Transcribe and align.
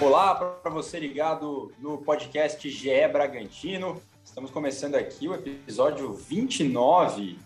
Olá 0.00 0.34
para 0.34 0.70
você 0.70 0.98
ligado 0.98 1.72
no 1.78 1.98
podcast 1.98 2.68
GE 2.68 3.08
Bragantino. 3.12 4.00
Estamos 4.24 4.50
começando 4.50 4.94
aqui 4.94 5.28
o 5.28 5.34
episódio 5.34 6.12
29. 6.12 7.38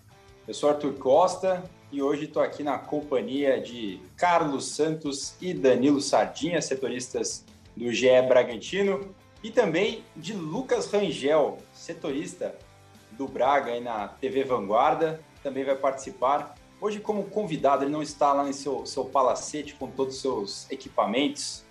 Eu 0.46 0.54
sou 0.54 0.70
Arthur 0.70 0.94
Costa 0.94 1.64
e 1.90 2.00
hoje 2.02 2.24
estou 2.24 2.42
aqui 2.42 2.62
na 2.62 2.78
companhia 2.78 3.60
de 3.60 4.00
Carlos 4.16 4.68
Santos 4.68 5.34
e 5.40 5.52
Danilo 5.52 6.00
Sardinha, 6.00 6.62
setoristas 6.62 7.44
do 7.76 7.92
GE 7.92 8.22
Bragantino, 8.28 9.14
e 9.42 9.50
também 9.50 10.04
de 10.16 10.32
Lucas 10.34 10.90
Rangel, 10.90 11.58
setorista 11.72 12.54
do 13.12 13.26
Braga 13.26 13.72
aí 13.72 13.80
na 13.80 14.08
TV 14.08 14.44
Vanguarda, 14.44 15.20
também 15.42 15.64
vai 15.64 15.76
participar. 15.76 16.54
Hoje, 16.82 16.98
como 16.98 17.22
convidado, 17.22 17.84
ele 17.84 17.92
não 17.92 18.02
está 18.02 18.32
lá 18.32 18.48
em 18.48 18.52
seu, 18.52 18.84
seu 18.84 19.04
palacete 19.04 19.72
com 19.74 19.88
todos 19.88 20.16
os 20.16 20.20
seus 20.20 20.68
equipamentos, 20.68 21.64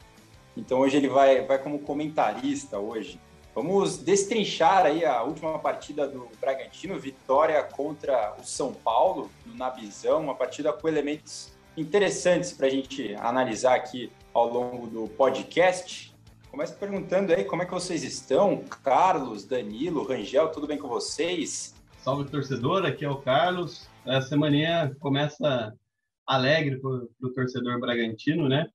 então 0.56 0.80
hoje 0.80 0.96
ele 0.96 1.10
vai, 1.10 1.46
vai 1.46 1.60
como 1.60 1.80
comentarista 1.80 2.80
hoje. 2.80 3.20
Vamos 3.54 3.98
destrinchar 3.98 4.86
aí 4.86 5.04
a 5.04 5.22
última 5.22 5.60
partida 5.60 6.08
do 6.08 6.30
Bragantino, 6.40 6.98
vitória 6.98 7.62
contra 7.62 8.38
o 8.40 8.46
São 8.46 8.74
Paulo 8.74 9.30
no 9.46 9.54
Nabizão, 9.54 10.22
uma 10.22 10.34
partida 10.34 10.72
com 10.72 10.88
elementos 10.88 11.52
interessantes 11.76 12.54
para 12.54 12.68
a 12.68 12.70
gente 12.70 13.14
analisar 13.16 13.76
aqui 13.76 14.10
ao 14.34 14.48
longo 14.48 14.88
do 14.88 15.10
podcast. 15.10 16.16
Começo 16.50 16.74
perguntando 16.76 17.34
aí 17.34 17.44
como 17.44 17.64
é 17.64 17.66
que 17.66 17.74
vocês 17.74 18.02
estão, 18.02 18.64
Carlos, 18.82 19.44
Danilo, 19.44 20.06
Rangel, 20.06 20.48
tudo 20.54 20.68
bem 20.68 20.78
com 20.78 20.88
vocês? 20.88 21.76
Salve 22.02 22.30
torcedor, 22.30 22.86
aqui 22.86 23.04
é 23.04 23.10
o 23.10 23.18
Carlos. 23.18 23.91
A 24.06 24.22
semaninha 24.22 24.96
começa 25.00 25.78
alegre 26.26 26.80
para 26.80 26.90
o 26.90 27.34
torcedor 27.34 27.80
bragantino, 27.80 28.50
né? 28.50 28.68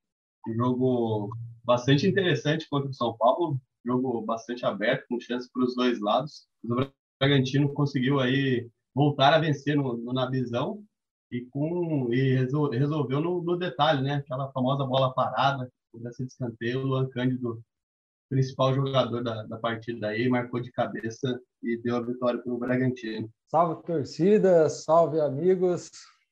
Jogo 0.57 1.31
bastante 1.65 2.07
interessante 2.07 2.69
contra 2.69 2.91
o 2.91 2.95
São 2.95 3.17
Paulo, 3.17 3.61
jogo 3.85 4.23
bastante 4.23 4.65
aberto, 4.65 5.07
com 5.09 5.19
chances 5.19 5.51
para 5.51 5.65
os 5.65 5.75
dois 5.75 6.01
lados. 6.01 6.47
O 6.65 6.89
Bragantino 7.19 7.73
conseguiu 7.73 8.21
aí 8.21 8.69
voltar 8.95 9.33
a 9.33 9.39
vencer 9.39 9.77
no, 9.77 9.97
no 9.97 10.13
Nabizão 10.13 10.85
e, 11.31 11.41
com, 11.47 12.13
e 12.13 12.35
resol, 12.35 12.71
resolveu 12.71 13.21
no, 13.21 13.43
no, 13.43 13.57
detalhe, 13.57 14.03
né? 14.03 14.17
Aquela 14.17 14.51
famosa 14.53 14.85
bola 14.85 15.13
parada, 15.13 15.71
esse 16.07 16.25
escanteio, 16.25 16.81
o 16.81 16.87
Luan 16.87 17.09
Cândido, 17.09 17.61
principal 18.29 18.75
jogador 18.75 19.23
da, 19.23 19.43
da 19.45 19.57
partida 19.57 20.09
aí, 20.09 20.29
marcou 20.29 20.61
de 20.61 20.73
cabeça 20.73 21.41
e 21.63 21.77
deu 21.83 21.97
a 21.97 22.01
vitória 22.01 22.41
para 22.41 22.53
o 22.53 22.59
Bragantino. 22.59 23.29
Salve 23.47 23.83
torcida, 23.83 24.69
salve 24.69 25.21
amigos. 25.21 25.91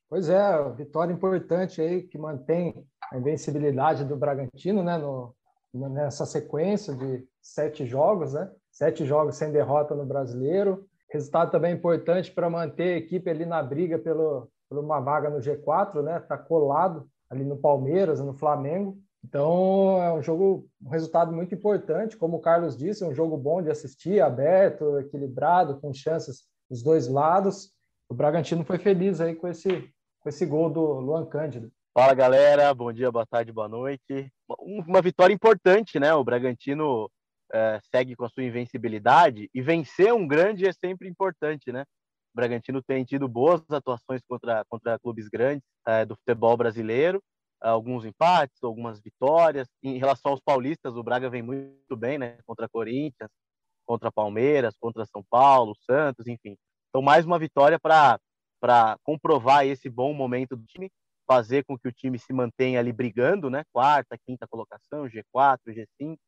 Pois 0.09 0.28
é, 0.28 0.73
vitória 0.73 1.12
importante 1.12 1.81
aí 1.81 2.03
que 2.03 2.19
mantém 2.19 2.75
a 3.12 3.19
invencibilidade 3.19 4.05
do 4.05 4.17
Bragantino, 4.17 4.83
né, 4.83 4.98
no, 4.98 5.34
nessa 5.73 6.25
sequência 6.25 6.95
de 6.95 7.27
sete 7.41 7.86
jogos, 7.86 8.33
né? 8.33 8.51
Sete 8.70 9.05
jogos 9.05 9.36
sem 9.36 9.53
derrota 9.53 9.95
no 9.95 10.06
Brasileiro. 10.06 10.86
Resultado 11.11 11.51
também 11.51 11.75
importante 11.75 12.33
para 12.33 12.51
manter 12.51 12.95
a 12.95 12.97
equipe 12.98 13.29
ali 13.31 13.45
na 13.45 13.62
briga 13.62 13.98
pelo, 13.98 14.48
por 14.69 14.79
uma 14.79 15.01
vaga 15.01 15.31
no 15.31 15.39
G4, 15.39 16.03
né? 16.03 16.20
Tá 16.20 16.36
colado 16.36 17.08
ali 17.31 17.45
no 17.45 17.56
Palmeiras, 17.56 18.20
no 18.20 18.34
Flamengo. 18.34 18.98
Então 19.25 20.03
é 20.03 20.12
um 20.12 20.22
jogo, 20.22 20.69
um 20.83 20.91
resultado 20.91 21.33
muito 21.33 21.55
importante, 21.55 22.17
como 22.17 22.36
o 22.36 22.41
Carlos 22.41 22.77
disse, 22.77 23.05
um 23.05 23.14
jogo 23.14 23.39
bom 23.39 23.62
de 23.62 23.70
assistir, 23.70 24.20
aberto, 24.20 24.98
equilibrado, 24.98 25.80
com 25.80 25.94
chances 25.94 26.42
dos 26.69 26.83
dois 26.83 27.08
lados. 27.08 27.70
O 28.08 28.14
Bragantino 28.14 28.64
foi 28.64 28.78
feliz 28.78 29.20
aí 29.20 29.34
com 29.34 29.48
esse 29.48 29.91
com 30.20 30.28
esse 30.30 30.47
gol 30.47 30.70
do 30.70 30.80
Luan 31.00 31.27
Cândido. 31.27 31.70
Fala 31.92 32.14
galera, 32.14 32.72
bom 32.72 32.91
dia, 32.91 33.12
boa 33.12 33.27
tarde, 33.27 33.52
boa 33.52 33.69
noite. 33.69 34.33
Uma 34.58 35.02
vitória 35.02 35.34
importante, 35.34 36.00
né? 36.00 36.14
O 36.14 36.25
Bragantino 36.25 37.11
é, 37.52 37.79
segue 37.95 38.17
com 38.17 38.24
a 38.24 38.29
sua 38.30 38.42
invencibilidade 38.42 39.51
e 39.55 39.61
vencer 39.61 40.12
um 40.14 40.27
grande 40.27 40.67
é 40.67 40.73
sempre 40.73 41.08
importante, 41.08 41.70
né? 41.70 41.83
O 42.33 42.36
Bragantino 42.36 42.83
tem 42.83 43.05
tido 43.05 43.29
boas 43.29 43.62
atuações 43.70 44.23
contra, 44.27 44.64
contra 44.68 44.98
clubes 44.98 45.29
grandes 45.29 45.62
é, 45.86 46.06
do 46.06 46.17
futebol 46.17 46.56
brasileiro, 46.56 47.23
alguns 47.70 48.05
empates, 48.05 48.63
algumas 48.63 49.01
vitórias. 49.01 49.69
Em 49.83 49.98
relação 49.98 50.33
aos 50.33 50.41
paulistas, 50.41 50.97
o 50.97 51.02
Braga 51.02 51.30
vem 51.30 51.42
muito 51.42 51.97
bem, 51.97 52.19
né? 52.19 52.39
Contra 52.47 52.69
Corinthians, 52.69 53.30
contra 53.86 54.13
Palmeiras, 54.13 54.77
contra 54.79 55.07
São 55.07 55.25
Paulo, 55.30 55.74
Santos, 55.77 56.27
enfim. 56.27 56.57
Então, 56.89 57.03
mais 57.03 57.24
uma 57.24 57.39
vitória 57.39 57.79
para 57.80 58.98
comprovar 59.03 59.67
esse 59.67 59.89
bom 59.89 60.13
momento 60.13 60.57
do 60.57 60.64
time 60.67 60.91
fazer 61.27 61.64
com 61.64 61.79
que 61.79 61.89
o 61.89 61.92
time 61.92 62.19
se 62.19 62.33
mantenha 62.35 62.79
ali 62.79 62.92
brigando, 62.92 63.48
né? 63.48 63.64
Quarta, 63.73 64.19
quinta 64.27 64.47
colocação, 64.47 65.08
G4, 65.08 65.58
G5. 65.69 66.19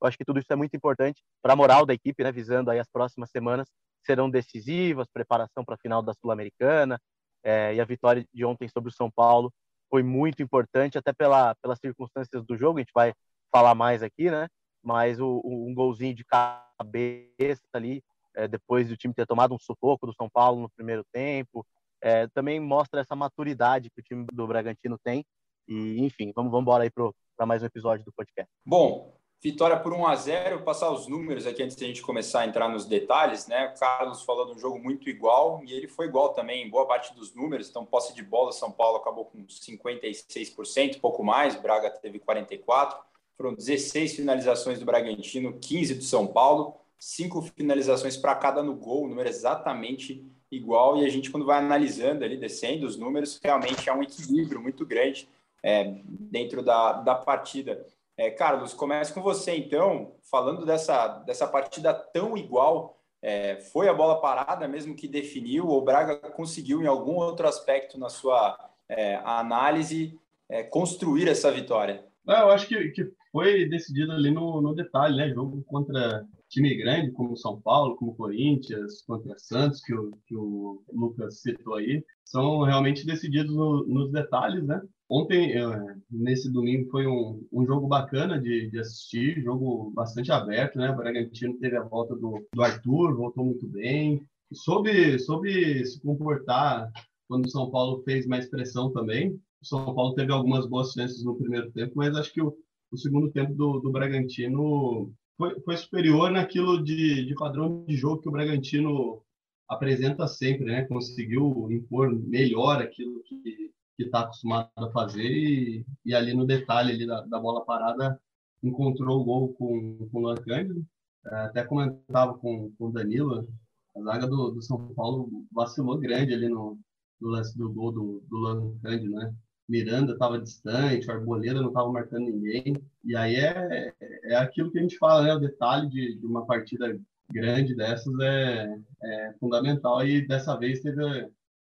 Eu 0.00 0.08
acho 0.08 0.16
que 0.16 0.24
tudo 0.24 0.38
isso 0.38 0.52
é 0.52 0.56
muito 0.56 0.76
importante 0.76 1.22
para 1.42 1.54
a 1.54 1.56
moral 1.56 1.84
da 1.84 1.92
equipe, 1.92 2.22
né? 2.22 2.30
Visando 2.30 2.70
aí 2.70 2.78
as 2.78 2.88
próximas 2.88 3.30
semanas 3.30 3.68
serão 4.04 4.30
decisivas, 4.30 5.08
preparação 5.12 5.64
para 5.64 5.74
a 5.74 5.78
final 5.78 6.02
da 6.02 6.12
Sul-Americana 6.14 7.00
é, 7.42 7.74
e 7.74 7.80
a 7.80 7.84
vitória 7.84 8.24
de 8.32 8.44
ontem 8.44 8.68
sobre 8.68 8.90
o 8.90 8.94
São 8.94 9.10
Paulo 9.10 9.52
foi 9.94 10.02
muito 10.02 10.42
importante, 10.42 10.98
até 10.98 11.12
pela, 11.12 11.54
pelas 11.62 11.78
circunstâncias 11.78 12.44
do 12.44 12.56
jogo. 12.56 12.78
A 12.78 12.82
gente 12.82 12.90
vai 12.92 13.14
falar 13.52 13.76
mais 13.76 14.02
aqui, 14.02 14.28
né? 14.28 14.48
Mas 14.82 15.20
o, 15.20 15.40
o 15.44 15.68
um 15.68 15.72
golzinho 15.72 16.12
de 16.12 16.24
cabeça 16.24 17.62
ali, 17.72 18.02
é, 18.34 18.48
depois 18.48 18.88
do 18.88 18.96
time 18.96 19.14
ter 19.14 19.24
tomado 19.24 19.54
um 19.54 19.58
sufoco 19.58 20.04
do 20.04 20.12
São 20.12 20.28
Paulo 20.28 20.62
no 20.62 20.70
primeiro 20.70 21.04
tempo, 21.12 21.64
é, 22.02 22.26
também 22.34 22.58
mostra 22.58 23.02
essa 23.02 23.14
maturidade 23.14 23.88
que 23.88 24.00
o 24.00 24.02
time 24.02 24.26
do 24.32 24.48
Bragantino 24.48 24.98
tem. 24.98 25.24
E, 25.68 26.04
enfim, 26.04 26.32
vamos, 26.34 26.50
vamos 26.50 26.64
embora 26.64 26.82
aí 26.82 26.90
para 26.90 27.46
mais 27.46 27.62
um 27.62 27.66
episódio 27.66 28.04
do 28.04 28.12
podcast. 28.12 28.52
Bom, 28.66 29.16
vitória 29.42 29.78
por 29.78 29.92
1 29.92 30.06
a 30.06 30.16
0 30.16 30.56
Vou 30.56 30.64
passar 30.64 30.90
os 30.90 31.06
números 31.06 31.46
aqui 31.46 31.62
antes 31.62 31.76
de 31.76 31.84
a 31.84 31.86
gente 31.86 32.02
começar 32.02 32.40
a 32.40 32.46
entrar 32.46 32.68
nos 32.68 32.86
detalhes, 32.86 33.46
né? 33.46 33.72
O 33.74 33.78
Carlos 33.78 34.22
falou 34.22 34.46
de 34.46 34.52
um 34.52 34.58
jogo 34.58 34.78
muito 34.78 35.08
igual 35.08 35.62
e 35.64 35.72
ele 35.72 35.88
foi 35.88 36.06
igual 36.06 36.32
também 36.32 36.68
boa 36.68 36.86
parte 36.86 37.14
dos 37.14 37.34
números. 37.34 37.68
Então, 37.68 37.84
posse 37.84 38.14
de 38.14 38.22
bola, 38.22 38.52
São 38.52 38.70
Paulo 38.70 38.98
acabou 38.98 39.26
com 39.26 39.44
56%, 39.46 41.00
pouco 41.00 41.22
mais, 41.22 41.54
Braga 41.56 41.90
teve 41.90 42.18
44%. 42.18 42.96
Foram 43.36 43.54
16 43.54 44.14
finalizações 44.14 44.78
do 44.78 44.84
Bragantino, 44.84 45.58
15 45.58 45.94
do 45.96 46.04
São 46.04 46.26
Paulo, 46.26 46.76
cinco 46.98 47.42
finalizações 47.42 48.16
para 48.16 48.34
cada 48.34 48.62
no 48.62 48.74
gol, 48.74 49.08
número 49.08 49.28
exatamente 49.28 50.24
igual, 50.50 50.96
e 50.96 51.04
a 51.04 51.08
gente, 51.08 51.30
quando 51.30 51.44
vai 51.44 51.58
analisando 51.58 52.24
ali, 52.24 52.36
descendo 52.36 52.86
os 52.86 52.96
números, 52.96 53.40
realmente 53.42 53.88
é 53.88 53.92
um 53.92 54.02
equilíbrio 54.02 54.60
muito 54.60 54.86
grande 54.86 55.28
é, 55.62 55.96
dentro 56.06 56.62
da, 56.62 56.92
da 56.92 57.14
partida. 57.14 57.86
É, 58.16 58.30
Carlos, 58.30 58.72
começo 58.72 59.12
com 59.12 59.20
você, 59.20 59.56
então, 59.56 60.14
falando 60.30 60.64
dessa, 60.64 61.08
dessa 61.18 61.48
partida 61.48 61.92
tão 61.92 62.36
igual, 62.36 63.00
é, 63.20 63.56
foi 63.56 63.88
a 63.88 63.94
bola 63.94 64.20
parada 64.20 64.68
mesmo 64.68 64.94
que 64.94 65.08
definiu, 65.08 65.66
ou 65.66 65.78
o 65.78 65.84
Braga 65.84 66.16
conseguiu, 66.30 66.82
em 66.82 66.86
algum 66.86 67.14
outro 67.14 67.48
aspecto 67.48 67.98
na 67.98 68.08
sua 68.08 68.56
é, 68.88 69.16
análise, 69.24 70.18
é, 70.48 70.62
construir 70.62 71.28
essa 71.28 71.50
vitória? 71.50 72.04
Eu 72.26 72.50
acho 72.50 72.68
que, 72.68 72.90
que 72.90 73.12
foi 73.34 73.68
decidido 73.68 74.12
ali 74.12 74.30
no, 74.30 74.62
no 74.62 74.76
detalhe, 74.76 75.16
né? 75.16 75.34
Jogo 75.34 75.64
contra 75.64 76.24
time 76.48 76.72
grande 76.76 77.10
como 77.10 77.36
São 77.36 77.60
Paulo, 77.60 77.96
como 77.96 78.14
Corinthians, 78.14 79.02
contra 79.02 79.36
Santos, 79.40 79.80
que 79.80 79.92
o, 79.92 80.12
que 80.24 80.36
o 80.36 80.84
Lucas 80.92 81.40
citou 81.40 81.74
aí, 81.74 82.04
são 82.24 82.62
realmente 82.62 83.04
decididos 83.04 83.52
no, 83.52 83.84
nos 83.88 84.12
detalhes, 84.12 84.62
né? 84.64 84.80
Ontem, 85.10 85.52
eh, 85.52 85.96
nesse 86.08 86.48
domingo, 86.48 86.88
foi 86.90 87.08
um, 87.08 87.44
um 87.52 87.66
jogo 87.66 87.88
bacana 87.88 88.40
de, 88.40 88.70
de, 88.70 88.78
assistir, 88.78 89.42
jogo 89.42 89.90
bastante 89.90 90.30
aberto, 90.30 90.78
né? 90.78 90.90
O 90.90 90.96
Bragantino 90.96 91.58
teve 91.58 91.76
a 91.76 91.82
volta 91.82 92.14
do, 92.14 92.46
do 92.54 92.62
Arthur, 92.62 93.16
voltou 93.16 93.44
muito 93.44 93.66
bem, 93.66 94.24
soube, 94.52 95.18
soube 95.18 95.84
se 95.84 96.00
comportar 96.00 96.88
quando 97.26 97.46
o 97.46 97.50
São 97.50 97.68
Paulo 97.68 98.00
fez 98.04 98.28
mais 98.28 98.48
pressão 98.48 98.92
também. 98.92 99.32
O 99.60 99.66
São 99.66 99.92
Paulo 99.92 100.14
teve 100.14 100.30
algumas 100.30 100.68
boas 100.68 100.92
chances 100.92 101.24
no 101.24 101.34
primeiro 101.34 101.72
tempo, 101.72 101.94
mas 101.96 102.14
acho 102.16 102.32
que 102.32 102.40
o, 102.40 102.56
o 102.94 102.98
segundo 102.98 103.30
tempo 103.30 103.52
do, 103.54 103.80
do 103.80 103.90
Bragantino 103.90 105.12
foi, 105.36 105.60
foi 105.60 105.76
superior 105.76 106.30
naquilo 106.30 106.82
de, 106.82 107.26
de 107.26 107.34
padrão 107.34 107.84
de 107.86 107.96
jogo 107.96 108.22
que 108.22 108.28
o 108.28 108.32
Bragantino 108.32 109.22
apresenta 109.68 110.26
sempre, 110.28 110.66
né? 110.66 110.84
Conseguiu 110.84 111.68
impor 111.70 112.12
melhor 112.12 112.80
aquilo 112.80 113.22
que 113.24 113.72
está 113.98 114.20
acostumado 114.20 114.70
a 114.76 114.90
fazer 114.90 115.30
e, 115.30 115.84
e, 116.04 116.14
ali 116.14 116.34
no 116.34 116.46
detalhe 116.46 116.92
ali 116.92 117.06
da, 117.06 117.22
da, 117.22 117.38
bola 117.38 117.64
parada 117.64 118.20
encontrou 118.62 119.20
o 119.20 119.24
gol 119.24 119.54
com, 119.54 120.08
com 120.10 120.18
o 120.18 120.22
Luan 120.22 120.36
Cândido. 120.36 120.84
É, 121.26 121.36
até 121.36 121.64
comentava 121.64 122.34
com, 122.38 122.72
com 122.78 122.88
o 122.88 122.92
Danilo, 122.92 123.48
a 123.96 124.02
zaga 124.02 124.26
do, 124.26 124.50
do 124.50 124.62
São 124.62 124.92
Paulo 124.94 125.28
vacilou 125.52 125.98
grande 125.98 126.34
ali 126.34 126.48
no, 126.48 126.78
no 127.20 127.28
lance 127.28 127.56
do 127.56 127.72
gol 127.72 127.92
do, 127.92 128.22
do 128.28 128.36
Luan 128.36 128.78
Cândido, 128.82 129.10
né? 129.14 129.34
Miranda 129.68 130.12
estava 130.12 130.38
distante, 130.38 131.06
o 131.06 131.12
Arboleda 131.12 131.60
não 131.60 131.68
estava 131.68 131.90
marcando 131.90 132.26
ninguém. 132.26 132.76
E 133.04 133.16
aí 133.16 133.36
é, 133.36 133.94
é 134.24 134.36
aquilo 134.36 134.70
que 134.70 134.78
a 134.78 134.82
gente 134.82 134.98
fala, 134.98 135.22
né? 135.22 135.34
O 135.34 135.40
detalhe 135.40 135.88
de, 135.88 136.18
de 136.18 136.26
uma 136.26 136.44
partida 136.44 136.98
grande 137.30 137.74
dessas 137.74 138.12
é, 138.20 138.78
é, 139.02 139.34
fundamental. 139.40 140.06
E 140.06 140.26
dessa 140.26 140.56
vez 140.56 140.80
teve, 140.80 141.02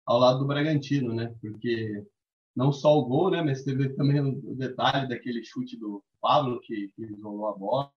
ao 0.05 0.19
lado 0.19 0.39
do 0.39 0.47
Bragantino, 0.47 1.13
né? 1.13 1.33
Porque 1.39 2.03
não 2.55 2.71
só 2.71 2.97
o 2.97 3.05
gol, 3.05 3.29
né? 3.29 3.41
Mas 3.41 3.63
teve 3.63 3.89
também 3.89 4.19
o 4.21 4.55
detalhe 4.55 5.07
daquele 5.07 5.43
chute 5.43 5.77
do 5.77 6.03
Pablo 6.19 6.59
que, 6.61 6.89
que 6.95 7.03
isolou 7.03 7.47
a 7.47 7.53
bola, 7.53 7.91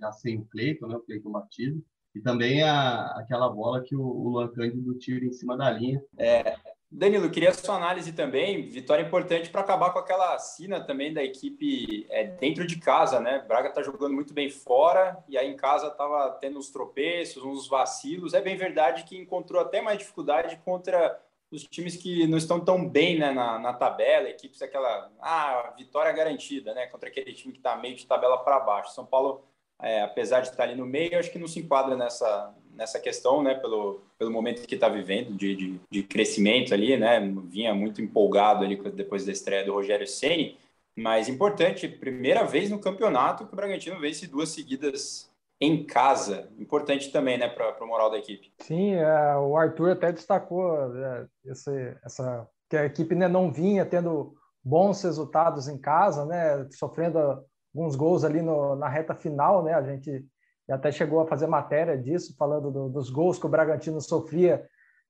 já 0.00 0.12
sem 0.12 0.38
o 0.38 0.44
Cleiton, 0.46 0.88
né? 0.88 0.96
O 0.96 1.00
Cleiton 1.00 1.30
batido. 1.30 1.82
E 2.14 2.20
também 2.20 2.62
a, 2.62 3.06
aquela 3.18 3.48
bola 3.48 3.82
que 3.82 3.94
o, 3.94 4.02
o 4.02 4.30
Luan 4.30 4.48
Cândido 4.48 4.94
tira 4.98 5.24
em 5.24 5.32
cima 5.32 5.56
da 5.56 5.70
linha. 5.70 6.02
É, 6.18 6.56
Danilo, 6.90 7.30
queria 7.30 7.50
a 7.50 7.54
sua 7.54 7.76
análise 7.76 8.12
também. 8.12 8.62
Vitória 8.62 9.02
importante 9.02 9.50
para 9.50 9.60
acabar 9.60 9.92
com 9.92 9.98
aquela 9.98 10.38
sina 10.38 10.80
também 10.80 11.12
da 11.12 11.22
equipe 11.22 12.06
é, 12.08 12.24
dentro 12.24 12.66
de 12.66 12.78
casa, 12.78 13.20
né? 13.20 13.44
Braga 13.46 13.68
está 13.68 13.82
jogando 13.82 14.14
muito 14.14 14.32
bem 14.32 14.48
fora 14.48 15.22
e 15.28 15.36
aí 15.36 15.46
em 15.50 15.56
casa 15.56 15.88
estava 15.88 16.30
tendo 16.40 16.58
uns 16.58 16.70
tropeços, 16.70 17.44
uns 17.44 17.68
vacilos. 17.68 18.32
É 18.32 18.40
bem 18.40 18.56
verdade 18.56 19.04
que 19.04 19.18
encontrou 19.18 19.60
até 19.60 19.82
mais 19.82 19.98
dificuldade 19.98 20.56
contra 20.64 21.20
os 21.50 21.62
times 21.64 21.96
que 21.96 22.26
não 22.26 22.38
estão 22.38 22.58
tão 22.58 22.88
bem 22.88 23.18
né, 23.18 23.32
na, 23.32 23.58
na 23.58 23.72
tabela, 23.72 24.28
equipes 24.28 24.60
aquela 24.62 25.10
ah, 25.20 25.74
vitória 25.76 26.12
garantida, 26.12 26.72
né? 26.72 26.86
Contra 26.86 27.10
aquele 27.10 27.32
time 27.34 27.52
que 27.52 27.58
está 27.58 27.76
meio 27.76 27.96
de 27.96 28.06
tabela 28.06 28.38
para 28.38 28.60
baixo. 28.60 28.94
São 28.94 29.04
Paulo, 29.04 29.44
é, 29.80 30.02
apesar 30.02 30.40
de 30.40 30.48
estar 30.48 30.64
ali 30.64 30.74
no 30.74 30.86
meio, 30.86 31.18
acho 31.18 31.30
que 31.30 31.38
não 31.38 31.46
se 31.46 31.60
enquadra 31.60 31.96
nessa, 31.96 32.54
nessa 32.74 32.98
questão, 32.98 33.42
né, 33.42 33.54
pelo, 33.54 34.00
pelo 34.18 34.30
momento 34.30 34.66
que 34.66 34.74
está 34.74 34.88
vivendo 34.88 35.34
de, 35.34 35.54
de, 35.54 35.80
de, 35.90 36.02
crescimento 36.02 36.74
ali, 36.74 36.96
né, 36.96 37.20
vinha 37.44 37.74
muito 37.74 38.02
empolgado 38.02 38.64
ali 38.64 38.76
depois 38.92 39.24
da 39.24 39.32
estreia 39.32 39.64
do 39.64 39.72
Rogério 39.72 40.06
Ceni, 40.06 40.56
mas 40.96 41.28
importante, 41.28 41.88
primeira 41.88 42.44
vez 42.44 42.70
no 42.70 42.80
campeonato 42.80 43.46
que 43.46 43.52
o 43.52 43.56
Bragantino 43.56 44.00
vence 44.00 44.26
duas 44.26 44.48
seguidas 44.48 45.30
em 45.60 45.84
casa, 45.84 46.48
importante 46.58 47.10
também, 47.10 47.38
né, 47.38 47.48
para 47.48 47.84
o 47.84 47.86
moral 47.86 48.10
da 48.10 48.18
equipe. 48.18 48.52
Sim, 48.58 48.94
é, 48.94 49.36
o 49.36 49.56
Arthur 49.56 49.90
até 49.90 50.12
destacou 50.12 50.96
é, 50.96 51.26
esse, 51.46 51.96
essa 52.04 52.48
que 52.68 52.76
a 52.76 52.84
equipe 52.84 53.14
né, 53.14 53.26
não 53.26 53.50
vinha 53.50 53.84
tendo 53.84 54.34
bons 54.62 55.02
resultados 55.02 55.66
em 55.68 55.78
casa, 55.78 56.24
né, 56.26 56.68
sofrendo 56.70 57.42
alguns 57.74 57.96
gols 57.96 58.24
ali 58.24 58.42
no, 58.42 58.76
na 58.76 58.88
reta 58.88 59.14
final, 59.14 59.62
né, 59.62 59.74
a 59.74 59.82
gente 59.82 60.26
até 60.68 60.92
chegou 60.92 61.20
a 61.20 61.26
fazer 61.26 61.46
matéria 61.46 61.96
disso, 61.96 62.34
falando 62.36 62.70
do, 62.70 62.88
dos 62.88 63.10
gols 63.10 63.38
que 63.38 63.46
o 63.46 63.48
Bragantino 63.48 64.00
sofria 64.00 64.66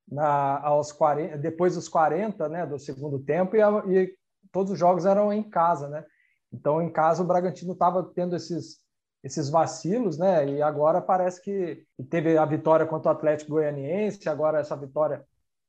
na, 0.07 0.59
aos 0.61 0.91
40, 0.91 1.37
depois 1.37 1.75
dos 1.75 1.87
40 1.89 2.47
né, 2.49 2.65
do 2.65 2.79
segundo 2.79 3.19
tempo, 3.19 3.55
e, 3.55 3.61
a, 3.61 3.69
e 3.87 4.13
todos 4.51 4.71
os 4.71 4.79
jogos 4.79 5.05
eram 5.05 5.31
em 5.33 5.43
casa. 5.43 5.87
Né? 5.89 6.05
Então, 6.51 6.81
em 6.81 6.91
casa, 6.91 7.21
o 7.21 7.27
Bragantino 7.27 7.73
estava 7.73 8.03
tendo 8.15 8.35
esses, 8.35 8.77
esses 9.23 9.49
vacilos, 9.49 10.17
né? 10.17 10.47
E 10.47 10.61
agora 10.61 11.01
parece 11.01 11.41
que 11.41 11.85
teve 12.09 12.37
a 12.37 12.45
vitória 12.45 12.85
contra 12.85 13.11
o 13.11 13.15
Atlético 13.15 13.51
Goianiense, 13.51 14.27
agora 14.29 14.59
essa 14.59 14.75
vitória 14.75 15.23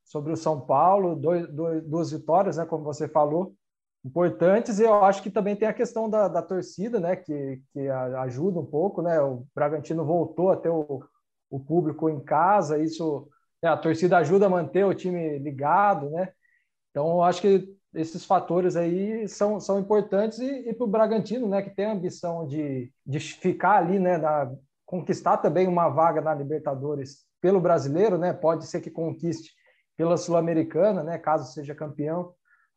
sobre 0.04 0.32
o 0.32 0.36
São 0.36 0.60
Paulo, 0.60 1.14
dois, 1.14 1.48
dois, 1.48 1.82
duas 1.84 2.10
vitórias, 2.10 2.56
né? 2.56 2.64
Como 2.64 2.84
você 2.84 3.08
falou, 3.08 3.54
importantes. 4.04 4.78
E 4.78 4.84
eu 4.84 5.04
acho 5.04 5.22
que 5.22 5.30
também 5.30 5.56
tem 5.56 5.68
a 5.68 5.74
questão 5.74 6.08
da, 6.08 6.28
da 6.28 6.42
torcida, 6.42 6.98
né, 6.98 7.16
que, 7.16 7.62
que 7.72 7.88
ajuda 7.88 8.60
um 8.60 8.66
pouco, 8.66 9.02
né? 9.02 9.20
O 9.20 9.46
Bragantino 9.54 10.04
voltou 10.04 10.50
a 10.50 10.56
ter 10.56 10.70
o, 10.70 11.02
o 11.50 11.60
público 11.60 12.08
em 12.08 12.20
casa, 12.20 12.78
isso 12.78 13.28
né, 13.62 13.68
a 13.68 13.76
torcida 13.76 14.18
ajuda 14.18 14.46
a 14.46 14.50
manter 14.50 14.84
o 14.84 14.94
time 14.94 15.38
ligado, 15.38 16.10
né? 16.10 16.32
Então, 16.90 17.08
eu 17.08 17.22
acho 17.22 17.40
que 17.40 17.68
esses 17.94 18.24
fatores 18.24 18.76
aí 18.76 19.28
são, 19.28 19.60
são 19.60 19.78
importantes 19.78 20.38
e, 20.38 20.68
e 20.68 20.74
para 20.74 20.84
o 20.84 20.88
Bragantino, 20.88 21.48
né, 21.48 21.62
que 21.62 21.70
tem 21.70 21.86
a 21.86 21.92
ambição 21.92 22.46
de, 22.46 22.92
de 23.04 23.18
ficar 23.18 23.76
ali, 23.78 23.98
né, 23.98 24.16
na, 24.16 24.52
conquistar 24.86 25.36
também 25.38 25.68
uma 25.68 25.88
vaga 25.88 26.20
na 26.20 26.34
Libertadores 26.34 27.24
pelo 27.40 27.60
brasileiro, 27.60 28.18
né? 28.18 28.32
Pode 28.32 28.66
ser 28.66 28.80
que 28.80 28.90
conquiste 28.90 29.52
pela 29.96 30.16
Sul-Americana, 30.16 31.02
né, 31.02 31.18
caso 31.18 31.52
seja 31.52 31.74
campeão 31.74 32.34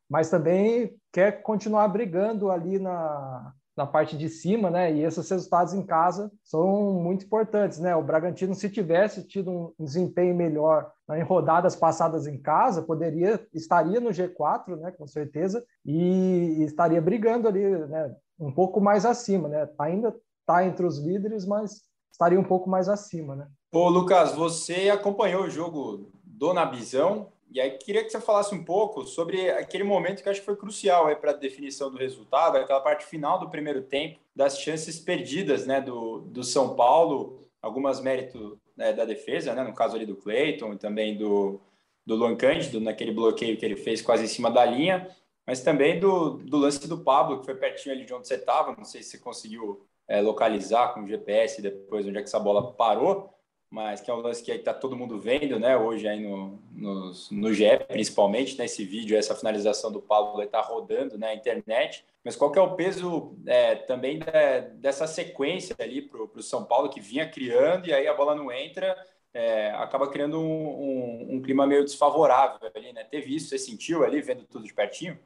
mas 0.08 0.30
também 0.30 0.94
quer 1.12 1.42
continuar 1.42 1.88
brigando 1.88 2.50
ali 2.50 2.78
na, 2.78 3.52
na 3.76 3.86
parte 3.86 4.16
de 4.16 4.28
cima, 4.28 4.70
né? 4.70 4.92
E 4.92 5.02
esses 5.02 5.28
resultados 5.28 5.74
em 5.74 5.82
casa 5.84 6.30
são 6.42 6.92
muito 6.92 7.24
importantes, 7.24 7.78
né? 7.78 7.94
O 7.96 8.02
Bragantino, 8.02 8.54
se 8.54 8.70
tivesse 8.70 9.26
tido 9.26 9.50
um 9.50 9.84
desempenho 9.84 10.34
melhor 10.34 10.90
em 11.12 11.22
rodadas 11.22 11.74
passadas 11.74 12.26
em 12.26 12.40
casa, 12.40 12.82
poderia 12.82 13.44
estaria 13.52 14.00
no 14.00 14.10
G4, 14.10 14.76
né? 14.76 14.92
Com 14.92 15.06
certeza 15.06 15.64
e, 15.84 16.58
e 16.58 16.64
estaria 16.64 17.00
brigando 17.00 17.48
ali, 17.48 17.64
né? 17.64 18.14
Um 18.38 18.52
pouco 18.52 18.80
mais 18.80 19.04
acima, 19.04 19.48
né? 19.48 19.66
Tá 19.66 19.84
ainda 19.84 20.14
está 20.40 20.64
entre 20.64 20.86
os 20.86 20.98
líderes, 20.98 21.46
mas 21.46 21.82
estaria 22.12 22.38
um 22.38 22.44
pouco 22.44 22.68
mais 22.68 22.88
acima, 22.88 23.34
né? 23.34 23.48
Ô, 23.72 23.88
Lucas, 23.88 24.34
você 24.34 24.88
acompanhou 24.88 25.44
o 25.44 25.50
jogo 25.50 26.12
do 26.22 26.52
Nabizão 26.52 27.32
e 27.54 27.60
aí 27.60 27.70
queria 27.70 28.02
que 28.02 28.10
você 28.10 28.20
falasse 28.20 28.52
um 28.52 28.64
pouco 28.64 29.06
sobre 29.06 29.48
aquele 29.48 29.84
momento 29.84 30.20
que 30.20 30.28
acho 30.28 30.40
que 30.40 30.44
foi 30.44 30.56
crucial 30.56 31.14
para 31.14 31.30
a 31.30 31.34
definição 31.34 31.88
do 31.88 31.96
resultado, 31.96 32.56
aquela 32.56 32.80
parte 32.80 33.06
final 33.06 33.38
do 33.38 33.48
primeiro 33.48 33.80
tempo, 33.80 34.18
das 34.34 34.58
chances 34.58 34.98
perdidas 34.98 35.64
né, 35.64 35.80
do, 35.80 36.22
do 36.22 36.42
São 36.42 36.74
Paulo, 36.74 37.48
algumas 37.62 38.00
méritos 38.00 38.58
né, 38.76 38.92
da 38.92 39.04
defesa, 39.04 39.54
né, 39.54 39.62
no 39.62 39.72
caso 39.72 39.94
ali 39.94 40.04
do 40.04 40.16
Cleiton 40.16 40.72
e 40.72 40.78
também 40.78 41.16
do, 41.16 41.60
do 42.04 42.16
Luan 42.16 42.34
Cândido, 42.34 42.80
naquele 42.80 43.12
bloqueio 43.12 43.56
que 43.56 43.64
ele 43.64 43.76
fez 43.76 44.02
quase 44.02 44.24
em 44.24 44.28
cima 44.28 44.50
da 44.50 44.64
linha, 44.64 45.08
mas 45.46 45.60
também 45.60 46.00
do, 46.00 46.38
do 46.38 46.56
lance 46.56 46.88
do 46.88 47.04
Pablo, 47.04 47.38
que 47.38 47.44
foi 47.44 47.54
pertinho 47.54 47.94
ali 47.94 48.04
de 48.04 48.12
onde 48.12 48.26
você 48.26 48.34
estava, 48.34 48.74
não 48.76 48.84
sei 48.84 49.00
se 49.00 49.10
você 49.10 49.18
conseguiu 49.18 49.86
é, 50.08 50.20
localizar 50.20 50.92
com 50.92 51.04
o 51.04 51.06
GPS 51.06 51.62
depois 51.62 52.04
onde 52.04 52.18
é 52.18 52.20
que 52.20 52.26
essa 52.26 52.40
bola 52.40 52.72
parou, 52.72 53.32
mas 53.74 54.00
que 54.00 54.08
é 54.08 54.14
um 54.14 54.20
lance 54.20 54.40
que 54.40 54.52
está 54.52 54.72
todo 54.72 54.96
mundo 54.96 55.18
vendo, 55.18 55.58
né? 55.58 55.76
Hoje 55.76 56.06
aí 56.06 56.20
no, 56.20 56.60
no, 56.70 57.10
no 57.32 57.52
GE, 57.52 57.76
principalmente, 57.88 58.56
nesse 58.56 58.84
né, 58.84 58.88
vídeo, 58.88 59.18
essa 59.18 59.34
finalização 59.34 59.90
do 59.90 60.00
Paulo 60.00 60.40
está 60.40 60.60
rodando 60.60 61.18
na 61.18 61.26
né, 61.26 61.34
internet. 61.34 62.04
Mas 62.24 62.36
qual 62.36 62.52
que 62.52 62.58
é 62.58 62.62
o 62.62 62.76
peso 62.76 63.36
é, 63.44 63.74
também 63.74 64.20
da, 64.20 64.60
dessa 64.60 65.08
sequência 65.08 65.74
ali 65.80 66.02
para 66.02 66.22
o 66.22 66.40
São 66.40 66.64
Paulo 66.64 66.88
que 66.88 67.00
vinha 67.00 67.28
criando 67.28 67.88
e 67.88 67.92
aí 67.92 68.06
a 68.06 68.14
bola 68.14 68.36
não 68.36 68.52
entra, 68.52 68.96
é, 69.34 69.70
acaba 69.72 70.08
criando 70.08 70.38
um, 70.38 70.44
um, 70.44 71.34
um, 71.34 71.42
clima 71.42 71.66
meio 71.66 71.84
desfavorável 71.84 72.70
ali, 72.74 72.92
né? 72.92 73.02
Teve 73.04 73.34
isso, 73.34 73.48
você 73.48 73.58
sentiu 73.58 74.04
ali, 74.04 74.22
vendo 74.22 74.44
tudo 74.44 74.64
de 74.64 74.72
pertinho? 74.72 75.18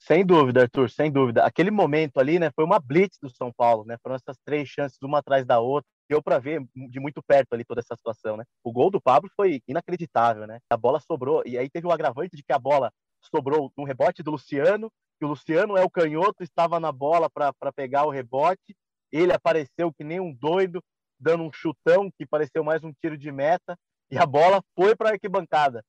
Sem 0.00 0.26
dúvida, 0.26 0.62
Arthur, 0.62 0.90
sem 0.90 1.10
dúvida. 1.10 1.44
Aquele 1.44 1.70
momento 1.70 2.18
ali, 2.18 2.38
né, 2.38 2.50
foi 2.54 2.64
uma 2.64 2.80
blitz 2.80 3.18
do 3.22 3.30
São 3.30 3.52
Paulo, 3.56 3.84
né? 3.84 3.96
Foram 4.02 4.16
essas 4.16 4.36
três 4.44 4.68
chances, 4.68 4.98
uma 5.00 5.18
atrás 5.18 5.46
da 5.46 5.60
outra 5.60 5.88
deu 6.08 6.22
para 6.22 6.38
ver 6.38 6.64
de 6.74 7.00
muito 7.00 7.22
perto 7.22 7.52
ali 7.52 7.64
toda 7.64 7.80
essa 7.80 7.96
situação, 7.96 8.36
né? 8.36 8.44
O 8.62 8.72
gol 8.72 8.90
do 8.90 9.00
Pablo 9.00 9.28
foi 9.36 9.60
inacreditável, 9.66 10.46
né? 10.46 10.58
A 10.70 10.76
bola 10.76 11.00
sobrou 11.00 11.42
e 11.44 11.58
aí 11.58 11.68
teve 11.68 11.86
o 11.86 11.92
agravante 11.92 12.36
de 12.36 12.42
que 12.42 12.52
a 12.52 12.58
bola 12.58 12.92
sobrou 13.34 13.72
no 13.76 13.84
rebote 13.84 14.22
do 14.22 14.30
Luciano, 14.30 14.90
que 15.18 15.24
o 15.24 15.28
Luciano 15.28 15.76
é 15.76 15.82
o 15.82 15.90
canhoto, 15.90 16.42
estava 16.42 16.78
na 16.78 16.92
bola 16.92 17.28
para 17.28 17.72
pegar 17.74 18.04
o 18.04 18.10
rebote, 18.10 18.76
ele 19.10 19.32
apareceu 19.32 19.92
que 19.92 20.04
nem 20.04 20.20
um 20.20 20.32
doido, 20.32 20.82
dando 21.18 21.44
um 21.44 21.52
chutão 21.52 22.10
que 22.18 22.26
pareceu 22.26 22.62
mais 22.62 22.82
um 22.84 22.92
tiro 22.92 23.16
de 23.16 23.30
meta 23.32 23.76
e 24.10 24.18
a 24.18 24.26
bola 24.26 24.62
foi 24.74 24.94
para 24.94 25.10
a 25.10 25.12
arquibancada, 25.12 25.82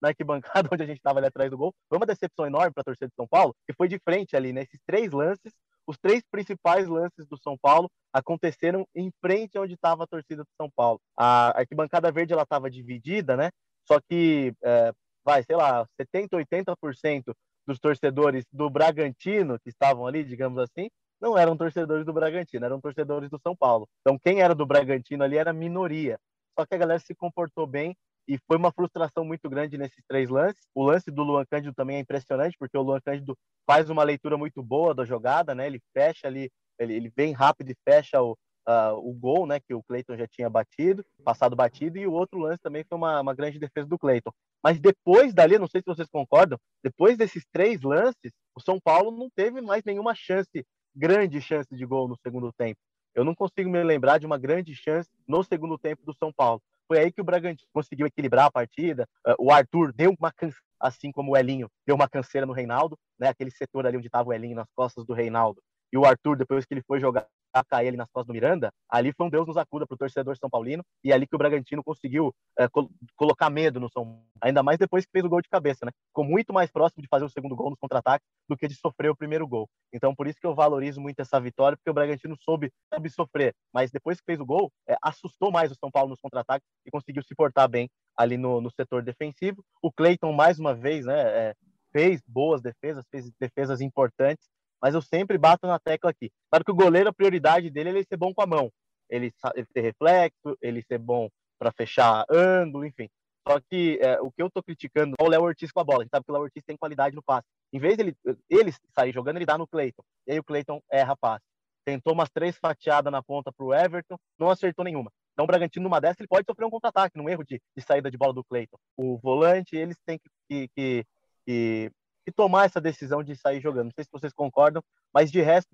na 0.00 0.08
arquibancada 0.08 0.68
onde 0.72 0.82
a 0.82 0.86
gente 0.86 0.98
estava 0.98 1.18
ali 1.18 1.26
atrás 1.26 1.50
do 1.50 1.58
gol. 1.58 1.74
Foi 1.88 1.98
uma 1.98 2.06
decepção 2.06 2.46
enorme 2.46 2.72
para 2.72 2.82
a 2.82 2.84
torcida 2.84 3.08
de 3.08 3.14
São 3.14 3.26
Paulo, 3.26 3.54
que 3.66 3.74
foi 3.74 3.88
de 3.88 3.98
frente 3.98 4.36
ali, 4.36 4.52
nesses 4.52 4.74
né? 4.74 4.84
três 4.86 5.10
lances, 5.10 5.52
os 5.86 5.98
três 5.98 6.22
principais 6.30 6.88
lances 6.88 7.26
do 7.28 7.36
São 7.36 7.56
Paulo 7.60 7.90
aconteceram 8.12 8.86
em 8.94 9.10
frente 9.20 9.58
onde 9.58 9.74
estava 9.74 10.04
a 10.04 10.06
torcida 10.06 10.42
do 10.42 10.50
São 10.56 10.70
Paulo. 10.74 11.00
A 11.16 11.58
arquibancada 11.58 12.10
verde 12.10 12.32
ela 12.32 12.42
estava 12.42 12.70
dividida, 12.70 13.36
né? 13.36 13.50
Só 13.86 14.00
que, 14.00 14.54
é, 14.62 14.92
vai, 15.24 15.42
sei 15.42 15.56
lá, 15.56 15.86
70, 16.00 16.36
80% 16.36 17.34
dos 17.66 17.78
torcedores 17.78 18.44
do 18.52 18.70
Bragantino 18.70 19.58
que 19.60 19.68
estavam 19.68 20.06
ali, 20.06 20.24
digamos 20.24 20.58
assim, 20.58 20.88
não 21.20 21.38
eram 21.38 21.56
torcedores 21.56 22.04
do 22.04 22.12
Bragantino, 22.12 22.64
eram 22.64 22.80
torcedores 22.80 23.30
do 23.30 23.38
São 23.38 23.56
Paulo. 23.56 23.88
Então, 24.00 24.18
quem 24.18 24.40
era 24.40 24.54
do 24.54 24.66
Bragantino 24.66 25.24
ali 25.24 25.36
era 25.36 25.52
minoria. 25.52 26.18
Só 26.58 26.64
que 26.64 26.74
a 26.74 26.78
galera 26.78 27.00
se 27.00 27.14
comportou 27.14 27.66
bem 27.66 27.96
e 28.26 28.38
foi 28.46 28.56
uma 28.56 28.72
frustração 28.72 29.24
muito 29.24 29.48
grande 29.50 29.76
nesses 29.76 30.02
três 30.08 30.28
lances. 30.30 30.66
O 30.74 30.82
lance 30.82 31.10
do 31.10 31.22
Luan 31.22 31.44
Cândido 31.44 31.74
também 31.74 31.96
é 31.96 32.00
impressionante, 32.00 32.56
porque 32.58 32.76
o 32.76 32.82
Luan 32.82 33.00
Cândido 33.00 33.36
faz 33.66 33.90
uma 33.90 34.02
leitura 34.02 34.36
muito 34.36 34.62
boa 34.62 34.94
da 34.94 35.04
jogada, 35.04 35.54
né? 35.54 35.66
Ele 35.66 35.80
fecha 35.92 36.26
ali, 36.26 36.50
ele, 36.78 36.94
ele 36.94 37.12
vem 37.14 37.32
rápido 37.32 37.70
e 37.70 37.76
fecha 37.84 38.22
o, 38.22 38.32
uh, 38.68 38.96
o 38.96 39.12
gol, 39.12 39.46
né? 39.46 39.60
Que 39.60 39.74
o 39.74 39.82
Cleiton 39.82 40.16
já 40.16 40.26
tinha 40.26 40.48
batido, 40.48 41.04
passado 41.22 41.54
batido, 41.54 41.98
e 41.98 42.06
o 42.06 42.12
outro 42.12 42.38
lance 42.38 42.62
também 42.62 42.84
foi 42.88 42.96
uma, 42.96 43.20
uma 43.20 43.34
grande 43.34 43.58
defesa 43.58 43.86
do 43.86 43.98
Cleiton. 43.98 44.30
Mas 44.62 44.80
depois 44.80 45.34
dali, 45.34 45.58
não 45.58 45.68
sei 45.68 45.82
se 45.82 45.86
vocês 45.86 46.08
concordam, 46.08 46.58
depois 46.82 47.18
desses 47.18 47.44
três 47.52 47.82
lances, 47.82 48.32
o 48.54 48.60
São 48.60 48.80
Paulo 48.80 49.10
não 49.10 49.28
teve 49.34 49.60
mais 49.60 49.84
nenhuma 49.84 50.14
chance, 50.14 50.64
grande 50.94 51.40
chance 51.40 51.74
de 51.74 51.84
gol 51.84 52.08
no 52.08 52.16
segundo 52.16 52.52
tempo. 52.52 52.78
Eu 53.14 53.24
não 53.24 53.34
consigo 53.34 53.70
me 53.70 53.82
lembrar 53.82 54.18
de 54.18 54.26
uma 54.26 54.38
grande 54.38 54.74
chance 54.74 55.08
no 55.26 55.42
segundo 55.44 55.78
tempo 55.78 56.04
do 56.04 56.14
São 56.14 56.32
Paulo. 56.32 56.60
Foi 56.86 56.98
aí 56.98 57.12
que 57.12 57.20
o 57.20 57.24
Bragantino 57.24 57.68
conseguiu 57.72 58.06
equilibrar 58.06 58.46
a 58.46 58.50
partida. 58.50 59.08
Ah, 59.24 59.34
o 59.38 59.50
Arthur 59.50 59.92
deu 59.92 60.14
uma 60.18 60.32
canseira, 60.32 60.64
assim 60.78 61.10
como 61.12 61.32
o 61.32 61.36
Elinho 61.36 61.70
deu 61.86 61.96
uma 61.96 62.08
canseira 62.08 62.46
no 62.46 62.52
Reinaldo, 62.52 62.98
né? 63.18 63.28
Aquele 63.28 63.50
setor 63.50 63.86
ali 63.86 63.96
onde 63.96 64.08
estava 64.08 64.28
o 64.28 64.32
Elinho 64.32 64.56
nas 64.56 64.68
costas 64.74 65.04
do 65.04 65.14
Reinaldo. 65.14 65.62
E 65.92 65.96
o 65.96 66.04
Arthur, 66.04 66.36
depois 66.36 66.64
que 66.64 66.74
ele 66.74 66.82
foi 66.82 67.00
jogar 67.00 67.26
cair 67.62 67.88
ele 67.88 67.96
nas 67.96 68.10
costas 68.10 68.28
do 68.28 68.32
Miranda, 68.32 68.72
ali 68.88 69.12
foi 69.12 69.26
um 69.26 69.30
Deus 69.30 69.46
nos 69.46 69.56
acuda 69.56 69.86
para 69.86 69.94
o 69.94 69.98
torcedor 69.98 70.36
São 70.36 70.50
Paulino, 70.50 70.82
e 71.04 71.12
é 71.12 71.14
ali 71.14 71.26
que 71.26 71.36
o 71.36 71.38
Bragantino 71.38 71.84
conseguiu 71.84 72.34
é, 72.58 72.66
col 72.68 72.88
colocar 73.14 73.50
medo 73.50 73.78
no 73.78 73.88
São 73.88 74.24
ainda 74.40 74.62
mais 74.62 74.78
depois 74.78 75.04
que 75.04 75.12
fez 75.12 75.24
o 75.24 75.28
gol 75.28 75.40
de 75.40 75.48
cabeça, 75.48 75.86
né? 75.86 75.92
Ficou 76.08 76.24
muito 76.24 76.52
mais 76.52 76.70
próximo 76.70 77.02
de 77.02 77.08
fazer 77.08 77.24
o 77.24 77.28
segundo 77.28 77.54
gol 77.54 77.70
nos 77.70 77.78
contra-ataques 77.78 78.26
do 78.48 78.56
que 78.56 78.66
de 78.66 78.74
sofrer 78.74 79.10
o 79.10 79.16
primeiro 79.16 79.46
gol. 79.46 79.68
Então, 79.92 80.14
por 80.14 80.26
isso 80.26 80.38
que 80.40 80.46
eu 80.46 80.54
valorizo 80.54 81.00
muito 81.00 81.20
essa 81.20 81.40
vitória, 81.40 81.76
porque 81.76 81.90
o 81.90 81.94
Bragantino 81.94 82.36
soube, 82.40 82.72
soube 82.92 83.10
sofrer, 83.10 83.54
mas 83.72 83.90
depois 83.90 84.18
que 84.18 84.24
fez 84.24 84.40
o 84.40 84.46
gol, 84.46 84.72
é, 84.88 84.96
assustou 85.02 85.50
mais 85.50 85.70
o 85.70 85.76
São 85.76 85.90
Paulo 85.90 86.10
nos 86.10 86.20
contra-ataques 86.20 86.66
e 86.86 86.90
conseguiu 86.90 87.22
se 87.22 87.34
portar 87.34 87.68
bem 87.68 87.88
ali 88.16 88.36
no, 88.36 88.60
no 88.60 88.70
setor 88.70 89.02
defensivo. 89.02 89.64
O 89.82 89.92
Cleiton, 89.92 90.32
mais 90.32 90.58
uma 90.58 90.74
vez, 90.74 91.06
né, 91.06 91.20
é, 91.20 91.54
fez 91.92 92.20
boas 92.26 92.60
defesas, 92.60 93.04
fez 93.10 93.30
defesas 93.38 93.80
importantes, 93.80 94.48
mas 94.80 94.94
eu 94.94 95.02
sempre 95.02 95.38
bato 95.38 95.66
na 95.66 95.78
tecla 95.78 96.10
aqui. 96.10 96.30
Claro 96.50 96.64
que 96.64 96.70
o 96.70 96.74
goleiro, 96.74 97.08
a 97.08 97.12
prioridade 97.12 97.70
dele 97.70 97.90
é 97.90 97.92
ele 97.92 98.04
ser 98.04 98.16
bom 98.16 98.32
com 98.34 98.42
a 98.42 98.46
mão, 98.46 98.70
ele, 99.08 99.32
ele 99.54 99.66
ter 99.72 99.80
reflexo, 99.80 100.56
ele 100.60 100.82
ser 100.82 100.98
bom 100.98 101.28
para 101.58 101.72
fechar 101.72 102.24
ângulo, 102.30 102.84
enfim. 102.84 103.08
Só 103.46 103.60
que 103.60 103.98
é, 104.00 104.20
o 104.20 104.30
que 104.30 104.42
eu 104.42 104.50
tô 104.50 104.62
criticando 104.62 105.14
é 105.18 105.22
o 105.22 105.28
Léo 105.28 105.42
Ortiz 105.42 105.70
com 105.70 105.80
a 105.80 105.84
bola. 105.84 106.00
A 106.00 106.02
gente 106.02 106.10
sabe 106.10 106.24
que 106.24 106.30
o 106.30 106.34
Léo 106.34 106.44
Ortiz 106.44 106.62
tem 106.64 106.76
qualidade 106.76 107.14
no 107.14 107.22
passe. 107.22 107.46
Em 107.72 107.78
vez 107.78 107.96
dele 107.96 108.16
ele 108.48 108.72
sair 108.94 109.12
jogando, 109.12 109.36
ele 109.36 109.46
dá 109.46 109.58
no 109.58 109.66
Cleiton. 109.66 110.02
E 110.26 110.32
aí 110.32 110.38
o 110.38 110.44
Cleiton 110.44 110.80
erra 110.90 111.14
passe. 111.16 111.44
Tentou 111.84 112.14
umas 112.14 112.30
três 112.30 112.56
fatiadas 112.56 113.12
na 113.12 113.22
ponta 113.22 113.52
pro 113.52 113.74
Everton, 113.74 114.16
não 114.38 114.48
acertou 114.48 114.84
nenhuma. 114.84 115.12
Então 115.34 115.44
o 115.44 115.46
Bragantino, 115.46 115.82
numa 115.82 116.00
dessa, 116.00 116.22
ele 116.22 116.28
pode 116.28 116.46
sofrer 116.48 116.64
um 116.64 116.70
contra-ataque, 116.70 117.18
num 117.18 117.28
erro 117.28 117.44
de, 117.44 117.60
de, 117.76 117.84
saída 117.84 118.10
de 118.10 118.16
bola 118.16 118.32
do 118.32 118.44
Cleiton. 118.44 118.78
O 118.96 119.18
volante, 119.18 119.76
eles 119.76 119.96
têm 120.06 120.18
que, 120.48 120.68
que, 120.74 121.04
que, 121.46 121.90
que, 122.24 122.32
tomar 122.32 122.66
essa 122.66 122.80
decisão 122.80 123.22
de 123.22 123.36
sair 123.36 123.60
jogando. 123.60 123.86
Não 123.86 123.92
sei 123.92 124.04
se 124.04 124.10
vocês 124.12 124.32
concordam, 124.32 124.82
mas 125.12 125.30
de 125.30 125.40
resto, 125.40 125.68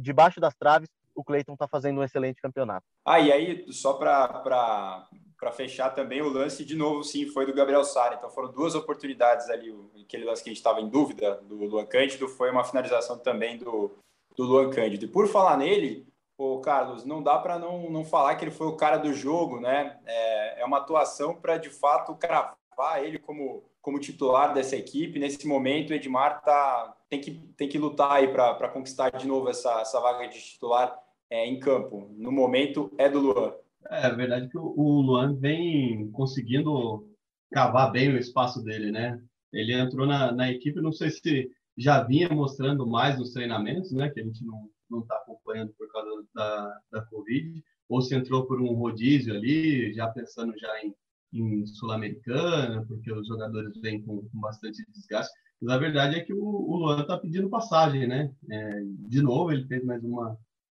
debaixo 0.00 0.40
das 0.40 0.54
traves, 0.54 0.88
o 1.14 1.24
Cleiton 1.24 1.54
está 1.54 1.66
fazendo 1.66 2.00
um 2.00 2.04
excelente 2.04 2.40
campeonato. 2.40 2.84
Ah, 3.04 3.18
e 3.18 3.32
aí, 3.32 3.72
só 3.72 3.94
para 3.94 5.08
fechar 5.52 5.90
também, 5.90 6.20
o 6.20 6.28
lance 6.28 6.64
de 6.64 6.76
novo, 6.76 7.02
sim, 7.02 7.26
foi 7.26 7.46
do 7.46 7.54
Gabriel 7.54 7.84
Sara. 7.84 8.16
Então 8.16 8.30
foram 8.30 8.52
duas 8.52 8.74
oportunidades 8.74 9.48
ali. 9.48 9.74
Aquele 10.02 10.24
lance 10.24 10.42
que 10.42 10.50
a 10.50 10.52
gente 10.52 10.58
estava 10.58 10.80
em 10.80 10.88
dúvida 10.88 11.36
do 11.42 11.56
Luan 11.56 11.86
Cândido 11.86 12.28
foi 12.28 12.50
uma 12.50 12.64
finalização 12.64 13.18
também 13.18 13.56
do, 13.56 13.90
do 14.36 14.44
Luan 14.44 14.70
Cândido. 14.70 15.06
E 15.06 15.08
por 15.08 15.26
falar 15.26 15.56
nele, 15.56 16.06
o 16.38 16.60
Carlos, 16.60 17.04
não 17.04 17.22
dá 17.22 17.38
para 17.38 17.58
não, 17.58 17.90
não 17.90 18.04
falar 18.04 18.36
que 18.36 18.44
ele 18.44 18.50
foi 18.50 18.66
o 18.66 18.76
cara 18.76 18.98
do 18.98 19.12
jogo, 19.12 19.58
né? 19.58 19.98
É, 20.04 20.60
é 20.60 20.64
uma 20.64 20.78
atuação 20.78 21.34
para 21.34 21.56
de 21.56 21.70
fato 21.70 22.14
cravar 22.14 23.02
ele 23.02 23.18
como, 23.18 23.64
como 23.86 24.00
titular 24.00 24.52
dessa 24.52 24.74
equipe. 24.74 25.16
Nesse 25.16 25.46
momento, 25.46 25.90
o 25.90 25.94
Edmar 25.94 26.42
tá, 26.42 26.92
tem, 27.08 27.20
que, 27.20 27.30
tem 27.56 27.68
que 27.68 27.78
lutar 27.78 28.10
aí 28.10 28.26
para 28.26 28.68
conquistar 28.68 29.10
de 29.10 29.28
novo 29.28 29.48
essa, 29.48 29.80
essa 29.80 30.00
vaga 30.00 30.26
de 30.26 30.40
titular 30.40 30.92
é, 31.30 31.46
em 31.46 31.60
campo. 31.60 32.12
No 32.18 32.32
momento, 32.32 32.92
é 32.98 33.08
do 33.08 33.20
Luan. 33.20 33.54
É, 33.88 34.08
é 34.08 34.10
verdade 34.12 34.48
que 34.48 34.58
o 34.58 35.00
Luan 35.02 35.36
vem 35.36 36.10
conseguindo 36.10 37.08
cavar 37.52 37.92
bem 37.92 38.12
o 38.12 38.18
espaço 38.18 38.60
dele, 38.60 38.90
né? 38.90 39.22
Ele 39.52 39.72
entrou 39.72 40.04
na, 40.04 40.32
na 40.32 40.50
equipe, 40.50 40.80
não 40.80 40.92
sei 40.92 41.10
se 41.10 41.48
já 41.78 42.02
vinha 42.02 42.28
mostrando 42.28 42.84
mais 42.88 43.16
nos 43.16 43.32
treinamentos, 43.32 43.92
né? 43.92 44.10
Que 44.10 44.18
a 44.18 44.24
gente 44.24 44.44
não 44.44 44.68
não 44.90 45.00
está 45.00 45.16
acompanhando 45.16 45.72
por 45.76 45.90
causa 45.90 46.24
da, 46.32 46.80
da 46.92 47.02
Covid, 47.06 47.62
ou 47.88 48.00
se 48.00 48.14
entrou 48.14 48.46
por 48.46 48.60
um 48.60 48.72
rodízio 48.72 49.34
ali, 49.34 49.92
já 49.92 50.06
pensando 50.08 50.56
já 50.56 50.84
em, 50.84 50.94
em 51.40 51.66
Sul-Americana, 51.66 52.84
porque 52.86 53.12
os 53.12 53.26
jogadores 53.26 53.78
vêm 53.80 54.02
com, 54.02 54.22
com, 54.28 54.40
bastante 54.40 54.84
desgaste. 54.92 55.32
Mas 55.60 55.74
a 55.74 55.78
verdade 55.78 56.16
é 56.16 56.20
que 56.20 56.34
o, 56.34 56.44
o 56.44 56.76
Luan 56.76 57.00
está 57.00 57.18
pedindo 57.18 57.48
passagem, 57.48 58.06
né? 58.06 58.30
É, 58.50 58.80
de 59.08 59.22
novo, 59.22 59.52
ele 59.52 59.66
fez 59.66 59.84
mais 59.84 60.02
uma, 60.04 60.36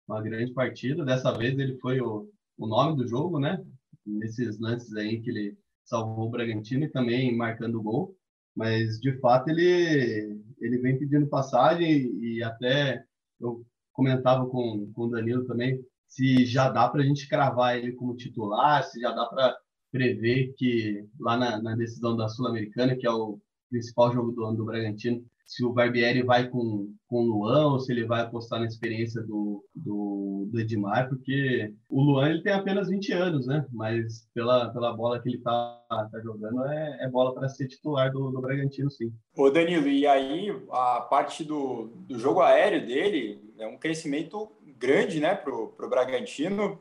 uma 0.08 0.22
grande 0.22 0.54
partida. 0.54 1.04
Dessa 1.04 1.36
vez 1.36 1.58
ele 1.58 1.78
foi 1.80 2.00
o, 2.00 2.30
o 2.58 2.68
nome 2.68 2.96
do 2.96 3.08
jogo, 3.08 3.40
né? 3.40 3.64
Nesses 4.06 4.60
lances 4.60 4.96
aí 4.96 5.22
que 5.22 5.30
ele 5.30 5.58
salvou 5.84 6.28
o 6.28 6.30
Bragantino 6.30 6.84
e 6.86 6.92
também 6.92 7.36
marcando 7.36 7.80
o 7.80 7.84
gol. 7.84 8.16
Mas, 8.56 9.00
de 9.00 9.18
fato, 9.20 9.50
ele, 9.50 10.42
ele 10.60 10.78
vem 10.80 10.98
pedindo 10.98 11.28
passagem 11.28 12.12
e 12.20 12.44
até 12.44 13.04
eu 13.40 13.64
comentava 13.94 14.48
com, 14.48 14.92
com 14.94 15.04
o 15.04 15.10
Danilo 15.10 15.46
também, 15.46 15.84
se 16.08 16.46
já 16.46 16.70
dá 16.70 16.88
para 16.88 17.02
a 17.02 17.06
gente 17.06 17.28
cravar 17.28 17.78
ele 17.78 17.94
como 17.94 18.16
titular, 18.16 18.84
se 18.84 19.00
já 19.00 19.12
dá 19.12 19.26
para 19.26 19.58
prever 19.92 20.54
que 20.58 21.06
lá 21.20 21.38
na, 21.38 21.62
na 21.62 21.76
decisão 21.76 22.16
da 22.16 22.28
Sul-Americana, 22.28 22.96
que 22.96 23.08
é 23.08 23.12
o 23.12 23.40
principal 23.70 24.14
jogo 24.14 24.32
do 24.32 24.46
ano 24.46 24.58
do 24.58 24.66
Bragantino, 24.66 25.24
se 25.48 25.64
o 25.64 25.72
Barbieri 25.72 26.22
vai 26.22 26.50
com, 26.50 26.94
com 27.08 27.24
o 27.24 27.26
Luan 27.26 27.68
ou 27.68 27.80
se 27.80 27.92
ele 27.94 28.06
vai 28.06 28.22
apostar 28.22 28.60
na 28.60 28.66
experiência 28.66 29.22
do, 29.22 29.64
do, 29.74 30.46
do, 30.52 30.60
Edmar, 30.60 31.08
porque 31.08 31.74
o 31.90 32.02
Luan 32.02 32.30
ele 32.30 32.44
tem 32.44 32.52
apenas 32.52 32.90
20 32.90 33.14
anos, 33.14 33.48
né? 33.48 33.66
Mas 33.72 34.28
pela, 34.34 34.70
pela 34.74 34.94
bola 34.94 35.22
que 35.22 35.30
ele 35.30 35.38
tá, 35.38 35.82
tá 35.90 36.20
jogando, 36.22 36.66
é, 36.66 36.98
é 37.06 37.10
bola 37.10 37.34
para 37.34 37.48
ser 37.48 37.70
titular 37.70 38.12
do, 38.12 38.30
do 38.30 38.42
Bragantino, 38.42 38.92
sim. 38.92 39.10
Ô 39.38 39.50
Danilo, 39.50 39.88
e 39.88 40.06
aí 40.06 40.50
a 40.70 41.00
parte 41.00 41.46
do, 41.46 41.88
do 42.08 42.20
jogo 42.20 42.42
aéreo 42.42 42.86
dele 42.86 43.40
é 43.58 43.66
um 43.66 43.78
crescimento 43.78 44.52
grande, 44.78 45.22
né, 45.22 45.34
pro, 45.34 45.70
pro 45.70 45.90
Bragantino. 45.90 46.78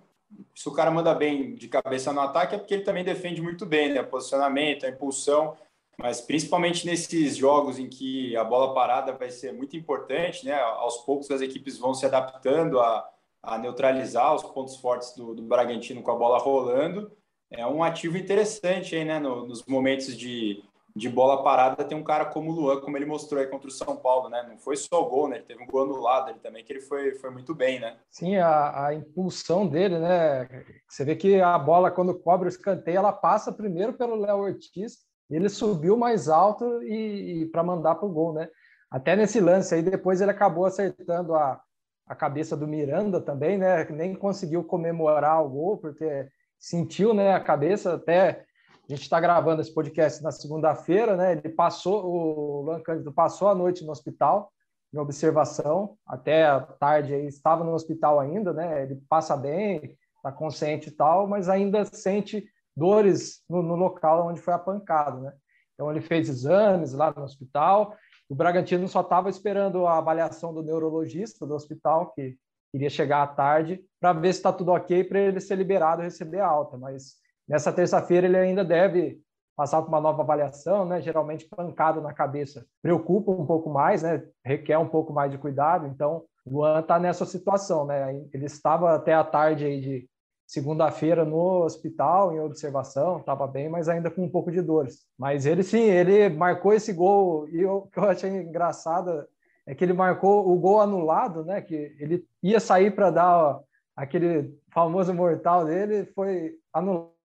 Se 0.54 0.68
o 0.68 0.72
cara 0.72 0.90
manda 0.90 1.14
bem 1.14 1.54
de 1.54 1.68
cabeça 1.68 2.12
no 2.12 2.20
ataque, 2.20 2.54
é 2.54 2.58
porque 2.58 2.74
ele 2.74 2.84
também 2.84 3.04
defende 3.04 3.40
muito 3.40 3.64
bem, 3.64 3.92
né? 3.92 4.02
Posicionamento, 4.02 4.84
a 4.84 4.88
impulsão 4.88 5.56
mas 5.98 6.20
principalmente 6.20 6.86
nesses 6.86 7.36
jogos 7.36 7.78
em 7.78 7.88
que 7.88 8.36
a 8.36 8.44
bola 8.44 8.74
parada 8.74 9.12
vai 9.12 9.30
ser 9.30 9.52
muito 9.52 9.76
importante, 9.76 10.44
né? 10.44 10.54
Aos 10.54 10.98
poucos 10.98 11.30
as 11.30 11.40
equipes 11.40 11.78
vão 11.78 11.94
se 11.94 12.04
adaptando 12.04 12.78
a, 12.80 13.08
a 13.42 13.56
neutralizar 13.56 14.34
os 14.34 14.42
pontos 14.42 14.76
fortes 14.76 15.14
do, 15.14 15.34
do, 15.34 15.42
Bragantino 15.42 16.02
com 16.02 16.10
a 16.10 16.16
bola 16.16 16.38
rolando. 16.38 17.10
É 17.50 17.66
um 17.66 17.82
ativo 17.82 18.18
interessante 18.18 18.94
aí, 18.94 19.04
né? 19.04 19.18
No, 19.18 19.46
nos 19.46 19.64
momentos 19.64 20.14
de, 20.16 20.62
de 20.96 21.10
bola 21.10 21.42
parada, 21.42 21.84
tem 21.84 21.96
um 21.96 22.02
cara 22.02 22.24
como 22.24 22.50
o 22.50 22.54
Luan, 22.54 22.80
como 22.80 22.96
ele 22.96 23.04
mostrou 23.04 23.38
aí 23.38 23.46
contra 23.46 23.68
o 23.68 23.70
São 23.70 23.98
Paulo, 23.98 24.30
né? 24.30 24.42
Não 24.48 24.56
foi 24.56 24.76
só 24.76 25.02
o 25.02 25.10
gol, 25.10 25.28
né? 25.28 25.36
Ele 25.36 25.44
teve 25.44 25.62
um 25.62 25.66
gol 25.66 25.82
anulado 25.82 26.30
ele 26.30 26.38
também, 26.38 26.64
que 26.64 26.72
ele 26.72 26.80
foi, 26.80 27.14
foi 27.16 27.28
muito 27.28 27.54
bem, 27.54 27.78
né? 27.78 27.98
Sim, 28.10 28.36
a, 28.38 28.86
a 28.86 28.94
impulsão 28.94 29.66
dele, 29.66 29.98
né? 29.98 30.48
Você 30.88 31.04
vê 31.04 31.14
que 31.14 31.38
a 31.38 31.58
bola, 31.58 31.90
quando 31.90 32.18
cobre 32.18 32.48
o 32.48 32.48
escanteio, 32.48 32.96
ela 32.96 33.12
passa 33.12 33.52
primeiro 33.52 33.92
pelo 33.92 34.16
Léo 34.16 34.38
Ortiz, 34.38 35.00
ele 35.28 35.50
subiu 35.50 35.98
mais 35.98 36.30
alto 36.30 36.82
e, 36.82 37.42
e 37.42 37.46
para 37.46 37.62
mandar 37.62 37.96
para 37.96 38.08
o 38.08 38.12
gol, 38.12 38.32
né? 38.32 38.48
Até 38.90 39.14
nesse 39.14 39.38
lance 39.38 39.74
aí, 39.74 39.82
depois 39.82 40.22
ele 40.22 40.30
acabou 40.30 40.64
acertando 40.64 41.34
a, 41.34 41.60
a 42.06 42.14
cabeça 42.14 42.56
do 42.56 42.66
Miranda 42.66 43.20
também, 43.20 43.58
né? 43.58 43.84
Nem 43.90 44.14
conseguiu 44.14 44.64
comemorar 44.64 45.44
o 45.44 45.50
gol, 45.50 45.76
porque 45.76 46.26
sentiu 46.58 47.12
né, 47.12 47.34
a 47.34 47.40
cabeça. 47.40 47.96
Até 47.96 48.46
a 48.88 48.92
gente 48.92 49.02
está 49.02 49.18
gravando 49.18 49.60
esse 49.60 49.74
podcast 49.74 50.22
na 50.22 50.30
segunda-feira, 50.30 51.16
né? 51.16 51.32
Ele 51.32 51.48
passou, 51.48 52.06
o 52.06 52.62
Luan 52.62 52.80
Cândido 52.80 53.12
passou 53.12 53.48
a 53.48 53.54
noite 53.54 53.84
no 53.84 53.90
hospital, 53.90 54.52
em 54.94 54.98
observação, 54.98 55.96
até 56.06 56.46
a 56.46 56.60
tarde 56.60 57.12
aí, 57.12 57.26
estava 57.26 57.64
no 57.64 57.72
hospital 57.72 58.20
ainda, 58.20 58.52
né? 58.52 58.84
Ele 58.84 59.02
passa 59.08 59.36
bem, 59.36 59.96
está 60.16 60.30
consciente 60.30 60.88
e 60.88 60.92
tal, 60.92 61.26
mas 61.26 61.48
ainda 61.48 61.84
sente 61.84 62.46
dores 62.76 63.42
no, 63.50 63.60
no, 63.60 63.74
local 63.74 64.28
onde 64.28 64.40
foi 64.40 64.54
a 64.54 64.58
pancada, 64.58 65.18
né? 65.18 65.32
Então 65.74 65.90
ele 65.90 66.00
fez 66.00 66.28
exames 66.28 66.92
lá 66.92 67.12
no 67.12 67.24
hospital. 67.24 67.96
O 68.28 68.36
Bragantino 68.36 68.86
só 68.86 69.00
estava 69.00 69.28
esperando 69.28 69.84
a 69.84 69.98
avaliação 69.98 70.54
do 70.54 70.62
neurologista 70.62 71.44
do 71.44 71.54
hospital, 71.54 72.12
que 72.12 72.36
iria 72.72 72.88
chegar 72.88 73.22
à 73.22 73.26
tarde, 73.26 73.84
para 74.00 74.12
ver 74.12 74.32
se 74.32 74.38
está 74.38 74.52
tudo 74.52 74.70
ok 74.70 75.02
para 75.02 75.18
ele 75.18 75.40
ser 75.40 75.56
liberado 75.56 76.02
e 76.02 76.04
receber 76.04 76.40
alta. 76.40 76.76
Mas 76.76 77.16
nessa 77.48 77.72
terça-feira 77.72 78.26
ele 78.26 78.36
ainda 78.36 78.64
deve 78.64 79.20
passar 79.56 79.80
por 79.80 79.88
uma 79.88 80.00
nova 80.00 80.22
avaliação, 80.22 80.84
né? 80.84 81.00
Geralmente 81.00 81.48
pancada 81.48 82.00
na 82.00 82.12
cabeça 82.12 82.66
preocupa 82.82 83.30
um 83.32 83.46
pouco 83.46 83.70
mais, 83.70 84.02
né? 84.02 84.22
Requer 84.44 84.78
um 84.78 84.88
pouco 84.88 85.12
mais 85.12 85.30
de 85.30 85.38
cuidado. 85.38 85.86
Então 85.86 86.24
o 86.44 86.50
Luan 86.58 86.80
está 86.80 86.98
nessa 86.98 87.24
situação, 87.24 87.86
né? 87.86 88.14
Ele 88.32 88.44
estava 88.44 88.94
até 88.94 89.14
a 89.14 89.24
tarde 89.24 89.64
aí 89.64 89.80
de 89.80 90.08
segunda-feira 90.46 91.24
no 91.24 91.64
hospital, 91.64 92.32
em 92.32 92.40
observação, 92.40 93.18
estava 93.18 93.46
bem, 93.48 93.68
mas 93.68 93.88
ainda 93.88 94.10
com 94.10 94.24
um 94.24 94.30
pouco 94.30 94.52
de 94.52 94.62
dores. 94.62 95.00
Mas 95.18 95.44
ele 95.44 95.62
sim, 95.62 95.82
ele 95.82 96.28
marcou 96.28 96.72
esse 96.72 96.92
gol, 96.92 97.48
e 97.48 97.64
o 97.64 97.82
que 97.82 97.98
eu 97.98 98.04
achei 98.04 98.30
engraçado 98.30 99.26
é 99.66 99.74
que 99.74 99.84
ele 99.84 99.92
marcou 99.92 100.48
o 100.48 100.56
gol 100.56 100.80
anulado, 100.80 101.44
né? 101.44 101.60
Que 101.60 101.96
ele 101.98 102.24
ia 102.42 102.60
sair 102.60 102.94
para 102.94 103.10
dar 103.10 103.36
ó, 103.36 103.60
aquele 103.96 104.56
famoso 104.72 105.12
mortal 105.12 105.64
dele, 105.64 106.06
foi 106.14 106.52
anulado, 106.72 107.15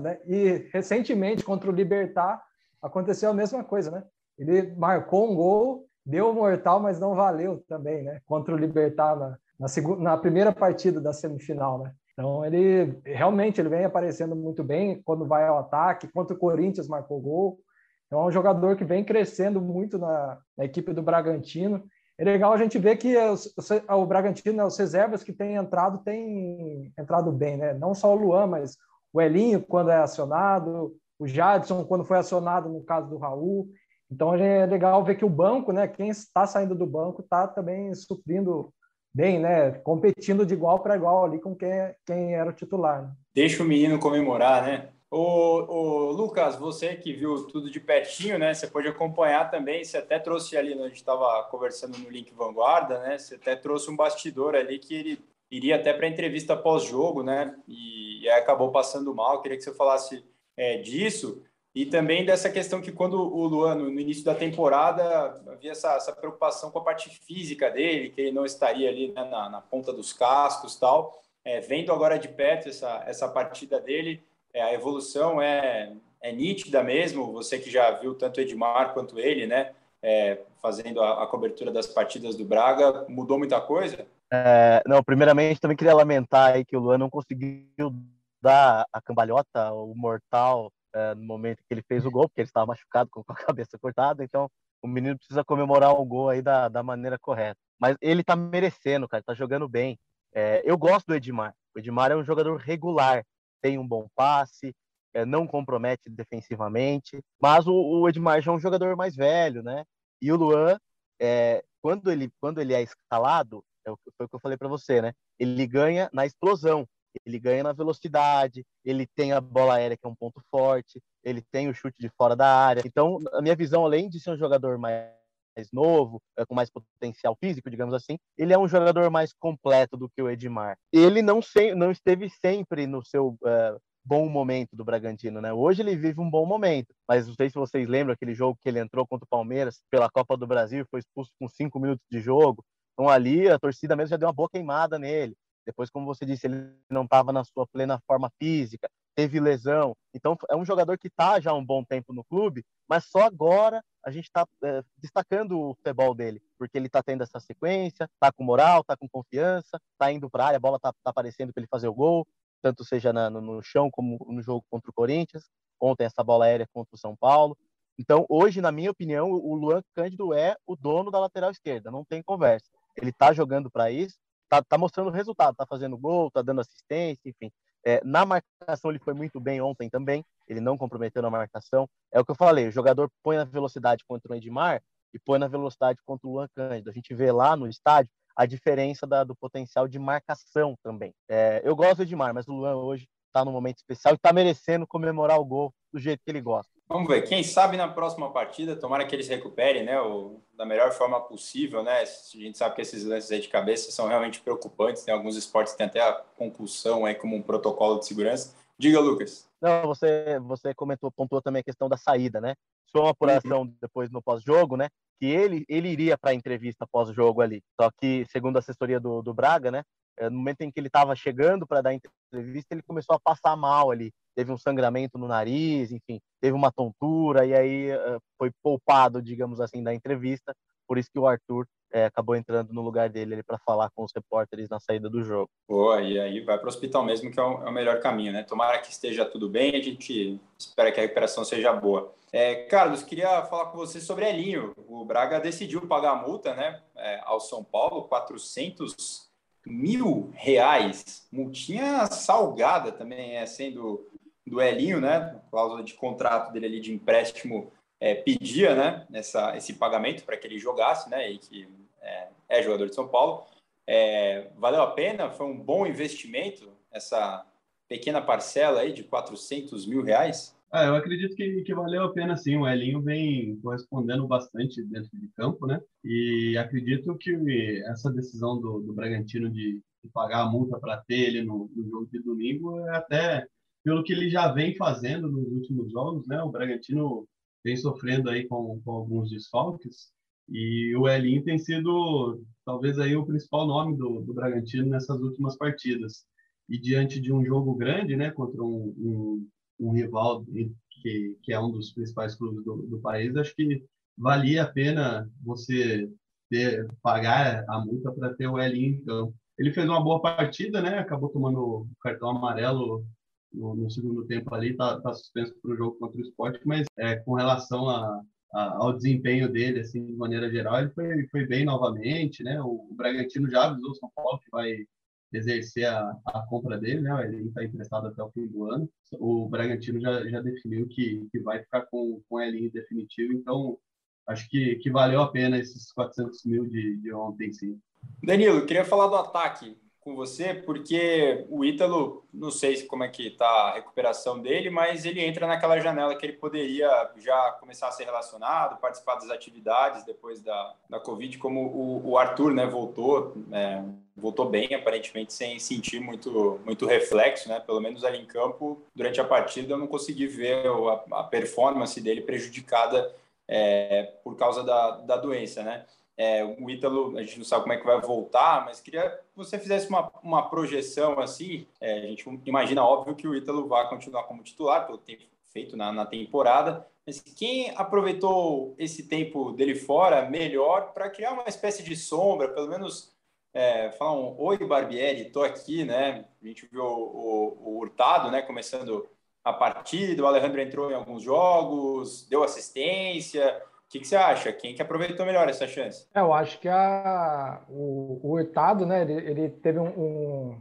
né? 0.00 0.18
E 0.26 0.68
recentemente 0.72 1.44
contra 1.44 1.70
o 1.70 1.74
Libertar 1.74 2.42
aconteceu 2.82 3.30
a 3.30 3.34
mesma 3.34 3.62
coisa, 3.62 3.90
né? 3.90 4.04
Ele 4.38 4.74
marcou 4.76 5.30
um 5.30 5.34
gol, 5.34 5.86
deu 6.04 6.32
mortal, 6.32 6.80
mas 6.80 6.98
não 6.98 7.14
valeu 7.14 7.62
também, 7.68 8.02
né? 8.02 8.20
Contra 8.26 8.54
o 8.54 8.58
Libertar 8.58 9.16
na, 9.16 9.38
na, 9.58 9.68
segunda, 9.68 10.02
na 10.02 10.16
primeira 10.16 10.52
partida 10.52 11.00
da 11.00 11.12
semifinal, 11.12 11.78
né? 11.82 11.92
Então 12.12 12.44
ele 12.44 13.00
realmente 13.04 13.60
ele 13.60 13.68
vem 13.68 13.84
aparecendo 13.84 14.36
muito 14.36 14.62
bem 14.62 15.00
quando 15.02 15.26
vai 15.26 15.46
ao 15.46 15.58
ataque, 15.58 16.08
contra 16.08 16.34
o 16.34 16.38
Corinthians 16.38 16.88
marcou 16.88 17.20
gol. 17.20 17.58
Então 18.06 18.20
é 18.20 18.24
um 18.26 18.30
jogador 18.30 18.76
que 18.76 18.84
vem 18.84 19.04
crescendo 19.04 19.60
muito 19.60 19.98
na, 19.98 20.38
na 20.56 20.64
equipe 20.64 20.92
do 20.92 21.02
Bragantino. 21.02 21.84
é 22.18 22.24
legal 22.24 22.52
a 22.52 22.58
gente 22.58 22.78
ver 22.78 22.96
que 22.96 23.16
os, 23.16 23.54
o 23.88 24.06
Bragantino, 24.06 24.56
né, 24.56 24.64
os 24.64 24.76
reservas 24.76 25.22
que 25.22 25.32
têm 25.32 25.54
entrado, 25.54 25.98
têm 25.98 26.92
entrado 26.98 27.30
bem, 27.30 27.56
né? 27.56 27.72
Não 27.72 27.94
só 27.94 28.12
o 28.12 28.18
Luan, 28.18 28.48
mas 28.48 28.76
o 29.12 29.20
Elinho, 29.20 29.60
quando 29.60 29.90
é 29.90 29.96
acionado, 29.96 30.94
o 31.18 31.26
Jadson, 31.26 31.84
quando 31.84 32.04
foi 32.04 32.18
acionado 32.18 32.68
no 32.68 32.82
caso 32.82 33.08
do 33.08 33.18
Raul. 33.18 33.68
Então 34.10 34.34
é 34.34 34.66
legal 34.66 35.04
ver 35.04 35.16
que 35.16 35.24
o 35.24 35.30
banco, 35.30 35.72
né? 35.72 35.86
Quem 35.86 36.08
está 36.08 36.46
saindo 36.46 36.74
do 36.74 36.86
banco 36.86 37.20
está 37.22 37.46
também 37.46 37.94
suprindo 37.94 38.72
bem, 39.14 39.38
né? 39.38 39.72
Competindo 39.72 40.46
de 40.46 40.54
igual 40.54 40.80
para 40.80 40.96
igual 40.96 41.24
ali 41.24 41.40
com 41.40 41.54
quem, 41.54 41.70
quem 42.06 42.34
era 42.34 42.50
o 42.50 42.54
titular. 42.54 43.02
Né? 43.02 43.12
Deixa 43.34 43.62
o 43.62 43.66
menino 43.66 43.98
comemorar, 43.98 44.64
né? 44.64 44.88
Ô, 45.10 45.18
ô, 45.18 46.12
Lucas, 46.12 46.54
você 46.54 46.94
que 46.94 47.12
viu 47.12 47.46
tudo 47.48 47.70
de 47.70 47.80
pertinho, 47.80 48.38
né? 48.38 48.54
Você 48.54 48.66
pode 48.68 48.88
acompanhar 48.88 49.50
também. 49.50 49.84
Você 49.84 49.98
até 49.98 50.18
trouxe 50.18 50.56
ali, 50.56 50.72
a 50.72 50.88
gente 50.88 50.96
estava 50.96 51.42
conversando 51.50 51.98
no 51.98 52.08
link 52.08 52.32
Vanguarda, 52.32 53.00
né? 53.00 53.18
Você 53.18 53.34
até 53.34 53.56
trouxe 53.56 53.90
um 53.90 53.96
bastidor 53.96 54.54
ali 54.54 54.78
que 54.78 54.94
ele 54.94 55.18
iria 55.50 55.76
até 55.76 55.92
para 55.92 56.08
entrevista 56.08 56.56
pós-jogo, 56.56 57.22
né? 57.22 57.56
E, 57.66 58.22
e 58.22 58.30
acabou 58.30 58.70
passando 58.70 59.14
mal. 59.14 59.42
Queria 59.42 59.56
que 59.56 59.64
você 59.64 59.74
falasse 59.74 60.24
é, 60.56 60.78
disso 60.78 61.42
e 61.74 61.86
também 61.86 62.24
dessa 62.24 62.50
questão 62.50 62.80
que 62.80 62.90
quando 62.90 63.14
o 63.14 63.46
Luan, 63.46 63.76
no 63.76 64.00
início 64.00 64.24
da 64.24 64.34
temporada, 64.34 65.40
havia 65.52 65.70
essa, 65.70 65.94
essa 65.94 66.12
preocupação 66.12 66.70
com 66.70 66.80
a 66.80 66.84
parte 66.84 67.08
física 67.08 67.70
dele, 67.70 68.10
que 68.10 68.20
ele 68.20 68.32
não 68.32 68.44
estaria 68.44 68.88
ali 68.88 69.12
né, 69.12 69.24
na, 69.24 69.48
na, 69.48 69.60
ponta 69.60 69.92
dos 69.92 70.12
cascos 70.12 70.74
tal. 70.76 71.22
É, 71.44 71.60
vendo 71.60 71.92
agora 71.92 72.18
de 72.18 72.28
perto 72.28 72.68
essa, 72.68 73.04
essa 73.06 73.28
partida 73.28 73.80
dele, 73.80 74.22
é, 74.52 74.60
a 74.62 74.74
evolução 74.74 75.40
é, 75.40 75.92
é 76.20 76.32
nítida 76.32 76.82
mesmo. 76.82 77.32
Você 77.32 77.58
que 77.58 77.70
já 77.70 77.92
viu 77.92 78.14
tanto 78.14 78.40
Edmar 78.40 78.92
quanto 78.92 79.18
ele, 79.18 79.46
né? 79.46 79.72
É, 80.02 80.38
fazendo 80.60 81.00
a, 81.00 81.22
a, 81.22 81.26
cobertura 81.26 81.70
das 81.70 81.86
partidas 81.86 82.34
do 82.34 82.44
Braga, 82.44 83.06
mudou 83.08 83.38
muita 83.38 83.60
coisa? 83.60 84.06
É, 84.32 84.82
não, 84.86 85.02
primeiramente 85.02 85.60
também 85.60 85.76
queria 85.76 85.94
lamentar 85.94 86.52
aí 86.52 86.64
que 86.64 86.76
o 86.76 86.80
Luan 86.80 86.98
não 86.98 87.10
conseguiu 87.10 87.92
dar 88.40 88.86
a 88.92 89.00
cambalhota, 89.00 89.72
o 89.72 89.94
mortal, 89.94 90.72
é, 90.94 91.14
no 91.14 91.24
momento 91.24 91.58
que 91.58 91.74
ele 91.74 91.82
fez 91.82 92.06
o 92.06 92.10
gol, 92.10 92.28
porque 92.28 92.40
ele 92.40 92.48
estava 92.48 92.66
machucado 92.66 93.10
com 93.10 93.24
a 93.28 93.34
cabeça 93.34 93.78
cortada, 93.78 94.24
então 94.24 94.48
o 94.82 94.88
menino 94.88 95.16
precisa 95.16 95.44
comemorar 95.44 95.92
o 95.92 96.04
gol 96.04 96.30
aí 96.30 96.40
da, 96.40 96.68
da 96.68 96.82
maneira 96.82 97.18
correta. 97.18 97.58
Mas 97.78 97.96
ele 98.00 98.24
tá 98.24 98.36
merecendo, 98.36 99.08
cara, 99.08 99.22
tá 99.22 99.34
jogando 99.34 99.68
bem. 99.68 99.98
É, 100.34 100.62
eu 100.64 100.78
gosto 100.78 101.06
do 101.06 101.14
Edmar. 101.14 101.54
O 101.74 101.78
Edmar 101.78 102.10
é 102.12 102.16
um 102.16 102.24
jogador 102.24 102.56
regular 102.56 103.24
tem 103.60 103.78
um 103.78 103.86
bom 103.86 104.08
passe, 104.14 104.74
é, 105.12 105.24
não 105.24 105.46
compromete 105.46 106.08
defensivamente, 106.08 107.20
mas 107.40 107.66
o, 107.66 107.74
o, 107.74 108.08
Edmar 108.08 108.40
já 108.40 108.50
é 108.50 108.54
um 108.54 108.60
jogador 108.60 108.96
mais 108.96 109.14
velho, 109.14 109.62
né? 109.62 109.84
E 110.20 110.32
o 110.32 110.36
Luan, 110.36 110.78
é, 111.20 111.62
quando, 111.82 112.10
ele, 112.10 112.30
quando 112.40 112.60
ele 112.60 112.74
é 112.74 112.82
escalado, 112.82 113.64
é, 113.92 114.10
foi 114.16 114.26
o 114.26 114.28
que 114.28 114.34
eu 114.34 114.40
falei 114.40 114.56
para 114.56 114.68
você, 114.68 115.00
né? 115.00 115.12
Ele 115.38 115.66
ganha 115.66 116.08
na 116.12 116.26
explosão, 116.26 116.86
ele 117.24 117.38
ganha 117.38 117.62
na 117.62 117.72
velocidade, 117.72 118.64
ele 118.84 119.06
tem 119.16 119.32
a 119.32 119.40
bola 119.40 119.74
aérea, 119.74 119.96
que 119.96 120.06
é 120.06 120.08
um 120.08 120.14
ponto 120.14 120.40
forte, 120.50 121.00
ele 121.24 121.42
tem 121.50 121.68
o 121.68 121.74
chute 121.74 121.96
de 121.98 122.08
fora 122.16 122.36
da 122.36 122.46
área. 122.46 122.82
Então, 122.84 123.18
a 123.32 123.42
minha 123.42 123.56
visão, 123.56 123.84
além 123.84 124.08
de 124.08 124.20
ser 124.20 124.30
um 124.30 124.38
jogador 124.38 124.78
mais 124.78 125.10
mais 125.56 125.68
novo, 125.72 126.22
é, 126.38 126.44
com 126.46 126.54
mais 126.54 126.70
potencial 126.70 127.36
físico, 127.36 127.70
digamos 127.70 127.92
assim, 127.92 128.16
ele 128.38 128.52
é 128.52 128.58
um 128.58 128.68
jogador 128.68 129.10
mais 129.10 129.32
completo 129.32 129.96
do 129.96 130.08
que 130.08 130.22
o 130.22 130.30
Edmar. 130.30 130.76
Ele 130.92 131.22
não, 131.22 131.42
se, 131.42 131.74
não 131.74 131.90
esteve 131.90 132.30
sempre 132.30 132.86
no 132.86 133.04
seu 133.04 133.30
uh, 133.30 133.80
bom 134.04 134.28
momento 134.28 134.74
do 134.74 134.84
Bragantino, 134.84 135.40
né? 135.40 135.52
Hoje 135.52 135.82
ele 135.82 135.96
vive 135.96 136.20
um 136.20 136.30
bom 136.30 136.46
momento, 136.46 136.94
mas 137.08 137.26
não 137.26 137.34
sei 137.34 137.50
se 137.50 137.54
vocês 137.54 137.86
lembram 137.88 138.14
aquele 138.14 138.34
jogo 138.34 138.58
que 138.60 138.68
ele 138.68 138.78
entrou 138.78 139.06
contra 139.06 139.24
o 139.24 139.28
Palmeiras 139.28 139.82
pela 139.90 140.10
Copa 140.10 140.36
do 140.36 140.46
Brasil, 140.46 140.86
foi 140.90 141.00
expulso 141.00 141.30
com 141.38 141.48
cinco 141.48 141.78
minutos 141.78 142.04
de 142.10 142.20
jogo. 142.20 142.64
Então 142.92 143.08
ali 143.08 143.48
a 143.48 143.58
torcida 143.58 143.96
mesmo 143.96 144.10
já 144.10 144.16
deu 144.16 144.28
uma 144.28 144.34
boa 144.34 144.48
queimada 144.48 144.98
nele. 144.98 145.36
Depois, 145.66 145.90
como 145.90 146.06
você 146.06 146.24
disse, 146.24 146.46
ele 146.46 146.74
não 146.88 147.04
estava 147.04 147.32
na 147.32 147.44
sua 147.44 147.66
plena 147.66 148.00
forma 148.06 148.30
física, 148.38 148.90
teve 149.14 149.38
lesão. 149.38 149.94
Então, 150.14 150.36
é 150.48 150.56
um 150.56 150.64
jogador 150.64 150.98
que 150.98 151.08
está 151.08 151.38
já 151.38 151.50
há 151.50 151.54
um 151.54 151.64
bom 151.64 151.84
tempo 151.84 152.12
no 152.12 152.24
clube, 152.24 152.64
mas 152.88 153.04
só 153.04 153.20
agora 153.20 153.82
a 154.04 154.10
gente 154.10 154.24
está 154.24 154.46
é, 154.64 154.82
destacando 154.96 155.60
o 155.60 155.74
futebol 155.74 156.14
dele, 156.14 156.42
porque 156.58 156.78
ele 156.78 156.86
está 156.86 157.02
tendo 157.02 157.22
essa 157.22 157.38
sequência, 157.38 158.08
está 158.14 158.32
com 158.32 158.42
moral, 158.42 158.80
está 158.80 158.96
com 158.96 159.08
confiança, 159.08 159.80
está 159.92 160.10
indo 160.10 160.30
para 160.30 160.44
a 160.44 160.46
área, 160.48 160.56
a 160.56 160.60
bola 160.60 160.76
está 160.76 160.92
tá 160.92 161.10
aparecendo 161.10 161.52
para 161.52 161.60
ele 161.60 161.68
fazer 161.70 161.88
o 161.88 161.94
gol, 161.94 162.26
tanto 162.62 162.84
seja 162.84 163.12
na, 163.12 163.28
no, 163.28 163.40
no 163.40 163.62
chão 163.62 163.90
como 163.90 164.18
no 164.28 164.42
jogo 164.42 164.64
contra 164.70 164.90
o 164.90 164.94
Corinthians, 164.94 165.44
ontem 165.78 166.04
essa 166.04 166.24
bola 166.24 166.46
aérea 166.46 166.66
contra 166.72 166.94
o 166.94 166.98
São 166.98 167.14
Paulo. 167.14 167.56
Então, 167.98 168.24
hoje, 168.30 168.62
na 168.62 168.72
minha 168.72 168.90
opinião, 168.90 169.30
o 169.30 169.54
Luan 169.54 169.82
Cândido 169.94 170.32
é 170.32 170.56
o 170.66 170.74
dono 170.74 171.10
da 171.10 171.20
lateral 171.20 171.50
esquerda, 171.50 171.90
não 171.90 172.02
tem 172.02 172.22
conversa. 172.22 172.70
Ele 173.00 173.10
está 173.10 173.32
jogando 173.32 173.70
para 173.70 173.90
isso, 173.90 174.16
está 174.44 174.62
tá 174.62 174.76
mostrando 174.76 175.10
resultado, 175.10 175.52
está 175.52 175.66
fazendo 175.66 175.96
gol, 175.96 176.28
está 176.28 176.42
dando 176.42 176.60
assistência, 176.60 177.28
enfim. 177.28 177.50
É, 177.84 178.02
na 178.04 178.26
marcação 178.26 178.90
ele 178.90 178.98
foi 178.98 179.14
muito 179.14 179.40
bem 179.40 179.60
ontem 179.60 179.88
também, 179.88 180.24
ele 180.46 180.60
não 180.60 180.76
comprometeu 180.76 181.22
na 181.22 181.30
marcação. 181.30 181.88
É 182.12 182.20
o 182.20 182.24
que 182.24 182.30
eu 182.30 182.36
falei, 182.36 182.68
o 182.68 182.72
jogador 182.72 183.10
põe 183.22 183.36
na 183.36 183.44
velocidade 183.44 184.04
contra 184.06 184.32
o 184.32 184.34
Edmar 184.34 184.82
e 185.14 185.18
põe 185.18 185.38
na 185.38 185.48
velocidade 185.48 185.98
contra 186.04 186.28
o 186.28 186.32
Luan 186.32 186.48
Cândido. 186.54 186.90
A 186.90 186.92
gente 186.92 187.14
vê 187.14 187.32
lá 187.32 187.56
no 187.56 187.66
estádio 187.66 188.10
a 188.36 188.46
diferença 188.46 189.06
da, 189.06 189.24
do 189.24 189.34
potencial 189.34 189.88
de 189.88 189.98
marcação 189.98 190.76
também. 190.82 191.14
É, 191.28 191.62
eu 191.64 191.74
gosto 191.74 191.96
do 191.96 192.02
Edmar, 192.02 192.34
mas 192.34 192.46
o 192.48 192.52
Luan 192.52 192.76
hoje 192.76 193.08
está 193.26 193.44
num 193.44 193.52
momento 193.52 193.78
especial 193.78 194.14
e 194.14 194.16
está 194.16 194.32
merecendo 194.32 194.86
comemorar 194.86 195.38
o 195.38 195.44
gol 195.44 195.72
do 195.92 195.98
jeito 195.98 196.22
que 196.24 196.30
ele 196.30 196.40
gosta. 196.40 196.72
Vamos 196.90 197.06
ver, 197.06 197.22
quem 197.22 197.44
sabe 197.44 197.76
na 197.76 197.86
próxima 197.86 198.32
partida, 198.32 198.74
tomara 198.74 199.06
que 199.06 199.14
eles 199.14 199.28
recuperem, 199.28 199.84
né, 199.84 200.00
o, 200.00 200.40
da 200.56 200.66
melhor 200.66 200.90
forma 200.90 201.20
possível, 201.20 201.84
né? 201.84 202.00
A 202.00 202.04
gente 202.36 202.58
sabe 202.58 202.74
que 202.74 202.82
esses 202.82 203.04
lances 203.04 203.30
aí 203.30 203.38
de 203.38 203.46
cabeça 203.46 203.92
são 203.92 204.08
realmente 204.08 204.40
preocupantes, 204.40 205.04
tem 205.04 205.14
né? 205.14 205.16
alguns 205.16 205.36
esportes 205.36 205.74
tem 205.74 205.86
até 205.86 206.00
a 206.00 206.14
concussão 206.36 207.04
aí 207.06 207.14
como 207.14 207.36
um 207.36 207.42
protocolo 207.42 208.00
de 208.00 208.06
segurança. 208.06 208.56
Diga, 208.76 208.98
Lucas. 208.98 209.48
Não, 209.62 209.82
você 209.86 210.40
você 210.40 210.74
comentou, 210.74 211.12
pontuou 211.12 211.40
também 211.40 211.60
a 211.60 211.64
questão 211.64 211.88
da 211.88 211.96
saída, 211.96 212.40
né? 212.40 212.56
Foi 212.90 213.02
uma 213.02 213.10
apuração 213.10 213.60
uhum. 213.60 213.74
depois 213.80 214.10
no 214.10 214.20
pós-jogo, 214.20 214.76
né? 214.76 214.88
Que 215.20 215.26
ele 215.26 215.64
ele 215.68 215.90
iria 215.90 216.18
para 216.18 216.32
a 216.32 216.34
entrevista 216.34 216.88
pós-jogo 216.90 217.40
ali. 217.40 217.62
Só 217.80 217.88
que 218.00 218.26
segundo 218.32 218.56
a 218.56 218.58
assessoria 218.58 218.98
do, 218.98 219.22
do 219.22 219.32
Braga, 219.32 219.70
né? 219.70 219.84
Eh, 220.18 220.28
no 220.28 220.38
momento 220.38 220.62
em 220.62 220.72
que 220.72 220.80
ele 220.80 220.88
estava 220.88 221.14
chegando 221.14 221.68
para 221.68 221.82
dar 221.82 221.94
entrevista, 221.94 222.74
ele 222.74 222.82
começou 222.82 223.14
a 223.14 223.20
passar 223.20 223.54
mal 223.54 223.92
ali 223.92 224.12
teve 224.40 224.50
um 224.52 224.56
sangramento 224.56 225.18
no 225.18 225.28
nariz, 225.28 225.92
enfim, 225.92 226.18
teve 226.40 226.54
uma 226.54 226.72
tontura 226.72 227.44
e 227.44 227.52
aí 227.52 227.92
uh, 227.92 228.18
foi 228.38 228.50
poupado, 228.62 229.20
digamos 229.20 229.60
assim, 229.60 229.82
da 229.82 229.94
entrevista. 229.94 230.56
Por 230.88 230.96
isso 230.96 231.10
que 231.12 231.18
o 231.18 231.26
Arthur 231.26 231.66
é, 231.92 232.06
acabou 232.06 232.34
entrando 232.34 232.72
no 232.72 232.80
lugar 232.80 233.10
dele 233.10 233.42
para 233.42 233.58
falar 233.58 233.90
com 233.90 234.02
os 234.02 234.12
repórteres 234.14 234.70
na 234.70 234.80
saída 234.80 235.10
do 235.10 235.22
jogo. 235.22 235.50
Boa, 235.68 236.00
e 236.00 236.18
aí 236.18 236.40
vai 236.40 236.56
para 236.56 236.64
o 236.64 236.70
hospital 236.70 237.04
mesmo, 237.04 237.30
que 237.30 237.38
é 237.38 237.42
o, 237.42 237.64
é 237.64 237.68
o, 237.68 237.72
melhor 237.72 238.00
caminho, 238.00 238.32
né? 238.32 238.42
Tomara 238.42 238.78
que 238.78 238.90
esteja 238.90 239.26
tudo 239.26 239.46
bem, 239.46 239.76
a 239.76 239.82
gente 239.82 240.40
espera 240.58 240.90
que 240.90 240.98
a 240.98 241.02
recuperação 241.02 241.44
seja 241.44 241.70
boa. 241.70 242.14
É, 242.32 242.64
Carlos, 242.64 243.02
queria 243.02 243.44
falar 243.44 243.66
com 243.66 243.76
você 243.76 244.00
sobre 244.00 244.26
Elinho. 244.26 244.72
O 244.88 245.04
Braga 245.04 245.38
decidiu 245.38 245.86
pagar 245.86 246.12
a 246.12 246.26
multa, 246.26 246.54
né, 246.54 246.80
é, 246.96 247.20
ao 247.24 247.40
São 247.40 247.62
Paulo, 247.62 248.04
400 248.04 249.28
mil 249.66 250.30
reais. 250.34 251.26
Multinha 251.30 252.06
salgada 252.06 252.90
também, 252.90 253.36
é, 253.36 253.44
sendo 253.46 254.09
do 254.50 254.60
Elinho, 254.60 255.00
né? 255.00 255.40
Cláusula 255.48 255.82
de 255.84 255.94
contrato 255.94 256.52
dele 256.52 256.66
ali 256.66 256.80
de 256.80 256.92
empréstimo 256.92 257.72
é, 258.00 258.16
pedia, 258.16 258.74
né? 258.74 259.06
Essa, 259.12 259.56
esse 259.56 259.74
pagamento 259.74 260.24
para 260.24 260.36
que 260.36 260.46
ele 260.46 260.58
jogasse, 260.58 261.08
né? 261.08 261.30
E 261.30 261.38
que 261.38 261.68
é, 262.02 262.28
é 262.48 262.62
jogador 262.62 262.88
de 262.88 262.94
São 262.94 263.06
Paulo. 263.06 263.46
É, 263.86 264.48
valeu 264.56 264.82
a 264.82 264.90
pena? 264.90 265.30
Foi 265.30 265.46
um 265.46 265.56
bom 265.56 265.86
investimento 265.86 266.68
essa 266.92 267.46
pequena 267.88 268.20
parcela 268.20 268.80
aí 268.80 268.92
de 268.92 269.04
400 269.04 269.86
mil 269.86 270.02
reais? 270.02 270.56
Ah, 270.72 270.84
eu 270.86 270.96
acredito 270.96 271.34
que, 271.36 271.62
que 271.62 271.74
valeu 271.74 272.04
a 272.04 272.12
pena 272.12 272.36
sim. 272.36 272.56
O 272.56 272.66
Elinho 272.66 273.00
vem 273.00 273.56
correspondendo 273.60 274.26
bastante 274.26 274.82
dentro 274.82 275.10
de 275.14 275.28
campo, 275.36 275.66
né? 275.66 275.80
E 276.04 276.56
acredito 276.58 277.16
que 277.16 277.82
essa 277.86 278.10
decisão 278.10 278.60
do, 278.60 278.80
do 278.80 278.92
Bragantino 278.92 279.48
de, 279.48 279.80
de 280.02 280.10
pagar 280.12 280.42
a 280.42 280.50
multa 280.50 280.78
para 280.78 280.98
ter 280.98 281.20
ele 281.20 281.42
no, 281.42 281.70
no 281.74 281.88
jogo 281.88 282.06
de 282.06 282.20
domingo 282.20 282.80
é 282.88 282.96
até 282.96 283.46
pelo 283.82 284.02
que 284.02 284.12
ele 284.12 284.30
já 284.30 284.52
vem 284.52 284.76
fazendo 284.76 285.30
nos 285.30 285.46
últimos 285.52 285.90
jogos, 285.90 286.26
né? 286.26 286.42
O 286.42 286.50
Bragantino 286.50 287.26
vem 287.64 287.76
sofrendo 287.76 288.30
aí 288.30 288.46
com, 288.46 288.80
com 288.84 288.90
alguns 288.92 289.30
desfalques 289.30 290.12
e 290.50 290.94
o 290.96 291.08
Elinho 291.08 291.44
tem 291.44 291.58
sido 291.58 292.42
talvez 292.64 292.98
aí 292.98 293.14
o 293.14 293.24
principal 293.24 293.66
nome 293.66 293.96
do, 293.96 294.20
do 294.22 294.34
Bragantino 294.34 294.88
nessas 294.88 295.20
últimas 295.20 295.56
partidas. 295.56 296.24
E 296.68 296.78
diante 296.78 297.20
de 297.20 297.32
um 297.32 297.44
jogo 297.44 297.74
grande, 297.74 298.16
né, 298.16 298.30
contra 298.30 298.62
um, 298.62 298.94
um, 298.98 299.48
um 299.78 299.92
rival 299.92 300.44
que, 300.44 301.36
que 301.42 301.52
é 301.52 301.60
um 301.60 301.70
dos 301.70 301.92
principais 301.92 302.34
clubes 302.34 302.64
do, 302.64 302.82
do 302.82 303.00
país, 303.00 303.34
acho 303.36 303.54
que 303.54 303.84
valia 304.18 304.64
a 304.64 304.68
pena 304.68 305.28
você 305.42 306.08
ter, 306.48 306.86
pagar 307.00 307.64
a 307.68 307.84
multa 307.84 308.12
para 308.12 308.34
ter 308.34 308.48
o 308.48 308.58
Elinho 308.58 308.96
em 308.96 309.04
campo. 309.04 309.34
Ele 309.56 309.72
fez 309.72 309.88
uma 309.88 310.02
boa 310.02 310.20
partida, 310.20 310.80
né? 310.80 310.98
Acabou 310.98 311.28
tomando 311.28 311.60
o 311.60 311.88
cartão 312.00 312.30
amarelo 312.30 313.04
no, 313.52 313.74
no 313.74 313.90
segundo 313.90 314.26
tempo 314.26 314.54
ali, 314.54 314.70
está 314.70 315.00
tá 315.00 315.12
suspenso 315.12 315.54
para 315.60 315.72
o 315.72 315.76
jogo 315.76 315.98
contra 315.98 316.18
o 316.18 316.22
esporte, 316.22 316.60
mas 316.64 316.86
é, 316.98 317.16
com 317.16 317.34
relação 317.34 317.88
a, 317.88 318.22
ao 318.52 318.92
desempenho 318.92 319.50
dele, 319.50 319.80
assim, 319.80 320.04
de 320.04 320.12
maneira 320.14 320.50
geral, 320.50 320.80
ele 320.80 320.90
foi, 320.90 321.26
foi 321.28 321.46
bem 321.46 321.64
novamente, 321.64 322.42
né? 322.42 322.60
O, 322.60 322.88
o 322.90 322.94
Bragantino 322.94 323.50
já 323.50 323.64
avisou 323.64 323.90
o 323.90 323.94
São 323.94 324.10
Paulo 324.14 324.38
que 324.40 324.50
vai 324.50 324.86
exercer 325.32 325.86
a, 325.86 326.10
a 326.26 326.46
compra 326.48 326.76
dele, 326.76 327.02
né? 327.02 327.24
Ele 327.26 327.48
está 327.48 327.64
emprestado 327.64 328.08
até 328.08 328.22
o 328.22 328.30
fim 328.32 328.46
do 328.46 328.64
ano. 328.64 328.90
O 329.12 329.48
Bragantino 329.48 330.00
já, 330.00 330.28
já 330.28 330.40
definiu 330.40 330.88
que, 330.88 331.26
que 331.30 331.40
vai 331.40 331.60
ficar 331.60 331.82
com, 331.82 332.20
com 332.28 332.40
em 332.40 332.68
definitivo, 332.70 333.32
então 333.32 333.78
acho 334.26 334.48
que, 334.48 334.76
que 334.76 334.90
valeu 334.90 335.20
a 335.22 335.30
pena 335.30 335.58
esses 335.58 335.92
400 335.92 336.44
mil 336.44 336.64
de, 336.68 336.96
de 336.98 337.12
ontem, 337.12 337.52
sim. 337.52 337.80
Danilo, 338.22 338.66
queria 338.66 338.84
falar 338.84 339.06
do 339.08 339.16
ataque 339.16 339.76
com 340.00 340.14
você, 340.14 340.54
porque 340.54 341.44
o 341.50 341.64
Ítalo, 341.64 342.24
não 342.32 342.50
sei 342.50 342.82
como 342.86 343.04
é 343.04 343.08
que 343.08 343.28
está 343.28 343.46
a 343.46 343.74
recuperação 343.74 344.40
dele, 344.40 344.70
mas 344.70 345.04
ele 345.04 345.22
entra 345.22 345.46
naquela 345.46 345.78
janela 345.78 346.16
que 346.16 346.24
ele 346.24 346.32
poderia 346.32 346.88
já 347.18 347.52
começar 347.60 347.88
a 347.88 347.92
ser 347.92 348.04
relacionado, 348.04 348.80
participar 348.80 349.16
das 349.16 349.30
atividades 349.30 350.04
depois 350.04 350.40
da, 350.40 350.74
da 350.88 350.98
Covid, 350.98 351.36
como 351.38 351.60
o, 351.60 352.10
o 352.10 352.18
Arthur 352.18 352.52
né, 352.54 352.66
voltou, 352.66 353.34
é, 353.52 353.82
voltou 354.16 354.48
bem, 354.48 354.74
aparentemente 354.74 355.34
sem 355.34 355.58
sentir 355.58 356.00
muito, 356.00 356.58
muito 356.64 356.86
reflexo, 356.86 357.48
né? 357.48 357.60
pelo 357.60 357.80
menos 357.80 358.02
ali 358.02 358.18
em 358.18 358.26
campo, 358.26 358.82
durante 358.94 359.20
a 359.20 359.24
partida 359.24 359.74
eu 359.74 359.78
não 359.78 359.86
consegui 359.86 360.26
ver 360.26 360.66
a, 360.66 361.20
a 361.20 361.24
performance 361.24 362.00
dele 362.00 362.22
prejudicada 362.22 363.14
é, 363.46 364.14
por 364.24 364.36
causa 364.36 364.62
da, 364.62 364.92
da 364.98 365.16
doença, 365.16 365.62
né? 365.62 365.84
É, 366.16 366.44
o 366.44 366.68
Ítalo, 366.68 367.16
a 367.16 367.22
gente 367.22 367.38
não 367.38 367.44
sabe 367.44 367.62
como 367.62 367.72
é 367.72 367.78
que 367.78 367.86
vai 367.86 368.00
voltar, 368.00 368.64
mas 368.64 368.80
queria 368.80 369.08
que 369.08 369.36
você 369.36 369.58
fizesse 369.58 369.88
uma, 369.88 370.10
uma 370.22 370.48
projeção 370.50 371.18
assim. 371.18 371.66
É, 371.80 371.98
a 371.98 372.06
gente 372.06 372.24
imagina, 372.44 372.84
óbvio, 372.84 373.14
que 373.14 373.26
o 373.26 373.34
Ítalo 373.34 373.66
vai 373.66 373.88
continuar 373.88 374.24
como 374.24 374.42
titular, 374.42 374.86
pelo 374.86 374.98
tempo 374.98 375.22
feito 375.50 375.76
na, 375.76 375.92
na 375.92 376.06
temporada. 376.06 376.86
Mas 377.06 377.20
quem 377.20 377.70
aproveitou 377.76 378.74
esse 378.78 379.08
tempo 379.08 379.52
dele 379.52 379.74
fora 379.74 380.28
melhor 380.28 380.92
para 380.92 381.10
criar 381.10 381.32
uma 381.32 381.48
espécie 381.48 381.82
de 381.82 381.96
sombra, 381.96 382.48
pelo 382.48 382.68
menos 382.68 383.12
é, 383.52 383.90
falar 383.92 384.12
um 384.12 384.40
oi 384.40 384.58
Barbieri, 384.58 385.22
estou 385.22 385.42
aqui, 385.42 385.84
né? 385.84 386.24
A 386.40 386.46
gente 386.46 386.66
viu 386.66 386.84
o, 386.84 386.86
o, 386.86 387.70
o 387.70 387.78
Hurtado, 387.78 388.30
né? 388.30 388.42
Começando 388.42 389.08
a 389.42 389.52
partida, 389.52 390.22
o 390.22 390.26
Alejandro 390.26 390.60
entrou 390.60 390.90
em 390.90 390.94
alguns 390.94 391.22
jogos, 391.22 392.26
deu 392.28 392.44
assistência. 392.44 393.60
O 393.90 393.92
que, 393.92 393.98
que, 393.98 394.06
você 394.06 394.14
acha? 394.14 394.52
Quem 394.52 394.72
que 394.72 394.80
aproveitou 394.80 395.26
melhor 395.26 395.48
essa 395.48 395.66
chance? 395.66 396.06
É, 396.14 396.20
eu 396.20 396.32
acho 396.32 396.60
que 396.60 396.68
a, 396.68 397.60
o, 397.68 398.20
o 398.22 398.30
Hurtado, 398.34 398.86
né, 398.86 399.02
ele, 399.02 399.14
ele 399.14 399.48
teve 399.48 399.80
um, 399.80 399.88
um, 399.88 400.60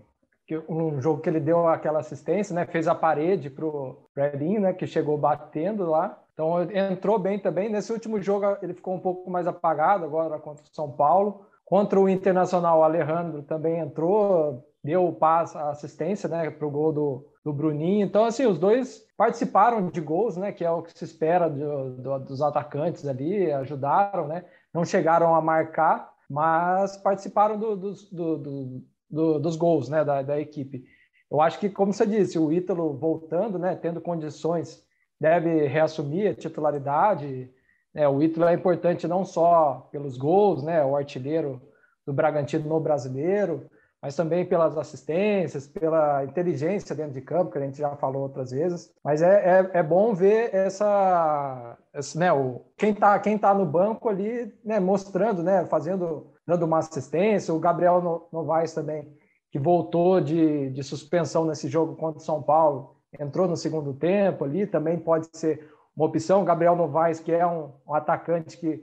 um, 0.67 0.99
jogo 0.99 1.21
que 1.21 1.29
ele 1.29 1.39
deu 1.39 1.67
aquela 1.67 1.99
assistência, 1.99 2.55
né, 2.55 2.65
fez 2.65 2.87
a 2.87 2.95
parede 2.95 3.47
para 3.47 3.63
o 3.63 4.03
Elinho, 4.17 4.61
né, 4.61 4.73
que 4.73 4.87
chegou 4.87 5.15
batendo 5.15 5.87
lá. 5.87 6.19
Então 6.33 6.59
entrou 6.73 7.19
bem 7.19 7.37
também. 7.37 7.69
Nesse 7.69 7.93
último 7.93 8.19
jogo 8.19 8.57
ele 8.63 8.73
ficou 8.73 8.95
um 8.95 8.99
pouco 8.99 9.29
mais 9.29 9.45
apagado 9.45 10.05
agora 10.05 10.39
contra 10.39 10.63
o 10.63 10.75
São 10.75 10.91
Paulo. 10.91 11.45
Contra 11.63 11.99
o 11.99 12.09
Internacional, 12.09 12.79
o 12.79 12.83
Alejandro 12.83 13.43
também 13.43 13.77
entrou, 13.77 14.67
deu 14.83 15.07
o 15.07 15.13
passe, 15.13 15.55
a 15.55 15.69
assistência 15.69 16.27
né, 16.27 16.49
para 16.49 16.65
o 16.65 16.71
gol 16.71 16.91
do, 16.91 17.27
do 17.43 17.53
Bruninho. 17.53 18.05
Então, 18.05 18.25
assim, 18.25 18.45
os 18.45 18.59
dois 18.59 19.05
participaram 19.17 19.89
de 19.89 20.01
gols, 20.01 20.37
né? 20.37 20.51
Que 20.51 20.65
é 20.65 20.71
o 20.71 20.81
que 20.81 20.97
se 20.97 21.05
espera 21.05 21.49
do, 21.49 21.95
do, 21.95 22.19
dos 22.19 22.41
atacantes 22.41 23.07
ali, 23.07 23.51
ajudaram, 23.51 24.27
né? 24.27 24.45
Não 24.73 24.85
chegaram 24.85 25.33
a 25.33 25.41
marcar, 25.41 26.11
mas 26.29 26.97
participaram 26.97 27.57
do, 27.57 27.75
do, 27.75 29.39
dos 29.39 29.55
gols, 29.55 29.89
né? 29.89 30.03
Da, 30.03 30.21
da, 30.21 30.39
equipe. 30.39 30.83
Eu 31.31 31.41
acho 31.41 31.59
que, 31.59 31.69
como 31.69 31.93
você 31.93 32.05
disse, 32.05 32.37
o 32.37 32.51
Ítalo 32.51 32.97
voltando, 32.97 33.57
né? 33.57 33.75
Tendo 33.75 34.01
condições, 34.01 34.83
deve 35.19 35.65
reassumir 35.67 36.31
a 36.31 36.35
titularidade. 36.35 37.51
É, 37.93 38.07
o 38.07 38.21
Ítalo 38.21 38.47
é 38.47 38.53
importante 38.53 39.07
não 39.07 39.25
só 39.25 39.87
pelos 39.91 40.17
gols, 40.17 40.63
né? 40.63 40.83
O 40.83 40.95
artilheiro 40.95 41.61
do 42.05 42.13
Bragantino 42.13 42.67
no 42.67 42.79
brasileiro, 42.79 43.69
mas 44.01 44.15
também 44.15 44.45
pelas 44.45 44.77
assistências, 44.77 45.67
pela 45.67 46.23
inteligência 46.23 46.95
dentro 46.95 47.13
de 47.13 47.21
campo, 47.21 47.51
que 47.51 47.57
a 47.57 47.61
gente 47.61 47.77
já 47.77 47.95
falou 47.97 48.23
outras 48.23 48.51
vezes. 48.51 48.93
Mas 49.03 49.21
é, 49.21 49.59
é, 49.73 49.79
é 49.79 49.83
bom 49.83 50.13
ver 50.13 50.53
essa, 50.55 51.77
esse, 51.93 52.17
né, 52.17 52.31
o, 52.31 52.61
quem 52.77 52.91
está 52.91 53.19
quem 53.19 53.37
tá 53.37 53.53
no 53.53 53.65
banco 53.65 54.07
ali, 54.07 54.53
né, 54.63 54.79
mostrando, 54.79 55.43
né, 55.43 55.65
fazendo, 55.65 56.33
dando 56.47 56.65
uma 56.65 56.77
assistência. 56.77 57.53
O 57.53 57.59
Gabriel 57.59 58.27
Novaes 58.31 58.73
também, 58.73 59.05
que 59.51 59.59
voltou 59.59 60.21
de, 60.21 60.69
de 60.69 60.83
suspensão 60.83 61.45
nesse 61.45 61.67
jogo 61.67 61.95
contra 61.97 62.19
o 62.19 62.25
São 62.25 62.41
Paulo, 62.41 62.95
entrou 63.19 63.47
no 63.47 63.57
segundo 63.57 63.93
tempo 63.93 64.45
ali, 64.45 64.65
também 64.65 64.97
pode 64.97 65.27
ser 65.33 65.69
uma 65.95 66.05
opção. 66.05 66.41
O 66.41 66.45
Gabriel 66.45 66.75
Novaes, 66.75 67.19
que 67.19 67.33
é 67.33 67.45
um, 67.45 67.73
um 67.85 67.93
atacante 67.93 68.57
que 68.57 68.81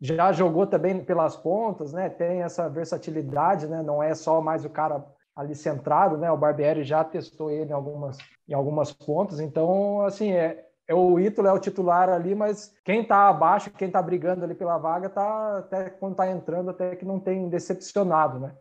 já 0.00 0.32
jogou 0.32 0.66
também 0.66 1.02
pelas 1.02 1.36
pontas, 1.36 1.92
né? 1.92 2.08
Tem 2.08 2.42
essa 2.42 2.68
versatilidade, 2.68 3.66
né? 3.66 3.82
Não 3.82 4.02
é 4.02 4.14
só 4.14 4.40
mais 4.40 4.64
o 4.64 4.70
cara 4.70 5.04
ali 5.34 5.54
centrado, 5.54 6.16
né? 6.16 6.30
O 6.30 6.36
Barbieri 6.36 6.84
já 6.84 7.02
testou 7.04 7.50
ele 7.50 7.70
em 7.70 7.74
algumas, 7.74 8.18
em 8.48 8.54
algumas 8.54 8.92
pontas, 8.92 9.40
então, 9.40 10.02
assim, 10.02 10.32
é, 10.32 10.66
é 10.86 10.94
o 10.94 11.18
Ítalo 11.18 11.48
é 11.48 11.52
o 11.52 11.58
titular 11.58 12.08
ali, 12.08 12.34
mas 12.34 12.74
quem 12.84 13.02
está 13.02 13.28
abaixo, 13.28 13.70
quem 13.70 13.88
está 13.88 14.00
brigando 14.02 14.44
ali 14.44 14.54
pela 14.54 14.78
vaga, 14.78 15.08
tá 15.08 15.58
até 15.58 15.90
quando 15.90 16.12
está 16.12 16.30
entrando, 16.30 16.70
até 16.70 16.96
que 16.96 17.04
não 17.04 17.20
tem 17.20 17.48
decepcionado, 17.48 18.38
né? 18.38 18.52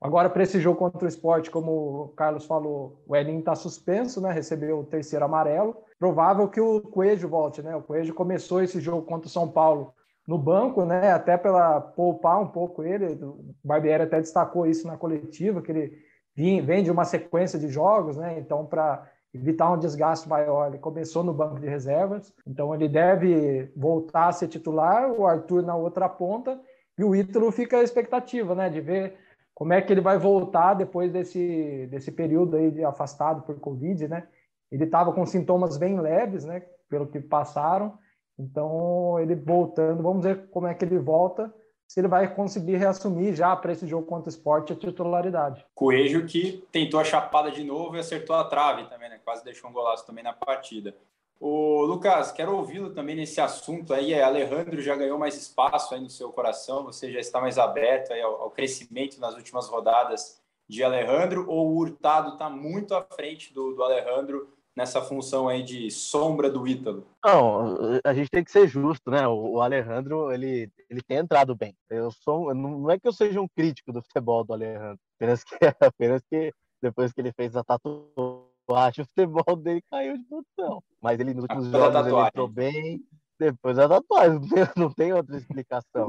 Agora, 0.00 0.30
para 0.30 0.44
esse 0.44 0.60
jogo 0.60 0.78
contra 0.78 1.04
o 1.04 1.08
esporte, 1.08 1.50
como 1.50 1.72
o 1.72 2.08
Carlos 2.10 2.46
falou, 2.46 3.02
o 3.06 3.16
Elinho 3.16 3.40
está 3.40 3.56
suspenso, 3.56 4.20
né? 4.20 4.30
Recebeu 4.30 4.78
o 4.78 4.84
terceiro 4.84 5.24
amarelo. 5.24 5.76
Provável 5.98 6.48
que 6.48 6.60
o 6.60 6.80
Coelho 6.82 7.28
volte, 7.28 7.62
né? 7.62 7.74
O 7.74 7.82
Coelho 7.82 8.14
começou 8.14 8.62
esse 8.62 8.80
jogo 8.80 9.02
contra 9.02 9.26
o 9.26 9.30
São 9.30 9.48
Paulo 9.48 9.92
no 10.28 10.36
banco, 10.36 10.84
né? 10.84 11.10
Até 11.10 11.38
pela 11.38 11.80
poupar 11.80 12.38
um 12.38 12.48
pouco 12.48 12.84
ele. 12.84 13.06
O 13.24 13.54
Barbieri 13.64 14.02
até 14.02 14.20
destacou 14.20 14.66
isso 14.66 14.86
na 14.86 14.98
coletiva, 14.98 15.62
que 15.62 15.72
ele 15.72 16.62
vem 16.62 16.82
de 16.82 16.90
uma 16.90 17.06
sequência 17.06 17.58
de 17.58 17.68
jogos, 17.68 18.18
né? 18.18 18.38
Então, 18.38 18.66
para 18.66 19.10
evitar 19.32 19.72
um 19.72 19.78
desgaste 19.78 20.28
maior, 20.28 20.68
ele 20.68 20.78
começou 20.78 21.24
no 21.24 21.32
banco 21.32 21.58
de 21.58 21.66
reservas. 21.66 22.30
Então, 22.46 22.74
ele 22.74 22.88
deve 22.88 23.72
voltar 23.74 24.28
a 24.28 24.32
ser 24.32 24.48
titular, 24.48 25.10
o 25.10 25.26
Arthur 25.26 25.62
na 25.62 25.74
outra 25.74 26.10
ponta, 26.10 26.60
e 26.98 27.02
o 27.02 27.16
Ítalo 27.16 27.50
fica 27.50 27.78
a 27.78 27.82
expectativa, 27.82 28.54
né? 28.54 28.68
De 28.68 28.82
ver 28.82 29.16
como 29.54 29.72
é 29.72 29.80
que 29.80 29.90
ele 29.90 30.02
vai 30.02 30.18
voltar 30.18 30.74
depois 30.74 31.10
desse, 31.10 31.88
desse 31.90 32.12
período 32.12 32.54
aí 32.54 32.70
de 32.70 32.84
afastado 32.84 33.42
por 33.42 33.58
Covid, 33.58 34.06
né? 34.06 34.28
Ele 34.70 34.84
estava 34.84 35.10
com 35.10 35.24
sintomas 35.24 35.78
bem 35.78 35.98
leves, 35.98 36.44
né? 36.44 36.62
Pelo 36.86 37.06
que 37.06 37.18
passaram, 37.18 37.98
então, 38.38 39.18
ele 39.18 39.34
voltando, 39.34 40.02
vamos 40.02 40.22
ver 40.22 40.48
como 40.50 40.66
é 40.66 40.74
que 40.74 40.84
ele 40.84 40.98
volta, 40.98 41.52
se 41.88 42.00
ele 42.00 42.08
vai 42.08 42.32
conseguir 42.32 42.76
reassumir 42.76 43.34
já 43.34 43.56
para 43.56 43.72
esse 43.72 43.86
jogo 43.86 44.06
contra 44.06 44.28
o 44.28 44.32
esporte 44.32 44.72
a 44.72 44.76
titularidade. 44.76 45.64
Coelho 45.74 46.26
que 46.26 46.64
tentou 46.70 47.00
a 47.00 47.04
chapada 47.04 47.50
de 47.50 47.64
novo 47.64 47.96
e 47.96 47.98
acertou 47.98 48.36
a 48.36 48.44
trave 48.44 48.84
também, 48.84 49.08
né? 49.08 49.18
Quase 49.24 49.42
deixou 49.42 49.70
um 49.70 49.72
golaço 49.72 50.06
também 50.06 50.22
na 50.22 50.34
partida. 50.34 50.94
O 51.40 51.82
Lucas, 51.82 52.30
quero 52.30 52.54
ouvi-lo 52.54 52.90
também 52.90 53.16
nesse 53.16 53.40
assunto 53.40 53.94
aí. 53.94 54.12
É, 54.12 54.22
Alejandro 54.22 54.82
já 54.82 54.96
ganhou 54.96 55.18
mais 55.18 55.36
espaço 55.36 55.94
aí 55.94 56.00
no 56.00 56.10
seu 56.10 56.30
coração, 56.30 56.84
você 56.84 57.10
já 57.10 57.20
está 57.20 57.40
mais 57.40 57.58
aberto 57.58 58.12
aí 58.12 58.20
ao, 58.20 58.42
ao 58.42 58.50
crescimento 58.50 59.18
nas 59.18 59.34
últimas 59.34 59.66
rodadas 59.68 60.40
de 60.68 60.84
Alejandro, 60.84 61.46
ou 61.48 61.68
o 61.68 61.78
Hurtado 61.78 62.32
está 62.34 62.50
muito 62.50 62.94
à 62.94 63.02
frente 63.02 63.54
do, 63.54 63.72
do 63.72 63.82
Alejandro 63.82 64.48
nessa 64.78 65.02
função 65.02 65.48
aí 65.48 65.64
de 65.64 65.90
sombra 65.90 66.48
do 66.48 66.66
Ítalo? 66.66 67.04
Não, 67.24 68.00
a 68.04 68.14
gente 68.14 68.30
tem 68.30 68.44
que 68.44 68.52
ser 68.52 68.68
justo, 68.68 69.10
né? 69.10 69.26
O, 69.26 69.60
Alejandro, 69.60 70.30
ele, 70.30 70.70
ele 70.88 71.02
tem 71.02 71.16
entrado 71.16 71.56
bem. 71.56 71.74
Eu 71.90 72.12
sou, 72.12 72.54
não 72.54 72.88
é 72.88 72.96
que 72.96 73.08
eu 73.08 73.12
seja 73.12 73.40
um 73.40 73.48
crítico 73.48 73.92
do 73.92 74.00
futebol 74.00 74.44
do 74.44 74.52
Alejandro, 74.52 75.00
apenas 75.16 75.42
que, 75.42 75.56
apenas 75.84 76.22
que 76.30 76.52
depois 76.80 77.12
que 77.12 77.20
ele 77.20 77.32
fez 77.32 77.56
a 77.56 77.64
tatuagem, 77.64 79.02
o 79.02 79.08
futebol 79.08 79.56
dele 79.56 79.82
caiu 79.90 80.16
de 80.16 80.24
produção. 80.24 80.80
Mas 81.02 81.18
ele 81.18 81.34
nos 81.34 81.42
últimos 81.42 81.66
jogos 81.66 82.06
ele 82.06 82.16
entrou 82.16 82.46
bem, 82.46 83.00
depois 83.36 83.76
da 83.76 83.88
tatuagem, 83.88 84.38
não 84.40 84.48
tem, 84.48 84.64
não 84.76 84.92
tem 84.92 85.12
outra 85.12 85.36
explicação. 85.36 86.08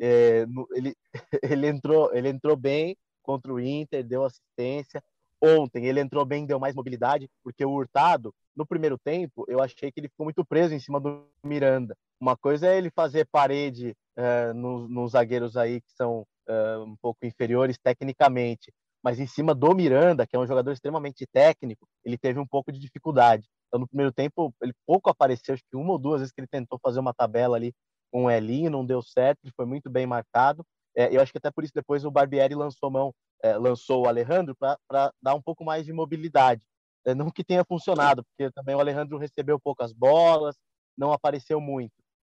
É, 0.00 0.46
ele, 0.72 0.94
ele, 1.42 1.66
entrou, 1.66 2.14
ele 2.14 2.28
entrou 2.28 2.56
bem 2.56 2.96
contra 3.24 3.52
o 3.52 3.58
Inter, 3.58 4.04
deu 4.04 4.22
assistência, 4.22 5.02
ontem 5.44 5.86
ele 5.86 6.00
entrou 6.00 6.24
bem, 6.24 6.46
deu 6.46 6.58
mais 6.58 6.74
mobilidade, 6.74 7.28
porque 7.42 7.64
o 7.64 7.70
Hurtado, 7.70 8.34
no 8.56 8.66
primeiro 8.66 8.98
tempo, 8.98 9.44
eu 9.48 9.60
achei 9.60 9.92
que 9.92 10.00
ele 10.00 10.08
ficou 10.08 10.24
muito 10.24 10.44
preso 10.44 10.74
em 10.74 10.78
cima 10.78 11.00
do 11.00 11.26
Miranda. 11.44 11.96
Uma 12.20 12.36
coisa 12.36 12.66
é 12.66 12.78
ele 12.78 12.90
fazer 12.90 13.26
parede 13.30 13.94
uh, 14.16 14.54
nos, 14.54 14.88
nos, 14.88 15.12
zagueiros 15.12 15.56
aí 15.56 15.80
que 15.80 15.92
são 15.92 16.26
uh, 16.48 16.82
um 16.82 16.96
pouco 16.96 17.26
inferiores 17.26 17.76
tecnicamente, 17.76 18.72
mas 19.02 19.20
em 19.20 19.26
cima 19.26 19.54
do 19.54 19.74
Miranda, 19.74 20.26
que 20.26 20.34
é 20.34 20.38
um 20.38 20.46
jogador 20.46 20.72
extremamente 20.72 21.26
técnico, 21.26 21.86
ele 22.04 22.16
teve 22.16 22.38
um 22.38 22.46
pouco 22.46 22.72
de 22.72 22.78
dificuldade. 22.78 23.46
Então, 23.68 23.80
no 23.80 23.88
primeiro 23.88 24.12
tempo, 24.12 24.54
ele 24.62 24.72
pouco 24.86 25.10
apareceu, 25.10 25.52
acho 25.52 25.64
que 25.68 25.76
uma 25.76 25.92
ou 25.92 25.98
duas 25.98 26.20
vezes 26.20 26.32
que 26.32 26.40
ele 26.40 26.48
tentou 26.48 26.78
fazer 26.82 27.00
uma 27.00 27.12
tabela 27.12 27.56
ali 27.56 27.74
com 28.10 28.24
o 28.24 28.30
Elinho, 28.30 28.70
não 28.70 28.86
deu 28.86 29.02
certo, 29.02 29.40
ele 29.42 29.52
foi 29.56 29.66
muito 29.66 29.90
bem 29.90 30.06
marcado. 30.06 30.64
É, 30.96 31.14
eu 31.14 31.20
acho 31.20 31.32
que 31.32 31.38
até 31.38 31.50
por 31.50 31.64
isso 31.64 31.72
depois 31.74 32.04
o 32.04 32.10
Barbieri 32.10 32.54
lançou 32.54 32.88
mão 32.88 33.12
é, 33.44 33.58
lançou 33.58 34.04
o 34.04 34.08
Alejandro 34.08 34.56
para 34.56 35.12
dar 35.22 35.34
um 35.34 35.42
pouco 35.42 35.62
mais 35.62 35.84
de 35.84 35.92
mobilidade. 35.92 36.62
É, 37.04 37.14
não 37.14 37.30
que 37.30 37.44
tenha 37.44 37.62
funcionado, 37.62 38.24
porque 38.24 38.50
também 38.52 38.74
o 38.74 38.80
Alejandro 38.80 39.18
recebeu 39.18 39.60
poucas 39.60 39.92
bolas, 39.92 40.56
não 40.96 41.12
apareceu 41.12 41.60
muito. 41.60 41.92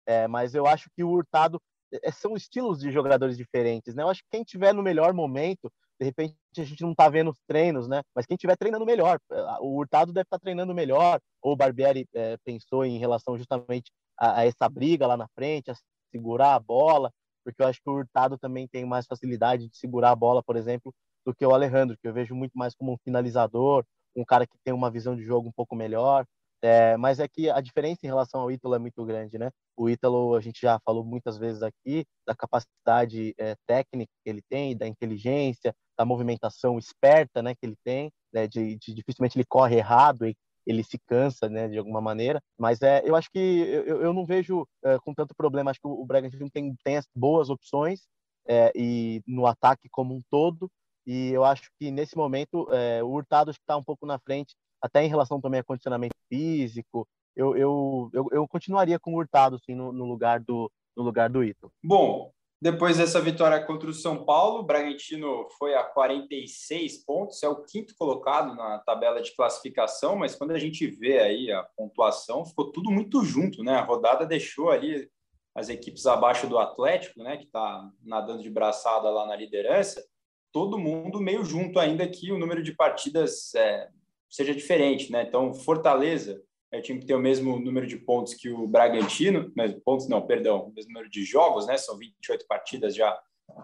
É, 0.06 0.26
mas 0.26 0.54
eu 0.54 0.66
acho 0.66 0.88
que 0.96 1.04
o 1.04 1.10
Hurtado 1.10 1.60
é, 2.02 2.10
são 2.10 2.34
estilos 2.34 2.80
de 2.80 2.90
jogadores 2.90 3.36
diferentes, 3.36 3.94
né? 3.94 4.02
Eu 4.02 4.08
acho 4.08 4.22
que 4.22 4.30
quem 4.30 4.42
tiver 4.42 4.72
no 4.72 4.82
melhor 4.82 5.12
momento, 5.12 5.70
de 6.00 6.06
repente 6.06 6.36
a 6.56 6.64
gente 6.64 6.82
não 6.82 6.92
está 6.92 7.10
vendo 7.10 7.30
os 7.30 7.40
treinos, 7.46 7.86
né? 7.86 8.00
Mas 8.14 8.24
quem 8.24 8.38
tiver 8.38 8.56
treinando 8.56 8.86
melhor, 8.86 9.18
o 9.60 9.76
Hurtado 9.76 10.10
deve 10.10 10.24
estar 10.24 10.38
tá 10.38 10.42
treinando 10.42 10.74
melhor, 10.74 11.20
ou 11.42 11.52
o 11.52 11.56
Barbieri 11.56 12.08
é, 12.14 12.38
pensou 12.42 12.82
em 12.82 12.96
relação 12.96 13.36
justamente 13.36 13.92
a, 14.18 14.40
a, 14.40 14.46
essa 14.46 14.66
briga 14.70 15.06
lá 15.06 15.18
na 15.18 15.28
frente, 15.34 15.70
a 15.70 15.74
segurar 16.10 16.54
a 16.54 16.60
bola, 16.60 17.10
porque 17.44 17.62
eu 17.62 17.66
acho 17.66 17.80
que 17.82 17.90
o 17.90 17.94
Hurtado 17.94 18.38
também 18.38 18.66
tem 18.66 18.84
mais 18.84 19.06
facilidade 19.06 19.68
de 19.68 19.76
segurar 19.76 20.10
a 20.10 20.16
bola, 20.16 20.42
por 20.42 20.56
exemplo, 20.56 20.92
do 21.24 21.34
que 21.34 21.44
o 21.46 21.54
Alejandro, 21.54 21.96
que 22.00 22.08
eu 22.08 22.12
vejo 22.12 22.34
muito 22.34 22.52
mais 22.56 22.74
como 22.74 22.92
um 22.92 22.98
finalizador, 23.04 23.84
um 24.16 24.24
cara 24.24 24.46
que 24.46 24.56
tem 24.64 24.72
uma 24.72 24.90
visão 24.90 25.14
de 25.16 25.22
jogo 25.22 25.48
um 25.48 25.52
pouco 25.52 25.76
melhor. 25.76 26.24
É, 26.62 26.96
mas 26.96 27.20
é 27.20 27.28
que 27.28 27.50
a 27.50 27.60
diferença 27.60 28.00
em 28.04 28.08
relação 28.08 28.40
ao 28.40 28.50
Ítalo 28.50 28.74
é 28.74 28.78
muito 28.78 29.04
grande, 29.04 29.36
né? 29.36 29.50
O 29.76 29.90
Ítalo, 29.90 30.34
a 30.34 30.40
gente 30.40 30.62
já 30.62 30.80
falou 30.82 31.04
muitas 31.04 31.36
vezes 31.36 31.62
aqui, 31.62 32.06
da 32.26 32.34
capacidade 32.34 33.34
é, 33.36 33.54
técnica 33.66 34.10
que 34.24 34.30
ele 34.30 34.40
tem, 34.48 34.74
da 34.74 34.86
inteligência, 34.86 35.74
da 35.96 36.06
movimentação 36.06 36.78
esperta 36.78 37.42
né, 37.42 37.54
que 37.54 37.66
ele 37.66 37.76
tem, 37.84 38.10
né, 38.32 38.46
de, 38.48 38.76
de 38.76 38.94
dificilmente 38.94 39.36
ele 39.36 39.44
corre 39.46 39.76
errado 39.76 40.26
ele 40.66 40.82
se 40.82 40.98
cansa, 40.98 41.48
né, 41.48 41.68
de 41.68 41.78
alguma 41.78 42.00
maneira. 42.00 42.42
Mas 42.58 42.82
é, 42.82 43.02
eu 43.04 43.14
acho 43.14 43.30
que 43.30 43.38
eu, 43.38 44.02
eu 44.02 44.12
não 44.12 44.24
vejo 44.24 44.66
é, 44.84 44.98
com 44.98 45.14
tanto 45.14 45.34
problema. 45.34 45.70
Acho 45.70 45.80
que 45.80 45.86
o 45.86 46.04
Bragantino 46.04 46.50
tem, 46.50 46.74
tem 46.82 46.96
as 46.96 47.06
boas 47.14 47.50
opções 47.50 48.02
é, 48.46 48.72
e 48.74 49.22
no 49.26 49.46
ataque 49.46 49.88
como 49.90 50.14
um 50.14 50.22
todo. 50.30 50.70
E 51.06 51.30
eu 51.30 51.44
acho 51.44 51.70
que 51.78 51.90
nesse 51.90 52.16
momento 52.16 52.66
é, 52.72 53.02
o 53.02 53.08
Hurtado 53.08 53.50
está 53.50 53.76
um 53.76 53.84
pouco 53.84 54.06
na 54.06 54.18
frente, 54.18 54.54
até 54.80 55.04
em 55.04 55.08
relação 55.08 55.40
também 55.40 55.60
a 55.60 55.64
condicionamento 55.64 56.16
físico. 56.28 57.06
Eu, 57.36 57.56
eu, 57.56 58.10
eu, 58.12 58.28
eu 58.32 58.48
continuaria 58.48 58.98
com 58.98 59.12
o 59.12 59.16
Hurtado 59.16 59.56
assim, 59.56 59.74
no, 59.74 59.92
no 59.92 60.04
lugar 60.04 60.40
do 60.40 60.70
no 60.96 61.02
lugar 61.02 61.28
do 61.28 61.42
Ito. 61.42 61.72
Bom, 61.82 62.32
depois 62.64 62.96
dessa 62.96 63.20
vitória 63.20 63.62
contra 63.62 63.90
o 63.90 63.92
São 63.92 64.24
Paulo, 64.24 64.60
o 64.60 64.62
Bragantino 64.62 65.46
foi 65.58 65.74
a 65.74 65.84
46 65.84 67.04
pontos, 67.04 67.42
é 67.42 67.48
o 67.48 67.62
quinto 67.62 67.94
colocado 67.94 68.54
na 68.54 68.78
tabela 68.78 69.20
de 69.20 69.36
classificação, 69.36 70.16
mas 70.16 70.34
quando 70.34 70.52
a 70.52 70.58
gente 70.58 70.86
vê 70.86 71.18
aí 71.18 71.52
a 71.52 71.62
pontuação, 71.76 72.42
ficou 72.46 72.72
tudo 72.72 72.90
muito 72.90 73.22
junto, 73.22 73.62
né? 73.62 73.74
A 73.74 73.84
rodada 73.84 74.24
deixou 74.24 74.70
ali 74.70 75.06
as 75.54 75.68
equipes 75.68 76.06
abaixo 76.06 76.46
do 76.46 76.56
Atlético, 76.56 77.22
né, 77.22 77.36
que 77.36 77.44
está 77.44 77.86
nadando 78.02 78.42
de 78.42 78.48
braçada 78.48 79.10
lá 79.10 79.26
na 79.26 79.36
liderança, 79.36 80.02
todo 80.50 80.78
mundo 80.78 81.20
meio 81.20 81.44
junto, 81.44 81.78
ainda 81.78 82.08
que 82.08 82.32
o 82.32 82.38
número 82.38 82.62
de 82.62 82.74
partidas 82.74 83.54
é, 83.54 83.90
seja 84.30 84.54
diferente, 84.54 85.12
né? 85.12 85.22
Então, 85.28 85.52
Fortaleza 85.52 86.42
é 86.74 86.78
o 86.78 86.82
time 86.82 86.98
que 86.98 87.06
tem 87.06 87.14
o 87.14 87.20
mesmo 87.20 87.58
número 87.60 87.86
de 87.86 87.96
pontos 87.96 88.34
que 88.34 88.50
o 88.50 88.66
Bragantino, 88.66 89.52
mas 89.56 89.72
pontos 89.84 90.08
não, 90.08 90.26
perdão, 90.26 90.64
o 90.64 90.72
mesmo 90.72 90.92
número 90.92 91.08
de 91.08 91.24
jogos, 91.24 91.66
né? 91.66 91.76
São 91.76 91.96
28 91.96 92.46
partidas 92.48 92.94
já 92.94 93.16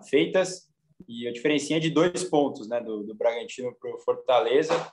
feitas 0.09 0.71
e 1.09 1.27
a 1.27 1.33
diferença 1.33 1.75
é 1.75 1.81
de 1.81 1.91
dois 1.91 2.23
pontos, 2.25 2.69
né? 2.69 2.81
Do, 2.81 3.03
do 3.03 3.15
Bragantino 3.15 3.75
para 3.75 3.95
o 3.95 3.99
Fortaleza. 3.99 4.93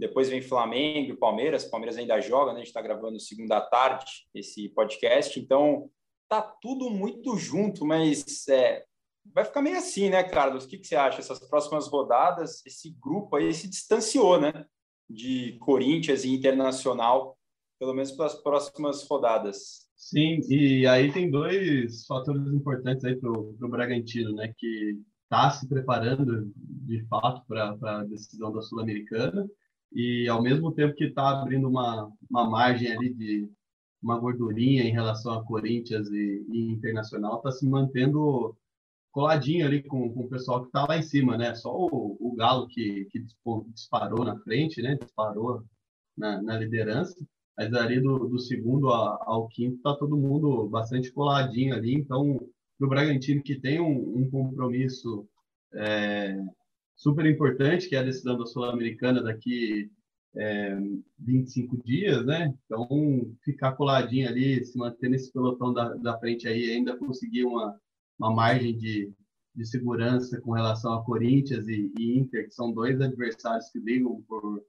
Depois 0.00 0.30
vem 0.30 0.40
Flamengo 0.40 1.16
Palmeiras. 1.16 1.64
Palmeiras 1.64 1.98
ainda 1.98 2.20
joga, 2.20 2.52
né? 2.52 2.56
A 2.56 2.58
gente 2.60 2.68
está 2.68 2.80
gravando 2.80 3.20
segunda 3.20 3.60
tarde 3.60 4.26
esse 4.34 4.70
podcast, 4.70 5.38
então 5.38 5.90
tá 6.26 6.40
tudo 6.40 6.88
muito 6.88 7.36
junto, 7.36 7.84
mas 7.84 8.48
é, 8.48 8.84
vai 9.34 9.44
ficar 9.44 9.62
meio 9.62 9.76
assim, 9.76 10.08
né, 10.08 10.22
Carlos? 10.22 10.64
O 10.64 10.68
que, 10.68 10.78
que 10.78 10.86
você 10.86 10.96
acha? 10.96 11.20
Essas 11.20 11.38
próximas 11.40 11.86
rodadas, 11.88 12.64
esse 12.64 12.90
grupo 12.98 13.36
aí 13.36 13.52
se 13.52 13.68
distanciou, 13.68 14.40
né? 14.40 14.64
De 15.08 15.58
Corinthians 15.60 16.24
e 16.24 16.30
Internacional, 16.30 17.37
pelo 17.78 17.94
menos 17.94 18.12
para 18.12 18.26
as 18.26 18.34
próximas 18.34 19.06
rodadas. 19.06 19.88
Sim, 19.96 20.40
e 20.48 20.86
aí 20.86 21.12
tem 21.12 21.30
dois 21.30 22.06
fatores 22.06 22.46
importantes 22.52 23.04
aí 23.04 23.16
para 23.16 23.30
o 23.30 23.68
Bragantino, 23.68 24.32
né? 24.34 24.52
Que 24.56 24.98
está 25.24 25.50
se 25.50 25.68
preparando 25.68 26.50
de 26.56 27.04
fato 27.06 27.44
para 27.46 27.76
a 27.82 28.04
decisão 28.04 28.52
da 28.52 28.62
Sul-Americana 28.62 29.46
e 29.92 30.28
ao 30.28 30.42
mesmo 30.42 30.72
tempo 30.72 30.94
que 30.94 31.04
está 31.04 31.40
abrindo 31.40 31.68
uma, 31.68 32.10
uma 32.30 32.48
margem 32.48 32.92
ali 32.92 33.12
de 33.12 33.50
uma 34.02 34.18
gordurinha 34.18 34.84
em 34.84 34.92
relação 34.92 35.32
a 35.32 35.44
Corinthians 35.44 36.08
e, 36.10 36.46
e 36.48 36.72
Internacional, 36.72 37.38
está 37.38 37.50
se 37.50 37.66
mantendo 37.66 38.56
coladinho 39.10 39.66
ali 39.66 39.82
com, 39.82 40.12
com 40.12 40.20
o 40.20 40.28
pessoal 40.28 40.60
que 40.60 40.68
está 40.68 40.86
lá 40.86 40.96
em 40.96 41.02
cima, 41.02 41.36
né? 41.36 41.54
Só 41.54 41.74
o, 41.74 42.16
o 42.20 42.34
Galo 42.36 42.68
que, 42.68 43.06
que 43.10 43.26
disparou 43.72 44.24
na 44.24 44.38
frente, 44.38 44.80
né? 44.80 44.96
Disparou 44.96 45.64
na, 46.16 46.40
na 46.40 46.58
liderança. 46.58 47.16
Mas 47.58 47.74
ali 47.74 48.00
do, 48.00 48.28
do 48.28 48.38
segundo 48.38 48.88
ao 48.88 49.48
quinto 49.48 49.78
está 49.78 49.92
todo 49.96 50.16
mundo 50.16 50.68
bastante 50.68 51.10
coladinho 51.10 51.74
ali. 51.74 51.92
Então, 51.92 52.38
para 52.78 52.86
o 52.86 52.88
Bragantino, 52.88 53.42
que 53.42 53.58
tem 53.58 53.80
um, 53.80 54.16
um 54.16 54.30
compromisso 54.30 55.28
é, 55.74 56.40
super 56.94 57.26
importante, 57.26 57.88
que 57.88 57.96
é 57.96 57.98
a 57.98 58.04
decisão 58.04 58.38
da 58.38 58.46
Sul-Americana 58.46 59.20
daqui 59.20 59.90
é, 60.36 60.78
25 61.18 61.82
dias, 61.82 62.24
né? 62.24 62.54
Então, 62.64 62.86
ficar 63.44 63.72
coladinho 63.72 64.28
ali, 64.28 64.64
se 64.64 64.78
manter 64.78 65.08
nesse 65.08 65.32
pelotão 65.32 65.72
da, 65.72 65.94
da 65.94 66.16
frente 66.18 66.46
aí, 66.46 66.70
ainda 66.70 66.96
conseguir 66.96 67.44
uma, 67.44 67.76
uma 68.16 68.32
margem 68.32 68.76
de, 68.78 69.12
de 69.52 69.66
segurança 69.66 70.40
com 70.40 70.52
relação 70.52 70.92
a 70.92 71.04
Corinthians 71.04 71.66
e, 71.66 71.92
e, 71.98 72.18
Inter, 72.18 72.46
que 72.46 72.54
são 72.54 72.72
dois 72.72 73.00
adversários 73.00 73.68
que 73.70 73.80
brigam 73.80 74.22
por, 74.28 74.62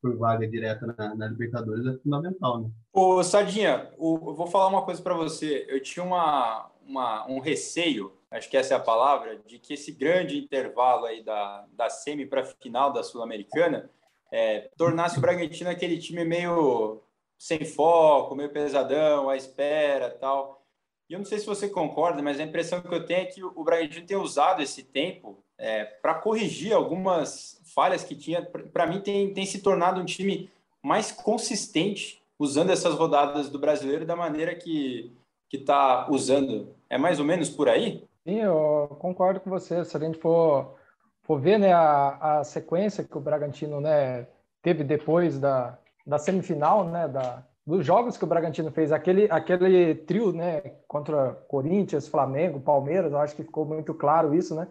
por 0.00 0.16
vaga 0.16 0.46
direta 0.46 0.94
na, 0.98 1.14
na 1.14 1.28
Libertadores, 1.28 1.86
é 1.86 1.98
fundamental, 1.98 2.60
né? 2.60 2.70
Ô, 2.92 3.22
Sardinha, 3.22 3.90
o, 3.98 4.14
eu 4.30 4.34
vou 4.34 4.46
falar 4.46 4.68
uma 4.68 4.82
coisa 4.82 5.02
para 5.02 5.14
você. 5.14 5.66
Eu 5.68 5.82
tinha 5.82 6.04
uma, 6.04 6.70
uma, 6.86 7.26
um 7.30 7.38
receio, 7.38 8.12
acho 8.30 8.50
que 8.50 8.56
essa 8.56 8.74
é 8.74 8.76
a 8.76 8.80
palavra, 8.80 9.36
de 9.46 9.58
que 9.58 9.74
esse 9.74 9.92
grande 9.92 10.38
intervalo 10.38 11.06
aí 11.06 11.22
da, 11.22 11.64
da 11.72 11.88
semi 11.88 12.26
para 12.26 12.44
final 12.44 12.92
da 12.92 13.02
Sul-Americana 13.02 13.90
é, 14.32 14.70
tornasse 14.76 15.18
o 15.18 15.20
Bragantino 15.20 15.70
aquele 15.70 15.98
time 15.98 16.24
meio 16.24 17.00
sem 17.38 17.64
foco, 17.64 18.34
meio 18.34 18.50
pesadão, 18.50 19.28
à 19.28 19.36
espera 19.36 20.10
tal. 20.10 20.64
E 21.08 21.12
eu 21.12 21.18
não 21.18 21.26
sei 21.26 21.38
se 21.38 21.46
você 21.46 21.68
concorda, 21.68 22.22
mas 22.22 22.40
a 22.40 22.44
impressão 22.44 22.80
que 22.80 22.94
eu 22.94 23.04
tenho 23.04 23.20
é 23.20 23.26
que 23.26 23.44
o 23.44 23.62
Bragantino 23.62 24.06
tem 24.06 24.16
usado 24.16 24.62
esse 24.62 24.82
tempo 24.82 25.43
é, 25.58 25.84
para 25.84 26.14
corrigir 26.14 26.72
algumas 26.72 27.60
falhas 27.74 28.04
que 28.04 28.14
tinha. 28.14 28.42
Para 28.42 28.86
mim, 28.86 29.00
tem, 29.00 29.32
tem 29.32 29.46
se 29.46 29.60
tornado 29.60 30.00
um 30.00 30.04
time 30.04 30.50
mais 30.82 31.10
consistente 31.10 32.22
usando 32.38 32.70
essas 32.70 32.94
rodadas 32.94 33.48
do 33.48 33.58
brasileiro 33.58 34.04
da 34.04 34.16
maneira 34.16 34.54
que 34.54 35.12
está 35.52 36.10
usando. 36.10 36.74
É 36.90 36.98
mais 36.98 37.18
ou 37.18 37.24
menos 37.24 37.48
por 37.48 37.68
aí? 37.68 38.04
Sim, 38.26 38.40
eu 38.40 38.96
concordo 38.98 39.40
com 39.40 39.50
você. 39.50 39.84
Se 39.84 39.96
a 39.96 40.00
gente 40.00 40.18
for, 40.18 40.74
for 41.22 41.40
ver 41.40 41.58
né, 41.58 41.72
a, 41.72 42.38
a 42.38 42.44
sequência 42.44 43.04
que 43.04 43.16
o 43.16 43.20
Bragantino 43.20 43.80
né, 43.80 44.26
teve 44.62 44.82
depois 44.82 45.38
da, 45.38 45.78
da 46.06 46.18
semifinal, 46.18 46.84
né, 46.84 47.06
da, 47.06 47.44
dos 47.66 47.84
jogos 47.84 48.16
que 48.16 48.24
o 48.24 48.26
Bragantino 48.26 48.70
fez, 48.70 48.92
aquele, 48.92 49.28
aquele 49.30 49.94
trio, 49.94 50.32
né, 50.32 50.60
contra 50.88 51.32
Corinthians, 51.48 52.08
Flamengo, 52.08 52.60
Palmeiras, 52.60 53.12
eu 53.12 53.18
acho 53.18 53.36
que 53.36 53.44
ficou 53.44 53.64
muito 53.64 53.94
claro 53.94 54.34
isso, 54.34 54.54
né? 54.54 54.66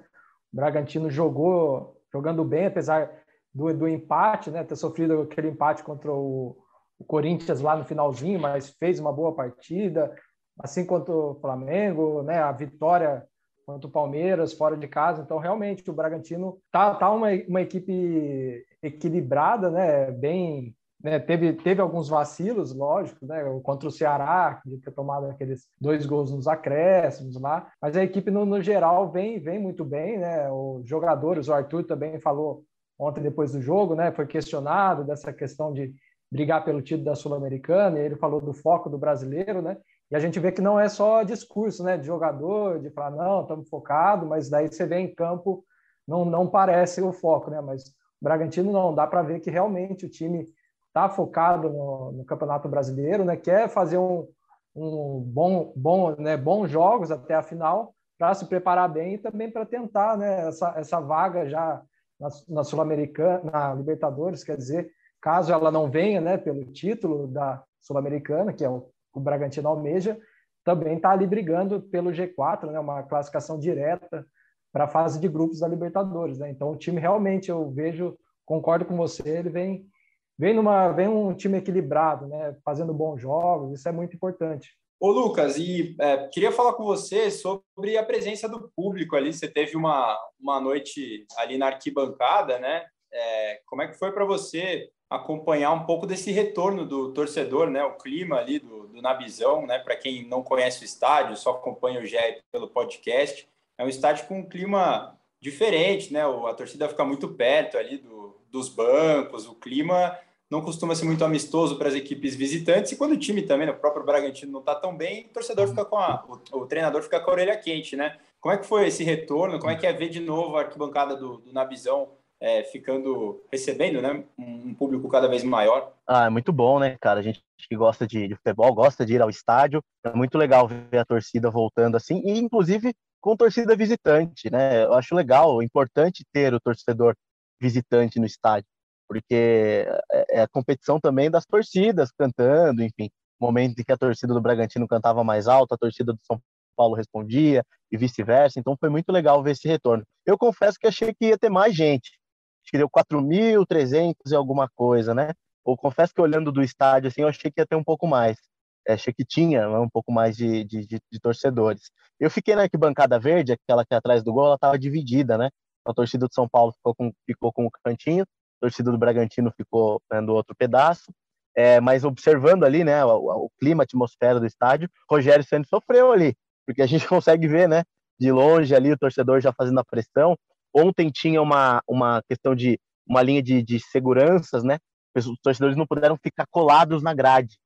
Bragantino 0.53 1.09
jogou, 1.09 1.97
jogando 2.11 2.45
bem, 2.45 2.67
apesar 2.67 3.09
do, 3.53 3.73
do 3.73 3.87
empate, 3.87 4.51
né, 4.51 4.63
ter 4.63 4.75
sofrido 4.75 5.21
aquele 5.21 5.49
empate 5.49 5.83
contra 5.83 6.13
o, 6.13 6.55
o 6.99 7.03
Corinthians 7.03 7.59
lá 7.59 7.75
no 7.75 7.83
finalzinho, 7.83 8.39
mas 8.39 8.69
fez 8.69 8.99
uma 8.99 9.11
boa 9.11 9.33
partida, 9.33 10.15
assim 10.59 10.85
quanto 10.85 11.11
o 11.11 11.35
Flamengo, 11.41 12.21
né, 12.21 12.37
a 12.37 12.51
vitória 12.51 13.25
contra 13.65 13.87
o 13.87 13.91
Palmeiras 13.91 14.53
fora 14.53 14.77
de 14.77 14.87
casa. 14.87 15.23
Então, 15.23 15.39
realmente, 15.39 15.89
o 15.89 15.93
Bragantino 15.93 16.59
tá, 16.71 16.93
tá 16.93 17.09
uma, 17.09 17.29
uma 17.47 17.61
equipe 17.61 18.63
equilibrada, 18.81 19.71
né, 19.71 20.11
bem 20.11 20.75
né, 21.03 21.19
teve, 21.19 21.51
teve 21.51 21.81
alguns 21.81 22.07
vacilos, 22.07 22.73
lógico, 22.73 23.25
né, 23.25 23.43
contra 23.61 23.89
o 23.89 23.91
Ceará, 23.91 24.61
de 24.65 24.77
ter 24.77 24.91
tomado 24.91 25.25
aqueles 25.25 25.67
dois 25.79 26.05
gols 26.05 26.31
nos 26.31 26.47
acréscimos 26.47 27.39
lá, 27.39 27.69
mas 27.81 27.97
a 27.97 28.03
equipe, 28.03 28.31
no, 28.31 28.45
no 28.45 28.61
geral, 28.61 29.11
vem, 29.11 29.37
vem 29.37 29.59
muito 29.59 29.83
bem, 29.83 30.17
né, 30.17 30.49
os 30.49 30.87
jogadores, 30.87 31.49
o 31.49 31.53
Arthur 31.53 31.83
também 31.83 32.21
falou 32.21 32.63
ontem 32.97 33.21
depois 33.21 33.51
do 33.51 33.61
jogo, 33.61 33.95
né, 33.95 34.13
foi 34.13 34.25
questionado 34.25 35.03
dessa 35.03 35.33
questão 35.33 35.73
de 35.73 35.93
brigar 36.31 36.63
pelo 36.63 36.81
título 36.81 37.03
da 37.03 37.15
Sul-Americana, 37.15 37.99
e 37.99 38.03
ele 38.03 38.15
falou 38.15 38.39
do 38.39 38.53
foco 38.53 38.89
do 38.89 38.97
brasileiro, 38.97 39.61
né, 39.61 39.77
e 40.09 40.15
a 40.15 40.19
gente 40.19 40.39
vê 40.39 40.53
que 40.53 40.61
não 40.61 40.79
é 40.79 40.87
só 40.87 41.21
discurso, 41.23 41.83
né, 41.83 41.97
de 41.97 42.07
jogador, 42.07 42.79
de 42.79 42.89
falar, 42.91 43.11
não, 43.11 43.41
estamos 43.41 43.67
focados, 43.67 44.25
mas 44.25 44.49
daí 44.49 44.69
você 44.69 44.85
vê 44.85 44.99
em 44.99 45.13
campo, 45.13 45.65
não, 46.07 46.23
não 46.23 46.47
parece 46.47 47.01
o 47.01 47.11
foco, 47.11 47.51
né, 47.51 47.59
mas 47.59 47.89
o 47.89 48.23
Bragantino 48.23 48.71
não, 48.71 48.95
dá 48.95 49.05
para 49.05 49.21
ver 49.21 49.41
que 49.41 49.51
realmente 49.51 50.05
o 50.05 50.09
time 50.09 50.47
está 50.93 51.09
focado 51.09 51.69
no, 51.69 52.11
no, 52.11 52.23
Campeonato 52.23 52.69
Brasileiro, 52.69 53.25
né? 53.25 53.35
Quer 53.35 53.67
fazer 53.67 53.97
um, 53.97 54.27
um 54.75 55.19
bom, 55.25 55.73
bom, 55.75 56.15
né? 56.15 56.37
Bons 56.37 56.69
jogos 56.69 57.09
até 57.09 57.33
a 57.33 57.41
final 57.41 57.95
para 58.15 58.31
se 58.35 58.45
preparar 58.45 58.87
bem 58.87 59.15
e 59.15 59.17
também 59.17 59.49
para 59.49 59.65
tentar, 59.65 60.15
né? 60.15 60.47
Essa, 60.47 60.75
essa 60.77 60.99
vaga 61.01 61.49
já 61.49 61.81
na, 62.19 62.29
na 62.47 62.63
Sul-Americana, 62.63 63.51
na 63.51 63.73
Libertadores, 63.73 64.43
quer 64.43 64.55
dizer, 64.55 64.91
caso 65.19 65.51
ela 65.51 65.71
não 65.71 65.89
venha, 65.89 66.21
né? 66.21 66.37
Pelo 66.37 66.63
título 66.65 67.25
da 67.25 67.63
Sul-Americana, 67.81 68.53
que 68.53 68.63
é 68.63 68.69
o, 68.69 68.87
o 69.15 69.19
Bragantino 69.19 69.67
almeja, 69.67 70.19
também 70.63 70.97
está 70.97 71.09
ali 71.09 71.25
brigando 71.25 71.81
pelo 71.81 72.11
G4, 72.11 72.69
né? 72.69 72.79
Uma 72.79 73.01
classificação 73.01 73.57
direta 73.57 74.23
para 74.71 74.83
a 74.83 74.87
fase 74.87 75.19
de 75.19 75.27
grupos 75.27 75.59
da 75.59 75.67
Libertadores, 75.67 76.37
né? 76.37 76.51
Então 76.51 76.69
o 76.69 76.77
time 76.77 77.01
realmente 77.01 77.49
eu 77.49 77.71
vejo, 77.71 78.15
concordo 78.45 78.85
com 78.85 78.95
você, 78.95 79.27
ele 79.27 79.49
vem 79.49 79.91
vem 80.37 80.53
numa 80.53 80.89
vem 80.91 81.07
um 81.07 81.33
time 81.33 81.57
equilibrado, 81.57 82.27
né? 82.27 82.55
Fazendo 82.63 82.93
bons 82.93 83.19
jogos, 83.21 83.79
isso 83.79 83.87
é 83.87 83.91
muito 83.91 84.15
importante. 84.15 84.75
Ô 84.99 85.11
Lucas, 85.11 85.57
e 85.57 85.95
é, 85.99 86.29
queria 86.29 86.51
falar 86.51 86.73
com 86.73 86.83
você 86.85 87.29
sobre 87.29 87.97
a 87.97 88.05
presença 88.05 88.47
do 88.47 88.71
público 88.75 89.15
ali. 89.15 89.33
Você 89.33 89.49
teve 89.49 89.75
uma, 89.75 90.17
uma 90.39 90.61
noite 90.61 91.25
ali 91.37 91.57
na 91.57 91.67
arquibancada, 91.67 92.57
né? 92.57 92.85
É, 93.11 93.61
como 93.65 93.81
é 93.81 93.87
que 93.87 93.99
foi 93.99 94.11
para 94.11 94.23
você 94.23 94.89
acompanhar 95.09 95.71
um 95.73 95.85
pouco 95.85 96.07
desse 96.07 96.31
retorno 96.31 96.85
do 96.85 97.13
torcedor, 97.13 97.69
né? 97.69 97.83
O 97.83 97.97
clima 97.97 98.37
ali 98.37 98.59
do, 98.59 98.87
do 98.87 99.01
Nabizão, 99.01 99.67
né? 99.67 99.77
Para 99.77 99.95
quem 99.95 100.25
não 100.27 100.41
conhece 100.41 100.81
o 100.81 100.85
estádio, 100.85 101.35
só 101.35 101.51
acompanha 101.51 101.99
o 101.99 102.05
GE 102.05 102.17
pelo 102.51 102.69
podcast. 102.69 103.47
É 103.77 103.83
um 103.83 103.89
estádio 103.89 104.25
com 104.25 104.39
um 104.39 104.47
clima 104.47 105.19
diferente, 105.41 106.13
né? 106.13 106.21
A 106.23 106.53
torcida 106.53 106.87
fica 106.87 107.03
muito 107.03 107.27
perto 107.27 107.77
ali 107.77 107.97
do, 107.97 108.22
dos 108.53 108.69
bancos, 108.69 109.47
o 109.47 109.55
clima 109.55 110.15
não 110.49 110.61
costuma 110.61 110.93
ser 110.93 111.05
muito 111.05 111.25
amistoso 111.25 111.75
para 111.77 111.87
as 111.87 111.95
equipes 111.95 112.35
visitantes 112.35 112.91
e 112.91 112.95
quando 112.95 113.13
o 113.13 113.17
time 113.17 113.41
também, 113.41 113.67
o 113.67 113.73
próprio 113.73 114.05
Bragantino 114.05 114.51
não 114.51 114.59
está 114.59 114.75
tão 114.75 114.95
bem, 114.95 115.25
o 115.25 115.33
torcedor 115.33 115.67
fica 115.67 115.83
com 115.83 115.97
a, 115.97 116.23
o, 116.51 116.59
o, 116.59 116.67
treinador 116.67 117.01
fica 117.01 117.19
com 117.19 117.31
a 117.31 117.33
orelha 117.33 117.57
quente, 117.57 117.95
né? 117.95 118.15
Como 118.39 118.53
é 118.53 118.57
que 118.59 118.67
foi 118.67 118.87
esse 118.87 119.03
retorno? 119.03 119.57
Como 119.57 119.71
é 119.71 119.75
que 119.75 119.87
é 119.87 119.91
ver 119.91 120.09
de 120.09 120.19
novo 120.19 120.55
a 120.55 120.61
arquibancada 120.61 121.15
do, 121.15 121.37
do 121.37 121.51
Nabizão 121.51 122.09
é, 122.39 122.61
ficando, 122.63 123.41
recebendo, 123.51 124.01
né, 124.01 124.23
um 124.37 124.75
público 124.75 125.09
cada 125.09 125.27
vez 125.27 125.43
maior? 125.43 125.91
Ah, 126.05 126.25
é 126.25 126.29
muito 126.29 126.53
bom, 126.53 126.77
né, 126.77 126.97
cara? 127.01 127.21
A 127.21 127.23
gente 127.23 127.41
que 127.57 127.75
gosta 127.75 128.05
de, 128.05 128.27
de 128.27 128.35
futebol, 128.35 128.75
gosta 128.75 129.03
de 129.03 129.15
ir 129.15 129.21
ao 129.21 129.29
estádio, 129.29 129.81
é 130.05 130.11
muito 130.13 130.37
legal 130.37 130.67
ver 130.67 130.99
a 130.99 131.05
torcida 131.05 131.49
voltando 131.49 131.95
assim, 131.95 132.21
e 132.25 132.37
inclusive 132.37 132.93
com 133.19 133.37
torcida 133.37 133.75
visitante, 133.75 134.51
né? 134.51 134.83
Eu 134.83 134.93
acho 134.93 135.15
legal, 135.15 135.63
importante 135.63 136.25
ter 136.31 136.53
o 136.53 136.59
torcedor 136.59 137.15
visitante 137.63 138.19
no 138.19 138.25
estádio, 138.25 138.67
porque 139.07 139.87
é, 140.11 140.39
é 140.39 140.41
a 140.41 140.47
competição 140.47 140.99
também 140.99 141.31
das 141.31 141.45
torcidas 141.45 142.11
cantando, 142.11 142.83
enfim, 142.83 143.09
momento 143.39 143.79
em 143.79 143.83
que 143.83 143.91
a 143.91 143.97
torcida 143.97 144.33
do 144.33 144.41
Bragantino 144.41 144.87
cantava 144.87 145.23
mais 145.23 145.47
alto, 145.47 145.73
a 145.73 145.77
torcida 145.77 146.13
do 146.13 146.19
São 146.23 146.41
Paulo 146.75 146.95
respondia 146.95 147.63
e 147.91 147.97
vice-versa, 147.97 148.59
então 148.59 148.75
foi 148.77 148.89
muito 148.89 149.11
legal 149.11 149.41
ver 149.41 149.51
esse 149.51 149.67
retorno. 149.67 150.03
Eu 150.25 150.37
confesso 150.37 150.77
que 150.79 150.87
achei 150.87 151.13
que 151.13 151.27
ia 151.27 151.37
ter 151.37 151.49
mais 151.49 151.73
gente, 151.75 152.19
acho 152.63 152.71
que 152.71 152.77
deu 152.77 152.89
4.300 152.89 154.15
e 154.27 154.35
alguma 154.35 154.67
coisa, 154.75 155.13
né? 155.13 155.31
Eu 155.65 155.77
confesso 155.77 156.13
que 156.13 156.21
olhando 156.21 156.51
do 156.51 156.61
estádio, 156.61 157.07
assim, 157.07 157.21
eu 157.21 157.27
achei 157.27 157.49
que 157.49 157.61
ia 157.61 157.65
ter 157.65 157.75
um 157.75 157.83
pouco 157.83 158.05
mais. 158.05 158.37
É, 158.85 158.93
achei 158.93 159.13
que 159.13 159.23
tinha 159.23 159.67
né, 159.67 159.77
um 159.77 159.89
pouco 159.89 160.11
mais 160.11 160.35
de, 160.35 160.65
de, 160.65 160.85
de, 160.85 160.99
de, 161.09 161.19
torcedores. 161.19 161.89
Eu 162.19 162.29
fiquei 162.29 162.53
na 162.53 162.63
arquibancada 162.63 163.17
verde, 163.17 163.53
aquela 163.53 163.85
que 163.85 163.93
é 163.93 163.97
atrás 163.97 164.23
do 164.23 164.33
gol, 164.33 164.47
ela 164.47 164.55
estava 164.55 164.77
dividida, 164.77 165.37
né? 165.37 165.49
A 165.85 165.93
torcida 165.93 166.27
do 166.27 166.33
São 166.33 166.47
Paulo 166.47 166.71
ficou 166.73 166.95
com, 166.95 167.11
ficou 167.25 167.51
com 167.51 167.65
o 167.65 167.71
cantinho, 167.83 168.23
a 168.23 168.61
torcida 168.61 168.91
do 168.91 168.97
Bragantino 168.97 169.51
ficou 169.55 170.01
né, 170.11 170.21
do 170.21 170.33
outro 170.33 170.55
pedaço. 170.55 171.11
É, 171.55 171.79
mas 171.79 172.03
observando 172.03 172.63
ali, 172.63 172.83
né, 172.83 173.05
o, 173.05 173.45
o, 173.45 173.49
clima, 173.59 173.83
a 173.83 173.85
atmosfera 173.85 174.39
do 174.39 174.45
estádio, 174.45 174.89
Rogério 175.09 175.45
Santos 175.45 175.69
sofreu 175.69 176.11
ali, 176.11 176.35
porque 176.65 176.81
a 176.81 176.87
gente 176.87 177.05
consegue 177.07 177.47
ver, 177.47 177.69
né, 177.69 177.83
de 178.19 178.31
longe 178.31 178.73
ali 178.73 178.91
o 178.91 178.97
torcedor 178.97 179.39
já 179.41 179.53
fazendo 179.53 179.79
a 179.79 179.83
pressão. 179.83 180.35
Ontem 180.73 181.11
tinha 181.11 181.41
uma, 181.41 181.81
uma 181.87 182.23
questão 182.27 182.55
de 182.55 182.79
uma 183.07 183.21
linha 183.21 183.43
de, 183.43 183.61
de 183.61 183.79
seguranças, 183.79 184.63
né? 184.63 184.79
Os 185.15 185.27
torcedores 185.41 185.77
não 185.77 185.85
puderam 185.85 186.17
ficar 186.17 186.47
colados 186.49 187.03
na 187.03 187.13
grade. 187.13 187.59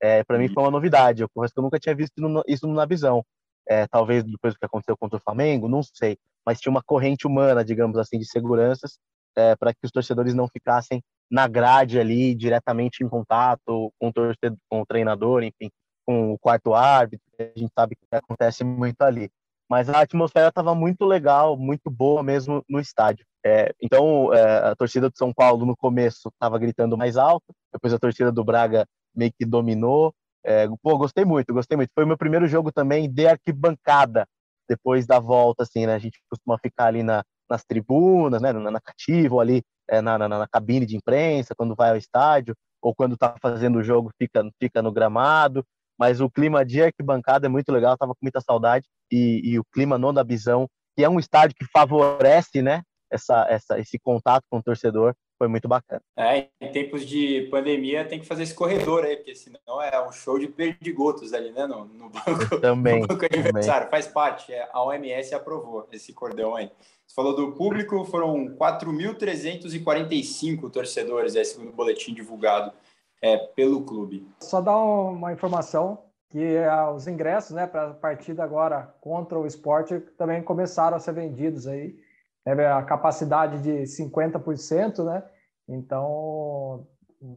É, 0.00 0.24
para 0.24 0.38
mim 0.38 0.48
foi 0.48 0.62
uma 0.62 0.70
novidade. 0.70 1.22
Eu 1.22 1.28
confesso 1.28 1.52
que 1.52 1.58
eu 1.58 1.62
nunca 1.62 1.78
tinha 1.78 1.94
visto 1.94 2.14
isso 2.46 2.66
na 2.68 2.86
visão. 2.86 3.24
É, 3.68 3.86
talvez 3.86 4.24
depois 4.24 4.54
do 4.54 4.58
que 4.58 4.64
aconteceu 4.64 4.96
contra 4.96 5.18
o 5.18 5.20
Flamengo, 5.20 5.68
não 5.68 5.82
sei. 5.82 6.18
Mas 6.46 6.60
tinha 6.60 6.70
uma 6.70 6.82
corrente 6.82 7.26
humana, 7.26 7.64
digamos 7.64 7.96
assim, 7.96 8.18
de 8.18 8.26
seguranças 8.26 8.98
é, 9.36 9.56
para 9.56 9.72
que 9.72 9.80
os 9.84 9.90
torcedores 9.90 10.34
não 10.34 10.48
ficassem 10.48 11.02
na 11.30 11.48
grade 11.48 11.98
ali, 11.98 12.34
diretamente 12.34 13.02
em 13.02 13.08
contato 13.08 13.92
com 13.98 14.08
o, 14.08 14.12
torcedor, 14.12 14.58
com 14.68 14.80
o 14.82 14.86
treinador, 14.86 15.42
enfim, 15.42 15.70
com 16.06 16.32
o 16.32 16.38
quarto 16.38 16.74
árbitro. 16.74 17.26
A 17.38 17.58
gente 17.58 17.72
sabe 17.76 17.96
que 17.96 18.06
acontece 18.12 18.62
muito 18.62 19.02
ali. 19.02 19.30
Mas 19.68 19.88
a 19.88 20.00
atmosfera 20.00 20.48
estava 20.48 20.74
muito 20.74 21.04
legal, 21.04 21.56
muito 21.56 21.90
boa 21.90 22.22
mesmo 22.22 22.62
no 22.68 22.78
estádio. 22.78 23.24
É, 23.44 23.74
então, 23.80 24.32
é, 24.32 24.70
a 24.70 24.76
torcida 24.76 25.08
do 25.08 25.16
São 25.16 25.32
Paulo 25.32 25.66
no 25.66 25.76
começo 25.76 26.28
estava 26.28 26.58
gritando 26.58 26.96
mais 26.96 27.16
alto, 27.16 27.44
depois 27.72 27.92
a 27.92 27.98
torcida 27.98 28.30
do 28.30 28.44
Braga 28.44 28.86
meio 29.14 29.32
que 29.38 29.44
dominou. 29.44 30.14
É, 30.44 30.68
pô, 30.82 30.98
gostei 30.98 31.24
muito, 31.24 31.52
gostei 31.52 31.76
muito. 31.76 31.90
Foi 31.94 32.04
o 32.04 32.06
meu 32.06 32.18
primeiro 32.18 32.46
jogo 32.46 32.70
também 32.70 33.10
de 33.10 33.26
arquibancada, 33.26 34.26
depois 34.68 35.06
da 35.06 35.18
volta, 35.18 35.62
assim, 35.62 35.86
né? 35.86 35.94
A 35.94 35.98
gente 35.98 36.20
costuma 36.30 36.58
ficar 36.58 36.86
ali 36.86 37.02
na, 37.02 37.22
nas 37.48 37.64
tribunas, 37.64 38.40
né? 38.42 38.52
Na, 38.52 38.70
na 38.70 38.80
cativa, 38.80 39.34
ou 39.34 39.40
ali 39.40 39.62
é, 39.88 40.00
na, 40.00 40.18
na, 40.18 40.28
na, 40.28 40.48
cabine 40.48 40.86
de 40.86 40.96
imprensa, 40.96 41.54
quando 41.56 41.74
vai 41.74 41.90
ao 41.90 41.96
estádio, 41.96 42.54
ou 42.82 42.94
quando 42.94 43.14
está 43.14 43.34
fazendo 43.40 43.78
o 43.78 43.82
jogo, 43.82 44.10
fica, 44.18 44.42
fica 44.60 44.82
no 44.82 44.92
gramado 44.92 45.64
mas 45.98 46.20
o 46.20 46.30
clima 46.30 46.64
de 46.64 46.82
arquibancada 46.82 47.46
é 47.46 47.48
muito 47.48 47.70
legal, 47.70 47.96
tava 47.96 48.12
com 48.12 48.20
muita 48.22 48.40
saudade, 48.40 48.86
e, 49.10 49.40
e 49.44 49.58
o 49.58 49.64
clima 49.64 49.96
no 49.98 50.12
da 50.12 50.24
Bisão, 50.24 50.68
que 50.96 51.04
é 51.04 51.08
um 51.08 51.18
estádio 51.18 51.56
que 51.56 51.66
favorece, 51.72 52.62
né, 52.62 52.82
essa, 53.10 53.46
essa, 53.48 53.78
esse 53.78 53.98
contato 53.98 54.44
com 54.50 54.58
o 54.58 54.62
torcedor, 54.62 55.14
foi 55.44 55.48
muito 55.48 55.68
bacana. 55.68 56.00
É, 56.16 56.48
em 56.60 56.72
tempos 56.72 57.06
de 57.06 57.46
pandemia 57.50 58.04
tem 58.04 58.18
que 58.18 58.26
fazer 58.26 58.42
esse 58.44 58.54
corredor 58.54 59.04
aí, 59.04 59.16
porque 59.16 59.34
senão 59.34 59.82
é 59.82 60.02
um 60.06 60.10
show 60.10 60.38
de 60.38 60.48
perdigotos 60.48 61.34
ali, 61.34 61.50
né, 61.50 61.66
no, 61.66 61.84
no 61.84 62.08
banco, 62.08 62.58
também, 62.60 63.00
no 63.02 63.06
banco 63.06 63.26
aniversário, 63.26 63.90
faz 63.90 64.06
parte, 64.06 64.50
é, 64.52 64.66
a 64.72 64.82
OMS 64.82 65.34
aprovou 65.34 65.86
esse 65.92 66.14
cordão 66.14 66.56
aí. 66.56 66.70
Você 67.06 67.14
falou 67.14 67.36
do 67.36 67.52
público, 67.52 68.06
foram 68.06 68.56
4.345 68.56 70.70
torcedores, 70.70 71.36
é 71.36 71.44
segundo 71.44 71.68
o 71.68 71.72
boletim 71.72 72.14
divulgado 72.14 72.72
é, 73.20 73.36
pelo 73.36 73.82
clube. 73.82 74.26
Só 74.40 74.62
dar 74.62 74.78
uma 74.78 75.30
informação 75.32 75.98
que 76.30 76.42
é, 76.42 76.72
os 76.88 77.06
ingressos 77.06 77.50
né, 77.50 77.66
para 77.66 77.88
a 77.88 77.94
partida 77.94 78.42
agora 78.42 78.94
contra 79.00 79.38
o 79.38 79.46
esporte 79.46 80.00
também 80.16 80.42
começaram 80.42 80.96
a 80.96 81.00
ser 81.00 81.12
vendidos 81.12 81.66
aí. 81.66 82.02
É 82.46 82.52
a 82.66 82.82
capacidade 82.82 83.62
de 83.62 83.84
50%, 83.84 85.02
né? 85.02 85.22
Então 85.68 86.86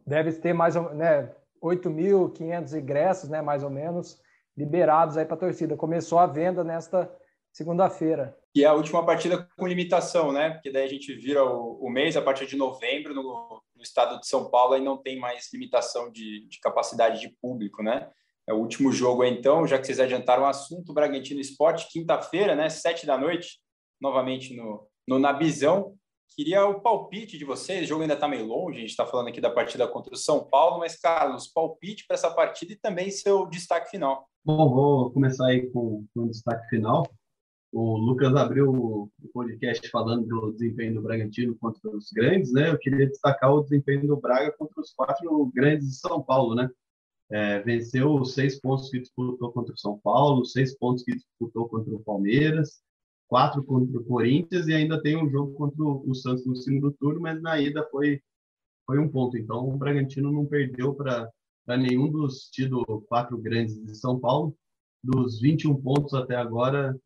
deve 0.05 0.33
ter 0.33 0.53
mais 0.53 0.75
né, 0.75 1.33
8.500 1.61 2.79
ingressos, 2.79 3.29
né, 3.29 3.41
mais 3.41 3.63
ou 3.63 3.69
menos, 3.69 4.21
liberados 4.55 5.17
aí 5.17 5.25
para 5.25 5.35
a 5.35 5.39
torcida. 5.39 5.77
Começou 5.77 6.19
a 6.19 6.27
venda 6.27 6.63
nesta 6.63 7.11
segunda-feira. 7.51 8.37
E 8.53 8.63
é 8.63 8.67
a 8.67 8.73
última 8.73 9.05
partida 9.05 9.47
com 9.57 9.67
limitação, 9.67 10.31
né? 10.31 10.51
Porque 10.51 10.71
daí 10.71 10.83
a 10.83 10.89
gente 10.89 11.13
vira 11.13 11.43
o, 11.43 11.79
o 11.79 11.89
mês 11.89 12.17
a 12.17 12.21
partir 12.21 12.47
de 12.47 12.55
novembro 12.55 13.13
no, 13.13 13.61
no 13.75 13.83
estado 13.83 14.19
de 14.19 14.27
São 14.27 14.49
Paulo 14.49 14.73
aí 14.73 14.81
não 14.83 14.97
tem 14.97 15.19
mais 15.19 15.51
limitação 15.53 16.11
de, 16.11 16.47
de 16.47 16.59
capacidade 16.59 17.19
de 17.19 17.29
público, 17.41 17.83
né? 17.83 18.09
É 18.47 18.53
o 18.53 18.57
último 18.57 18.91
jogo 18.91 19.23
então, 19.23 19.67
já 19.67 19.77
que 19.77 19.85
vocês 19.85 19.99
adiantaram 19.99 20.43
o 20.43 20.47
assunto, 20.47 20.93
Bragantino 20.93 21.39
Esporte, 21.39 21.87
quinta-feira, 21.91 22.55
né? 22.55 22.69
Sete 22.69 23.05
da 23.05 23.17
noite, 23.17 23.59
novamente 24.01 24.55
no, 24.55 24.87
no 25.07 25.19
Nabizão. 25.19 25.95
Queria 26.35 26.65
o 26.65 26.81
palpite 26.81 27.37
de 27.37 27.45
vocês, 27.45 27.83
o 27.83 27.87
jogo 27.87 28.03
ainda 28.03 28.13
está 28.13 28.27
meio 28.27 28.45
longe, 28.45 28.77
a 28.77 28.81
gente 28.81 28.91
está 28.91 29.05
falando 29.05 29.29
aqui 29.29 29.41
da 29.41 29.49
partida 29.49 29.87
contra 29.87 30.13
o 30.13 30.17
São 30.17 30.43
Paulo, 30.43 30.79
mas, 30.79 30.95
Carlos, 30.95 31.47
palpite 31.47 32.05
para 32.05 32.15
essa 32.15 32.29
partida 32.29 32.73
e 32.73 32.75
também 32.75 33.09
seu 33.09 33.47
destaque 33.47 33.89
final. 33.89 34.29
Bom, 34.45 34.69
vou 34.69 35.11
começar 35.11 35.47
aí 35.47 35.69
com, 35.71 36.05
o 36.15 36.27
destaque 36.27 36.69
final. 36.69 37.03
O 37.71 37.97
Lucas 37.97 38.33
abriu 38.35 38.71
o 38.71 39.11
podcast 39.33 39.89
falando 39.89 40.25
do 40.25 40.51
desempenho 40.53 40.95
do 40.95 41.01
Bragantino 41.01 41.57
contra 41.59 41.89
os 41.89 42.11
grandes, 42.11 42.53
né? 42.53 42.69
Eu 42.69 42.77
queria 42.77 43.07
destacar 43.07 43.53
o 43.53 43.61
desempenho 43.61 44.07
do 44.07 44.15
Braga 44.15 44.51
contra 44.57 44.79
os 44.79 44.93
quatro 44.93 45.51
grandes 45.53 45.89
de 45.89 45.95
São 45.95 46.23
Paulo, 46.23 46.55
né? 46.55 46.69
É, 47.29 47.59
venceu 47.59 48.15
os 48.15 48.33
seis 48.33 48.59
pontos 48.59 48.89
que 48.89 48.99
disputou 48.99 49.51
contra 49.51 49.73
o 49.73 49.77
São 49.77 49.99
Paulo, 49.99 50.45
seis 50.45 50.77
pontos 50.77 51.03
que 51.03 51.13
disputou 51.13 51.67
contra 51.67 51.93
o 51.93 51.99
Palmeiras, 51.99 52.81
quatro 53.27 53.63
contra 53.63 53.99
o 53.99 54.03
Corinthians 54.03 54.67
e 54.67 54.73
ainda 54.73 55.01
tem 55.01 55.17
um 55.17 55.29
jogo 55.29 55.53
contra 55.53 55.83
o 55.83 56.15
Santos 56.15 56.45
no 56.45 56.55
segundo 56.55 56.91
turno, 56.91 57.21
mas 57.21 57.41
na 57.41 57.59
ida 57.59 57.87
foi 57.91 58.21
foi 58.85 58.99
um 58.99 59.09
ponto. 59.09 59.37
Então 59.37 59.67
o 59.67 59.77
Bragantino 59.77 60.31
não 60.31 60.45
perdeu 60.45 60.95
para 60.95 61.29
nenhum 61.77 62.09
dos 62.09 62.49
tido 62.49 62.85
quatro 63.09 63.37
grandes 63.37 63.83
de 63.83 63.95
São 63.95 64.17
Paulo. 64.17 64.55
Dos 65.03 65.41
21 65.41 65.75
pontos 65.81 66.13
até 66.13 66.35
agora, 66.35 66.97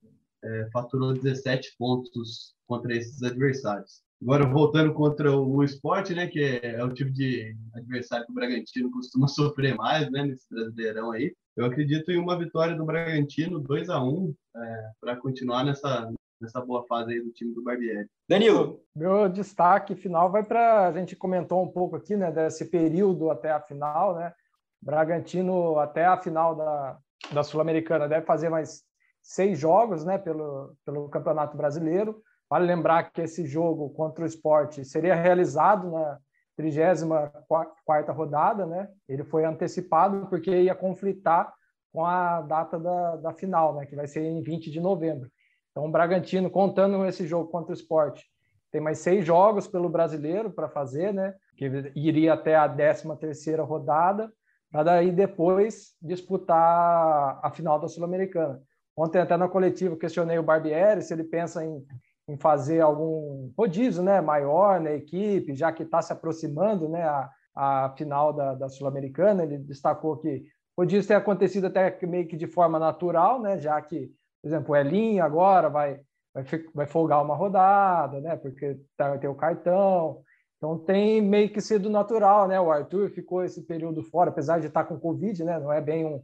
é, 0.44 0.70
faturou 0.72 1.14
17 1.14 1.76
pontos 1.78 2.56
contra 2.68 2.96
esses 2.96 3.22
adversários. 3.24 4.02
Agora, 4.22 4.48
voltando 4.48 4.94
contra 4.94 5.36
o 5.36 5.64
esporte, 5.64 6.14
né, 6.14 6.28
que 6.28 6.40
é, 6.40 6.76
é, 6.76 6.84
o 6.84 6.94
tipo 6.94 7.12
de 7.12 7.56
adversário 7.74 8.26
que 8.26 8.32
o 8.32 8.36
Bragantino 8.36 8.92
costuma 8.92 9.28
sofrer 9.28 9.76
mais 9.76 10.10
né, 10.12 10.24
nesse 10.24 10.48
brasileirão 10.50 11.12
aí, 11.12 11.36
eu 11.56 11.66
acredito 11.66 12.12
em 12.12 12.18
uma 12.18 12.38
vitória 12.38 12.76
do 12.76 12.86
Bragantino 12.86 13.60
2 13.60 13.90
a 13.90 14.04
1 14.04 14.34
é, 14.56 14.90
para 15.00 15.16
continuar 15.18 15.64
nessa, 15.64 16.12
nessa 16.40 16.62
boa 16.62 16.86
fase 16.88 17.14
aí 17.14 17.22
do 17.22 17.32
time 17.32 17.54
do 17.54 17.64
Barbieri. 17.64 18.08
Danilo! 18.28 18.82
Meu 18.96 19.30
destaque 19.30 19.96
final 19.96 20.32
vai 20.32 20.44
para. 20.44 20.88
A 20.88 20.94
gente 20.94 21.16
comentou 21.16 21.64
um 21.64 21.68
pouco 21.68 21.96
aqui, 21.96 22.16
né, 22.16 22.32
desse 22.32 22.66
período 22.66 23.30
até 23.30 23.52
a 23.52 23.60
final, 23.60 24.16
né? 24.16 24.34
Bragantino 24.82 25.78
até 25.78 26.06
a 26.06 26.18
final 26.18 26.56
da, 26.56 26.98
da 27.32 27.44
Sul-Americana 27.44 28.08
deve 28.08 28.26
fazer 28.26 28.50
mais 28.50 28.84
seis 29.22 29.60
jogos 29.60 30.04
né, 30.04 30.18
pelo, 30.18 30.76
pelo 30.84 31.10
Campeonato 31.10 31.56
Brasileiro. 31.56 32.22
Vale 32.50 32.66
lembrar 32.66 33.12
que 33.12 33.22
esse 33.22 33.46
jogo 33.46 33.92
contra 33.92 34.24
o 34.24 34.28
esporte 34.28 34.84
seria 34.84 35.16
realizado 35.16 35.92
na 35.92 36.18
34 36.62 38.14
rodada, 38.14 38.66
né? 38.66 38.90
Ele 39.08 39.24
foi 39.24 39.46
antecipado 39.46 40.28
porque 40.28 40.52
ia 40.52 40.76
conflitar 40.76 41.54
com 41.92 42.06
a 42.06 42.42
data 42.42 42.80
da, 42.80 43.16
da 43.18 43.34
final, 43.34 43.76
né? 43.76 43.86
Que 43.86 43.96
vai 43.96 44.08
ser 44.08 44.24
em 44.24 44.42
20 44.42 44.72
de 44.72 44.80
novembro. 44.80 45.30
Então, 45.72 45.86
o 45.86 45.92
Bragantino, 45.92 46.50
contando 46.50 47.06
esse 47.06 47.26
jogo 47.26 47.50
contra 47.50 47.72
o 47.72 47.74
esporte, 47.74 48.26
tem 48.72 48.82
mais 48.82 49.00
seis 49.00 49.26
jogos 49.26 49.68
pelo 49.68 49.90
brasileiro 49.90 50.52
para 50.52 50.70
fazer, 50.70 51.14
né? 51.14 51.34
Que 51.58 51.66
iria 51.96 52.34
até 52.34 52.56
a 52.56 52.68
13 52.68 53.18
terceira 53.18 53.64
rodada, 53.64 54.32
para 54.72 54.84
daí 54.84 55.12
depois 55.12 55.94
disputar 56.02 57.40
a 57.44 57.52
final 57.52 57.80
da 57.80 57.88
Sul-Americana. 57.88 58.62
Ontem, 58.96 59.20
até 59.20 59.36
na 59.36 59.50
coletiva, 59.50 59.98
questionei 59.98 60.38
o 60.38 60.44
Barbieri 60.44 61.02
se 61.02 61.14
ele 61.14 61.24
pensa 61.24 61.64
em 61.64 61.84
em 62.32 62.38
fazer 62.38 62.80
algum 62.80 63.52
rodízio 63.58 64.02
né, 64.02 64.22
maior 64.22 64.80
na 64.80 64.92
equipe, 64.92 65.54
já 65.54 65.72
que 65.72 65.84
está 65.84 66.02
se 66.02 66.14
aproximando 66.14 66.88
né, 66.88 67.04
a, 67.04 67.30
a 67.54 67.94
final 67.98 68.32
da, 68.32 68.56
da 68.56 68.70
Sul-Americana. 68.70 69.44
Ele 69.44 69.58
destacou 69.58 70.18
que 70.18 70.46
rodízio 70.78 71.08
tem 71.08 71.18
acontecido 71.18 71.68
até 71.68 71.98
meio 72.06 72.28
que 72.28 72.38
de 72.38 72.48
forma 72.48 72.80
natural, 72.80 73.42
né, 73.42 73.58
já 73.58 73.82
que, 73.82 74.12
por 74.42 74.48
exemplo, 74.48 74.72
o 74.72 74.76
Elinho 74.76 75.24
agora 75.24 75.70
vai, 75.70 76.00
vai, 76.34 76.46
vai 76.74 76.86
folgar 76.86 77.22
uma 77.22 77.36
rodada, 77.36 78.22
né, 78.22 78.38
porque 78.38 78.80
tá, 78.96 79.18
ter 79.18 79.28
o 79.28 79.36
cartão. 79.36 80.24
Então 80.58 80.78
tem 80.78 81.22
meio 81.22 81.52
que 81.52 81.60
sido 81.60 81.90
natural, 81.90 82.48
né? 82.48 82.62
O 82.62 82.72
Arthur 82.72 83.10
ficou 83.10 83.44
esse 83.44 83.64
período 83.64 84.04
fora, 84.04 84.30
apesar 84.30 84.60
de 84.60 84.68
estar 84.68 84.84
tá 84.84 84.88
com 84.88 85.00
Covid, 85.00 85.44
né? 85.44 85.60
Não 85.60 85.74
é 85.74 85.82
bem 85.82 86.06
um, 86.06 86.22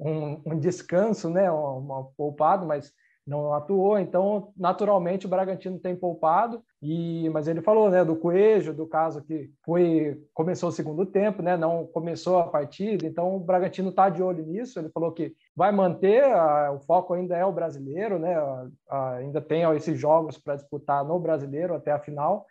um, 0.00 0.42
um 0.44 0.58
descanso, 0.58 1.30
né? 1.30 1.48
Um, 1.52 1.78
um 1.78 2.10
poupado, 2.16 2.66
mas 2.66 2.92
não 3.26 3.52
atuou, 3.52 3.98
então 3.98 4.52
naturalmente 4.56 5.26
o 5.26 5.28
Bragantino 5.28 5.78
tem 5.80 5.96
poupado 5.96 6.62
e 6.80 7.28
mas 7.30 7.48
ele 7.48 7.60
falou, 7.60 7.90
né, 7.90 8.04
do 8.04 8.14
Coelho, 8.14 8.72
do 8.72 8.86
caso 8.86 9.22
que 9.22 9.50
foi 9.64 10.22
começou 10.32 10.68
o 10.68 10.72
segundo 10.72 11.04
tempo, 11.04 11.42
né, 11.42 11.56
não 11.56 11.86
começou 11.86 12.38
a 12.38 12.46
partida, 12.46 13.04
então 13.04 13.34
o 13.34 13.40
Bragantino 13.40 13.90
está 13.90 14.08
de 14.08 14.22
olho 14.22 14.46
nisso. 14.46 14.78
Ele 14.78 14.90
falou 14.90 15.10
que 15.10 15.34
vai 15.56 15.72
manter, 15.72 16.24
a, 16.24 16.70
o 16.72 16.78
foco 16.80 17.14
ainda 17.14 17.36
é 17.36 17.44
o 17.44 17.52
brasileiro, 17.52 18.18
né, 18.18 18.36
a, 18.36 18.68
a, 18.88 19.14
ainda 19.16 19.40
tem 19.40 19.66
ó, 19.66 19.74
esses 19.74 19.98
jogos 19.98 20.38
para 20.38 20.54
disputar 20.54 21.04
no 21.04 21.18
brasileiro 21.18 21.74
até 21.74 21.90
a 21.90 21.98
final. 21.98 22.46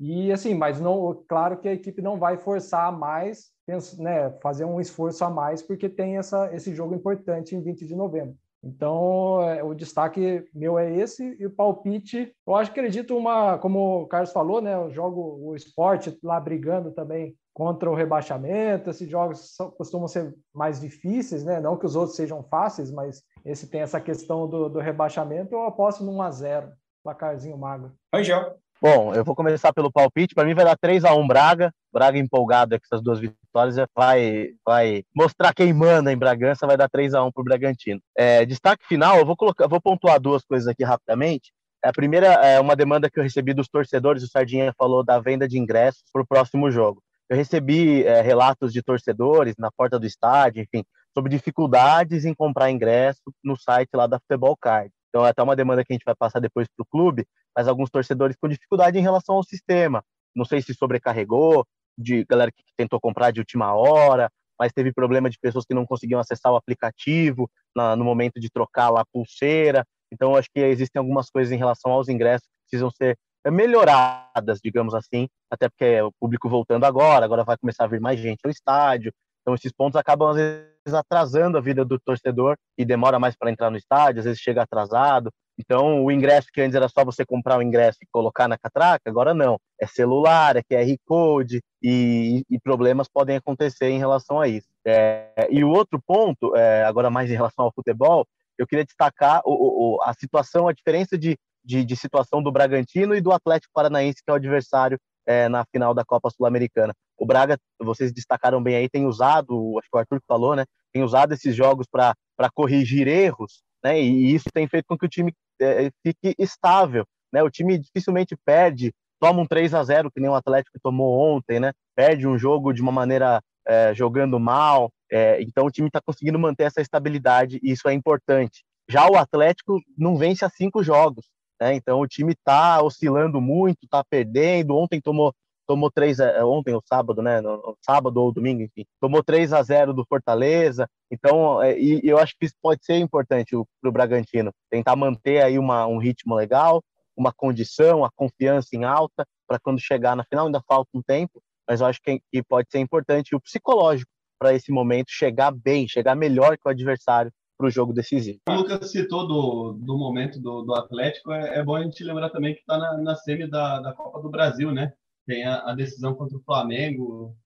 E 0.00 0.32
assim, 0.32 0.54
mas 0.54 0.80
não, 0.80 1.24
claro 1.28 1.58
que 1.58 1.68
a 1.68 1.72
equipe 1.72 2.02
não 2.02 2.18
vai 2.18 2.36
forçar 2.36 2.92
mais, 2.92 3.52
né, 3.98 4.30
fazer 4.42 4.64
um 4.64 4.80
esforço 4.80 5.24
a 5.24 5.30
mais 5.30 5.62
porque 5.62 5.88
tem 5.88 6.18
essa, 6.18 6.52
esse 6.54 6.74
jogo 6.74 6.94
importante 6.94 7.54
em 7.54 7.62
20 7.62 7.86
de 7.86 7.94
novembro. 7.94 8.36
Então, 8.66 9.42
é, 9.42 9.62
o 9.62 9.74
destaque 9.74 10.44
meu 10.52 10.76
é 10.78 10.92
esse 10.92 11.36
e 11.38 11.46
o 11.46 11.50
palpite, 11.50 12.34
eu 12.46 12.56
acho 12.56 12.72
que 12.72 12.80
acredito 12.80 13.16
uma, 13.16 13.58
como 13.58 14.02
o 14.02 14.06
Carlos 14.08 14.32
falou, 14.32 14.60
né, 14.60 14.74
eu 14.74 14.90
jogo 14.90 15.38
o 15.40 15.54
esporte 15.54 16.18
lá 16.22 16.40
brigando 16.40 16.90
também 16.90 17.36
contra 17.54 17.90
o 17.90 17.94
rebaixamento, 17.94 18.90
esses 18.90 19.08
jogos 19.08 19.54
costumam 19.78 20.08
ser 20.08 20.34
mais 20.52 20.80
difíceis, 20.80 21.44
né, 21.44 21.60
não 21.60 21.76
que 21.76 21.86
os 21.86 21.94
outros 21.94 22.16
sejam 22.16 22.42
fáceis, 22.42 22.90
mas 22.90 23.22
esse 23.44 23.70
tem 23.70 23.80
essa 23.80 24.00
questão 24.00 24.48
do, 24.48 24.68
do 24.68 24.80
rebaixamento, 24.80 25.54
eu 25.54 25.62
aposto 25.62 26.04
num 26.04 26.16
1 26.16 26.22
a 26.22 26.30
0 26.30 26.72
placarzinho 27.04 27.56
magro. 27.56 27.92
Angel. 28.12 28.58
Bom, 28.80 29.14
eu 29.14 29.24
vou 29.24 29.34
começar 29.34 29.72
pelo 29.72 29.90
palpite. 29.90 30.34
Para 30.34 30.44
mim 30.44 30.54
vai 30.54 30.64
dar 30.64 30.76
3 30.76 31.04
a 31.04 31.14
1 31.14 31.26
Braga. 31.26 31.72
Braga 31.92 32.18
empolgado 32.18 32.78
com 32.78 32.84
essas 32.84 33.02
duas 33.02 33.18
vitórias 33.18 33.76
vai, 33.94 34.50
vai 34.64 35.02
mostrar 35.14 35.54
quem 35.54 35.72
manda 35.72 36.12
em 36.12 36.16
Bragança. 36.16 36.66
Vai 36.66 36.76
dar 36.76 36.88
3 36.88 37.14
a 37.14 37.24
1 37.24 37.32
para 37.32 37.40
o 37.40 37.44
Bragantino. 37.44 38.00
É, 38.16 38.44
destaque 38.44 38.86
final, 38.86 39.18
eu 39.18 39.24
vou 39.24 39.36
colocar, 39.36 39.66
vou 39.66 39.80
pontuar 39.80 40.20
duas 40.20 40.44
coisas 40.44 40.68
aqui 40.68 40.84
rapidamente. 40.84 41.52
A 41.82 41.92
primeira 41.92 42.26
é 42.26 42.60
uma 42.60 42.76
demanda 42.76 43.08
que 43.08 43.18
eu 43.18 43.22
recebi 43.22 43.54
dos 43.54 43.68
torcedores. 43.68 44.22
O 44.22 44.28
Sardinha 44.28 44.74
falou 44.76 45.02
da 45.02 45.18
venda 45.18 45.48
de 45.48 45.58
ingressos 45.58 46.02
para 46.12 46.22
o 46.22 46.26
próximo 46.26 46.70
jogo. 46.70 47.02
Eu 47.30 47.36
recebi 47.36 48.04
é, 48.04 48.20
relatos 48.20 48.72
de 48.72 48.82
torcedores 48.82 49.54
na 49.58 49.70
porta 49.70 49.98
do 49.98 50.06
estádio, 50.06 50.62
enfim, 50.62 50.84
sobre 51.14 51.30
dificuldades 51.30 52.24
em 52.24 52.34
comprar 52.34 52.70
ingresso 52.70 53.22
no 53.42 53.56
site 53.56 53.90
lá 53.94 54.06
da 54.06 54.20
Futebol 54.20 54.56
Card. 54.56 54.90
Então, 55.16 55.24
é 55.24 55.30
até 55.30 55.42
uma 55.42 55.56
demanda 55.56 55.82
que 55.82 55.90
a 55.90 55.94
gente 55.94 56.04
vai 56.04 56.14
passar 56.14 56.40
depois 56.40 56.68
para 56.68 56.82
o 56.82 56.86
clube, 56.86 57.26
mas 57.56 57.66
alguns 57.66 57.88
torcedores 57.88 58.36
com 58.38 58.46
dificuldade 58.46 58.98
em 58.98 59.00
relação 59.00 59.36
ao 59.36 59.42
sistema. 59.42 60.04
Não 60.34 60.44
sei 60.44 60.60
se 60.60 60.74
sobrecarregou, 60.74 61.66
de 61.96 62.22
galera 62.26 62.52
que 62.52 62.62
tentou 62.76 63.00
comprar 63.00 63.30
de 63.30 63.40
última 63.40 63.72
hora, 63.72 64.30
mas 64.60 64.74
teve 64.74 64.92
problema 64.92 65.30
de 65.30 65.38
pessoas 65.38 65.64
que 65.64 65.72
não 65.72 65.86
conseguiam 65.86 66.20
acessar 66.20 66.52
o 66.52 66.56
aplicativo 66.56 67.50
na, 67.74 67.96
no 67.96 68.04
momento 68.04 68.38
de 68.38 68.50
trocar 68.50 68.90
lá 68.90 69.00
a 69.00 69.06
pulseira. 69.10 69.86
Então, 70.12 70.36
acho 70.36 70.50
que 70.54 70.60
existem 70.60 71.00
algumas 71.00 71.30
coisas 71.30 71.50
em 71.50 71.56
relação 71.56 71.92
aos 71.92 72.10
ingressos 72.10 72.46
que 72.46 72.68
precisam 72.68 72.90
ser 72.90 73.16
melhoradas, 73.50 74.60
digamos 74.62 74.92
assim, 74.92 75.28
até 75.50 75.66
porque 75.70 75.84
é 75.84 76.04
o 76.04 76.12
público 76.20 76.46
voltando 76.46 76.84
agora, 76.84 77.24
agora 77.24 77.42
vai 77.42 77.56
começar 77.56 77.84
a 77.84 77.88
vir 77.88 78.02
mais 78.02 78.20
gente 78.20 78.40
ao 78.44 78.50
estádio. 78.50 79.10
Então, 79.40 79.54
esses 79.54 79.72
pontos 79.72 79.96
acabam, 79.96 80.28
às 80.28 80.36
vezes, 80.36 80.75
atrasando 80.94 81.58
a 81.58 81.60
vida 81.60 81.84
do 81.84 81.98
torcedor 81.98 82.56
e 82.76 82.84
demora 82.84 83.18
mais 83.18 83.36
para 83.36 83.50
entrar 83.50 83.70
no 83.70 83.76
estádio, 83.76 84.20
às 84.20 84.24
vezes 84.24 84.40
chega 84.40 84.62
atrasado. 84.62 85.30
Então, 85.58 86.04
o 86.04 86.12
ingresso 86.12 86.48
que 86.52 86.60
antes 86.60 86.74
era 86.74 86.88
só 86.88 87.04
você 87.04 87.24
comprar 87.24 87.58
o 87.58 87.62
ingresso 87.62 87.98
e 88.02 88.06
colocar 88.12 88.46
na 88.46 88.58
catraca, 88.58 89.08
agora 89.08 89.32
não. 89.32 89.58
É 89.80 89.86
celular, 89.86 90.56
é 90.56 90.62
QR 90.62 90.94
Code 91.06 91.62
e, 91.82 92.42
e 92.50 92.60
problemas 92.60 93.08
podem 93.08 93.36
acontecer 93.36 93.88
em 93.88 93.98
relação 93.98 94.38
a 94.38 94.48
isso. 94.48 94.68
É, 94.86 95.48
e 95.50 95.64
o 95.64 95.70
outro 95.70 96.00
ponto, 96.06 96.54
é, 96.54 96.84
agora 96.84 97.10
mais 97.10 97.30
em 97.30 97.34
relação 97.34 97.64
ao 97.64 97.72
futebol, 97.72 98.26
eu 98.58 98.66
queria 98.66 98.84
destacar 98.84 99.42
o, 99.44 99.96
o, 99.96 100.02
a 100.02 100.12
situação, 100.14 100.68
a 100.68 100.72
diferença 100.72 101.16
de, 101.16 101.38
de, 101.64 101.84
de, 101.84 101.96
situação 101.96 102.42
do 102.42 102.52
Bragantino 102.52 103.14
e 103.14 103.20
do 103.20 103.32
Atlético 103.32 103.72
Paranaense, 103.74 104.22
que 104.24 104.30
é 104.30 104.32
o 104.32 104.36
adversário 104.36 104.98
é, 105.26 105.48
na 105.48 105.64
final 105.66 105.92
da 105.92 106.04
Copa 106.04 106.30
Sul-Americana. 106.30 106.94
O 107.18 107.26
Braga, 107.26 107.58
vocês 107.80 108.12
destacaram 108.12 108.62
bem 108.62 108.76
aí, 108.76 108.88
tem 108.88 109.06
usado, 109.06 109.78
acho 109.78 109.88
que 109.90 109.96
o 109.96 109.98
Arthur 109.98 110.20
falou, 110.26 110.54
né? 110.54 110.64
Tem 110.92 111.02
usado 111.02 111.32
esses 111.32 111.54
jogos 111.54 111.86
para 111.90 112.14
corrigir 112.54 113.08
erros 113.08 113.62
né? 113.86 114.00
E 114.00 114.34
isso 114.34 114.46
tem 114.52 114.66
feito 114.66 114.86
com 114.86 114.98
que 114.98 115.06
o 115.06 115.08
time 115.08 115.32
é, 115.60 115.90
fique 116.02 116.34
estável, 116.38 117.06
né? 117.32 117.42
O 117.42 117.50
time 117.50 117.78
dificilmente 117.78 118.36
perde, 118.44 118.92
toma 119.20 119.40
um 119.40 119.46
3 119.46 119.74
a 119.74 119.84
0 119.84 120.10
que 120.10 120.20
nem 120.20 120.28
o 120.28 120.34
Atlético 120.34 120.78
tomou 120.82 121.18
ontem, 121.18 121.60
né? 121.60 121.72
Perde 121.94 122.26
um 122.26 122.36
jogo 122.36 122.72
de 122.72 122.82
uma 122.82 122.90
maneira 122.90 123.40
é, 123.64 123.94
jogando 123.94 124.40
mal, 124.40 124.90
é, 125.10 125.40
então 125.40 125.66
o 125.66 125.70
time 125.70 125.86
está 125.86 126.00
conseguindo 126.04 126.38
manter 126.38 126.64
essa 126.64 126.80
estabilidade 126.80 127.60
e 127.62 127.70
isso 127.70 127.88
é 127.88 127.92
importante. 127.92 128.64
Já 128.88 129.08
o 129.08 129.16
Atlético 129.16 129.80
não 129.96 130.16
vence 130.16 130.44
a 130.44 130.50
cinco 130.50 130.82
jogos, 130.82 131.26
né? 131.60 131.74
Então 131.74 132.00
o 132.00 132.08
time 132.08 132.32
está 132.32 132.82
oscilando 132.82 133.40
muito, 133.40 133.84
está 133.84 134.02
perdendo. 134.04 134.76
Ontem 134.76 135.00
tomou 135.00 135.32
tomou 135.66 135.90
3 135.90 136.20
a, 136.20 136.46
ontem 136.46 136.74
ou 136.74 136.82
sábado, 136.86 137.22
né? 137.22 137.40
No, 137.40 137.76
sábado 137.80 138.16
ou 138.18 138.32
domingo, 138.32 138.62
enfim, 138.62 138.84
tomou 139.00 139.22
3 139.22 139.52
a 139.52 139.62
0 139.62 139.92
do 139.92 140.04
Fortaleza. 140.06 140.88
Então, 141.10 141.62
é, 141.62 141.78
e, 141.78 142.00
eu 142.04 142.18
acho 142.18 142.34
que 142.38 142.46
isso 142.46 142.54
pode 142.62 142.84
ser 142.84 142.96
importante 142.96 143.50
para 143.80 143.88
o 143.88 143.92
Bragantino, 143.92 144.52
tentar 144.70 144.96
manter 144.96 145.42
aí 145.42 145.58
uma, 145.58 145.86
um 145.86 145.98
ritmo 145.98 146.34
legal, 146.34 146.82
uma 147.16 147.32
condição, 147.32 148.04
a 148.04 148.10
confiança 148.14 148.68
em 148.74 148.84
alta, 148.84 149.26
para 149.46 149.58
quando 149.58 149.80
chegar 149.80 150.16
na 150.16 150.24
final, 150.24 150.46
ainda 150.46 150.62
falta 150.66 150.90
um 150.94 151.02
tempo, 151.02 151.42
mas 151.68 151.80
eu 151.80 151.86
acho 151.86 152.00
que, 152.02 152.20
que 152.32 152.42
pode 152.42 152.68
ser 152.70 152.78
importante 152.78 153.34
o 153.34 153.40
psicológico 153.40 154.10
para 154.38 154.54
esse 154.54 154.70
momento 154.70 155.10
chegar 155.10 155.50
bem, 155.50 155.88
chegar 155.88 156.14
melhor 156.14 156.56
que 156.56 156.66
o 156.66 156.70
adversário 156.70 157.32
para 157.56 157.66
o 157.66 157.70
jogo 157.70 157.92
decisivo. 157.92 158.38
O 158.48 158.52
Lucas 158.52 158.90
citou 158.90 159.26
do, 159.26 159.72
do 159.72 159.96
momento 159.96 160.38
do, 160.38 160.62
do 160.62 160.74
Atlético, 160.74 161.32
é, 161.32 161.58
é 161.58 161.64
bom 161.64 161.76
a 161.76 161.82
gente 161.82 162.04
lembrar 162.04 162.30
também 162.30 162.54
que 162.54 162.60
está 162.60 162.76
na, 162.76 162.98
na 162.98 163.14
semi 163.16 163.48
da, 163.48 163.80
da 163.80 163.92
Copa 163.94 164.20
do 164.20 164.28
Brasil, 164.28 164.70
né? 164.70 164.92
Tem 165.26 165.44
a, 165.44 165.70
a 165.70 165.74
decisão 165.74 166.14
contra 166.14 166.36
o 166.36 166.42
Flamengo, 166.42 167.36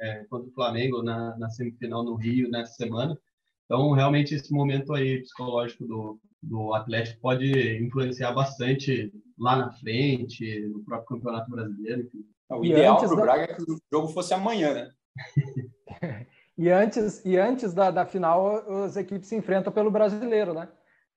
é, 0.00 0.24
contra 0.24 0.48
o 0.48 0.52
Flamengo 0.52 1.02
na, 1.02 1.36
na, 1.38 1.48
semifinal 1.50 2.04
no 2.04 2.14
Rio 2.14 2.50
nessa 2.50 2.74
semana. 2.74 3.18
Então, 3.64 3.92
realmente, 3.92 4.34
esse 4.34 4.52
momento 4.52 4.92
aí 4.92 5.20
psicológico 5.22 5.86
do, 5.86 6.20
do 6.42 6.74
Atlético 6.74 7.20
pode 7.20 7.82
influenciar 7.82 8.32
bastante 8.32 9.12
lá 9.38 9.56
na 9.56 9.72
frente, 9.72 10.60
no 10.68 10.84
próprio 10.84 11.16
Campeonato 11.16 11.50
Brasileiro. 11.50 12.02
Enfim. 12.02 12.24
O 12.50 12.64
ideal 12.64 12.98
para 12.98 13.12
o 13.12 13.16
da... 13.16 13.22
Braga 13.22 13.42
é 13.44 13.54
que 13.54 13.62
o 13.62 13.78
jogo 13.90 14.08
fosse 14.08 14.34
amanhã, 14.34 14.74
né? 14.74 14.90
e 16.58 16.68
antes, 16.70 17.24
e 17.24 17.38
antes 17.38 17.72
da, 17.72 17.90
da 17.90 18.04
final, 18.04 18.84
as 18.84 18.96
equipes 18.96 19.28
se 19.28 19.36
enfrentam 19.36 19.72
pelo 19.72 19.90
brasileiro, 19.90 20.52
né? 20.52 20.68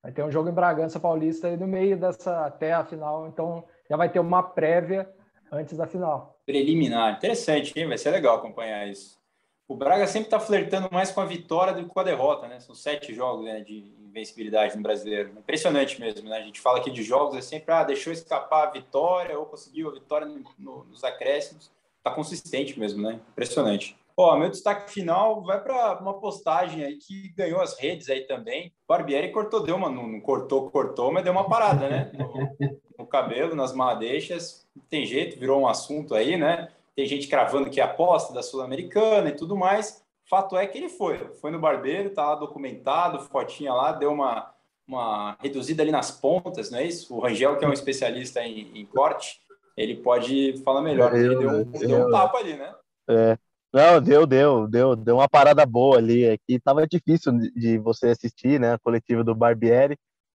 Vai 0.02 0.12
ter 0.12 0.24
um 0.24 0.30
jogo 0.30 0.48
em 0.48 0.54
Bragança 0.54 0.98
Paulista 0.98 1.48
aí 1.48 1.56
no 1.56 1.66
meio 1.66 1.98
dessa 1.98 2.46
até 2.46 2.72
a 2.72 2.84
final, 2.84 3.28
então 3.28 3.64
já 3.90 3.96
vai 3.96 4.08
ter 4.08 4.20
uma 4.20 4.42
prévia 4.42 5.08
antes 5.50 5.76
da 5.76 5.86
final. 5.86 6.38
Preliminar. 6.46 7.16
Interessante, 7.16 7.78
hein? 7.78 7.86
Vai 7.86 7.98
ser 7.98 8.10
legal 8.10 8.36
acompanhar 8.36 8.88
isso. 8.88 9.18
O 9.66 9.76
Braga 9.76 10.06
sempre 10.06 10.28
está 10.28 10.40
flertando 10.40 10.88
mais 10.90 11.10
com 11.10 11.20
a 11.20 11.26
vitória 11.26 11.74
do 11.74 11.82
que 11.84 11.90
com 11.90 12.00
a 12.00 12.04
derrota, 12.04 12.48
né? 12.48 12.58
São 12.58 12.74
sete 12.74 13.14
jogos 13.14 13.44
né, 13.44 13.60
de 13.60 13.92
invencibilidade 14.00 14.74
no 14.74 14.82
brasileiro. 14.82 15.30
Impressionante 15.36 16.00
mesmo, 16.00 16.26
né? 16.26 16.38
A 16.38 16.42
gente 16.42 16.58
fala 16.58 16.78
aqui 16.78 16.90
de 16.90 17.02
jogos, 17.02 17.36
é 17.36 17.42
sempre, 17.42 17.74
ah, 17.74 17.84
deixou 17.84 18.10
escapar 18.10 18.68
a 18.68 18.70
vitória 18.70 19.38
ou 19.38 19.44
conseguiu 19.44 19.90
a 19.90 19.92
vitória 19.92 20.26
no, 20.26 20.42
no, 20.58 20.84
nos 20.84 21.04
acréscimos. 21.04 21.70
Está 21.98 22.10
consistente 22.10 22.80
mesmo, 22.80 23.02
né? 23.02 23.20
Impressionante. 23.32 23.94
Ó, 24.20 24.36
meu 24.36 24.50
destaque 24.50 24.90
final 24.90 25.44
vai 25.44 25.62
para 25.62 25.96
uma 26.00 26.18
postagem 26.18 26.84
aí 26.84 26.96
que 26.96 27.28
ganhou 27.36 27.60
as 27.60 27.78
redes 27.78 28.10
aí 28.10 28.22
também. 28.22 28.72
Barbieri 28.88 29.30
cortou, 29.30 29.62
deu 29.62 29.76
uma, 29.76 29.88
não 29.88 30.20
cortou, 30.20 30.68
cortou, 30.72 31.12
mas 31.12 31.22
deu 31.22 31.32
uma 31.32 31.48
parada, 31.48 31.88
né? 31.88 32.10
No, 32.12 32.80
no 32.98 33.06
cabelo, 33.06 33.54
nas 33.54 33.72
madeixas. 33.72 34.66
Tem 34.90 35.06
jeito, 35.06 35.38
virou 35.38 35.60
um 35.60 35.68
assunto 35.68 36.16
aí, 36.16 36.36
né? 36.36 36.68
Tem 36.96 37.06
gente 37.06 37.28
cravando 37.28 37.70
que 37.70 37.80
é 37.80 37.84
aposta 37.84 38.34
da 38.34 38.42
Sul-Americana 38.42 39.28
e 39.28 39.36
tudo 39.36 39.56
mais. 39.56 40.04
Fato 40.28 40.56
é 40.56 40.66
que 40.66 40.76
ele 40.76 40.88
foi, 40.88 41.16
foi 41.34 41.52
no 41.52 41.60
barbeiro, 41.60 42.10
tá 42.10 42.30
lá 42.30 42.34
documentado, 42.34 43.20
fotinha 43.20 43.72
lá, 43.72 43.92
deu 43.92 44.10
uma, 44.10 44.52
uma 44.84 45.36
reduzida 45.40 45.80
ali 45.80 45.92
nas 45.92 46.10
pontas, 46.10 46.72
não 46.72 46.80
é 46.80 46.84
isso? 46.84 47.14
O 47.14 47.20
Rangel, 47.20 47.56
que 47.56 47.64
é 47.64 47.68
um 47.68 47.72
especialista 47.72 48.42
em, 48.42 48.80
em 48.80 48.84
corte, 48.84 49.40
ele 49.76 49.94
pode 49.94 50.60
falar 50.64 50.82
melhor, 50.82 51.14
ele 51.14 51.36
deu, 51.36 51.50
um, 51.50 51.64
deu 51.70 52.08
um 52.08 52.10
tapa 52.10 52.38
ali, 52.38 52.56
né? 52.56 52.74
É. 53.08 53.38
Não, 53.72 54.00
deu, 54.00 54.26
deu, 54.26 54.66
deu, 54.66 54.96
deu 54.96 55.16
uma 55.16 55.28
parada 55.28 55.64
boa 55.66 55.98
ali. 55.98 56.28
Aqui 56.28 56.54
é 56.54 56.60
tava 56.60 56.86
difícil 56.86 57.32
de 57.54 57.78
você 57.78 58.08
assistir, 58.08 58.58
né? 58.58 58.74
A 58.74 58.78
coletiva 58.78 59.22
do 59.22 59.34
Barbieri. 59.34 59.96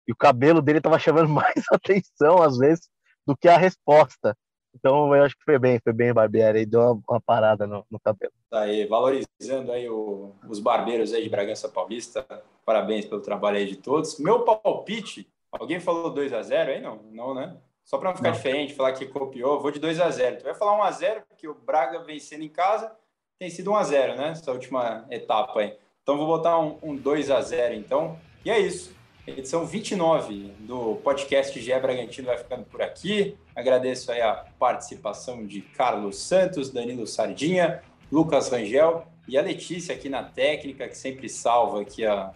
E 0.07 0.11
o 0.11 0.15
cabelo 0.15 0.61
dele 0.61 0.81
tava 0.81 0.97
chamando 0.97 1.29
mais 1.29 1.63
atenção, 1.71 2.41
às 2.41 2.57
vezes, 2.57 2.89
do 3.25 3.37
que 3.37 3.47
a 3.47 3.57
resposta. 3.57 4.35
Então, 4.73 5.15
eu 5.15 5.23
acho 5.23 5.35
que 5.35 5.43
foi 5.43 5.59
bem, 5.59 5.79
foi 5.83 5.93
bem 5.93 6.13
Barbieri. 6.13 6.65
Deu 6.65 6.81
uma, 6.81 7.01
uma 7.07 7.21
parada 7.21 7.67
no, 7.67 7.85
no, 7.89 7.99
cabelo. 7.99 8.33
Tá 8.49 8.61
aí, 8.61 8.87
valorizando 8.87 9.71
aí 9.71 9.87
o, 9.87 10.33
os 10.47 10.59
barbeiros 10.59 11.13
aí 11.13 11.23
de 11.23 11.29
Bragança 11.29 11.69
Paulista. 11.69 12.25
Parabéns 12.65 13.05
pelo 13.05 13.21
trabalho 13.21 13.57
aí 13.57 13.67
de 13.67 13.75
todos. 13.75 14.19
Meu 14.19 14.43
palpite, 14.43 15.29
alguém 15.51 15.79
falou 15.79 16.11
2 16.11 16.33
a 16.33 16.41
0 16.41 16.71
aí? 16.71 16.81
Não, 16.81 17.03
não, 17.11 17.33
né? 17.35 17.57
Só 17.85 17.97
para 17.97 18.09
não 18.09 18.15
ficar 18.15 18.29
não. 18.29 18.35
diferente, 18.35 18.75
falar 18.75 18.93
que 18.93 19.07
copiou, 19.07 19.59
vou 19.59 19.71
de 19.71 19.79
2 19.79 19.99
a 19.99 20.09
0 20.11 20.37
Tu 20.37 20.43
vai 20.43 20.53
falar 20.53 20.77
1 20.77 20.83
a 20.83 20.91
0 20.91 21.23
porque 21.27 21.47
o 21.47 21.55
Braga 21.55 22.03
vencendo 22.03 22.43
em 22.43 22.49
casa 22.49 22.95
tem 23.39 23.49
sido 23.49 23.71
1 23.71 23.75
a 23.77 23.83
0 23.83 24.15
né? 24.17 24.29
Essa 24.31 24.51
última 24.51 25.05
etapa 25.09 25.61
aí. 25.61 25.73
Então 26.03 26.17
vou 26.17 26.27
botar 26.27 26.59
um, 26.59 26.77
um 26.83 26.95
2 26.95 27.31
a 27.31 27.41
0 27.41 27.73
então. 27.73 28.19
E 28.43 28.51
é 28.51 28.59
isso. 28.59 28.93
Edição 29.25 29.65
29 29.65 30.53
do 30.59 30.95
podcast 30.95 31.57
GE 31.59 31.79
Bragantino 31.79 32.27
vai 32.27 32.37
ficando 32.37 32.65
por 32.65 32.81
aqui. 32.81 33.37
Agradeço 33.55 34.11
aí 34.11 34.21
a 34.21 34.45
participação 34.59 35.45
de 35.45 35.61
Carlos 35.61 36.17
Santos, 36.17 36.69
Danilo 36.69 37.07
Sardinha, 37.07 37.81
Lucas 38.11 38.49
Rangel 38.49 39.07
e 39.27 39.37
a 39.37 39.41
Letícia 39.41 39.95
aqui 39.95 40.09
na 40.09 40.23
técnica, 40.23 40.87
que 40.87 40.97
sempre 40.97 41.29
salva 41.29 41.81
aqui 41.81 42.05
a, 42.05 42.33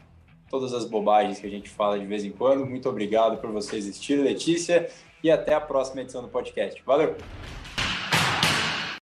todas 0.49 0.72
as 0.74 0.86
bobagens 0.86 1.39
que 1.39 1.47
a 1.47 1.49
gente 1.49 1.70
fala 1.70 1.99
de 1.99 2.06
vez 2.06 2.24
em 2.24 2.32
quando. 2.32 2.66
Muito 2.66 2.88
obrigado 2.88 3.41
por 3.41 3.51
você 3.51 3.76
existir, 3.76 4.18
Letícia, 4.22 4.89
e 5.22 5.32
até 5.32 5.54
a 5.54 5.62
próxima 5.62 6.01
edição 6.01 6.22
do 6.22 6.30
podcast. 6.30 6.82
Valeu! 6.86 7.18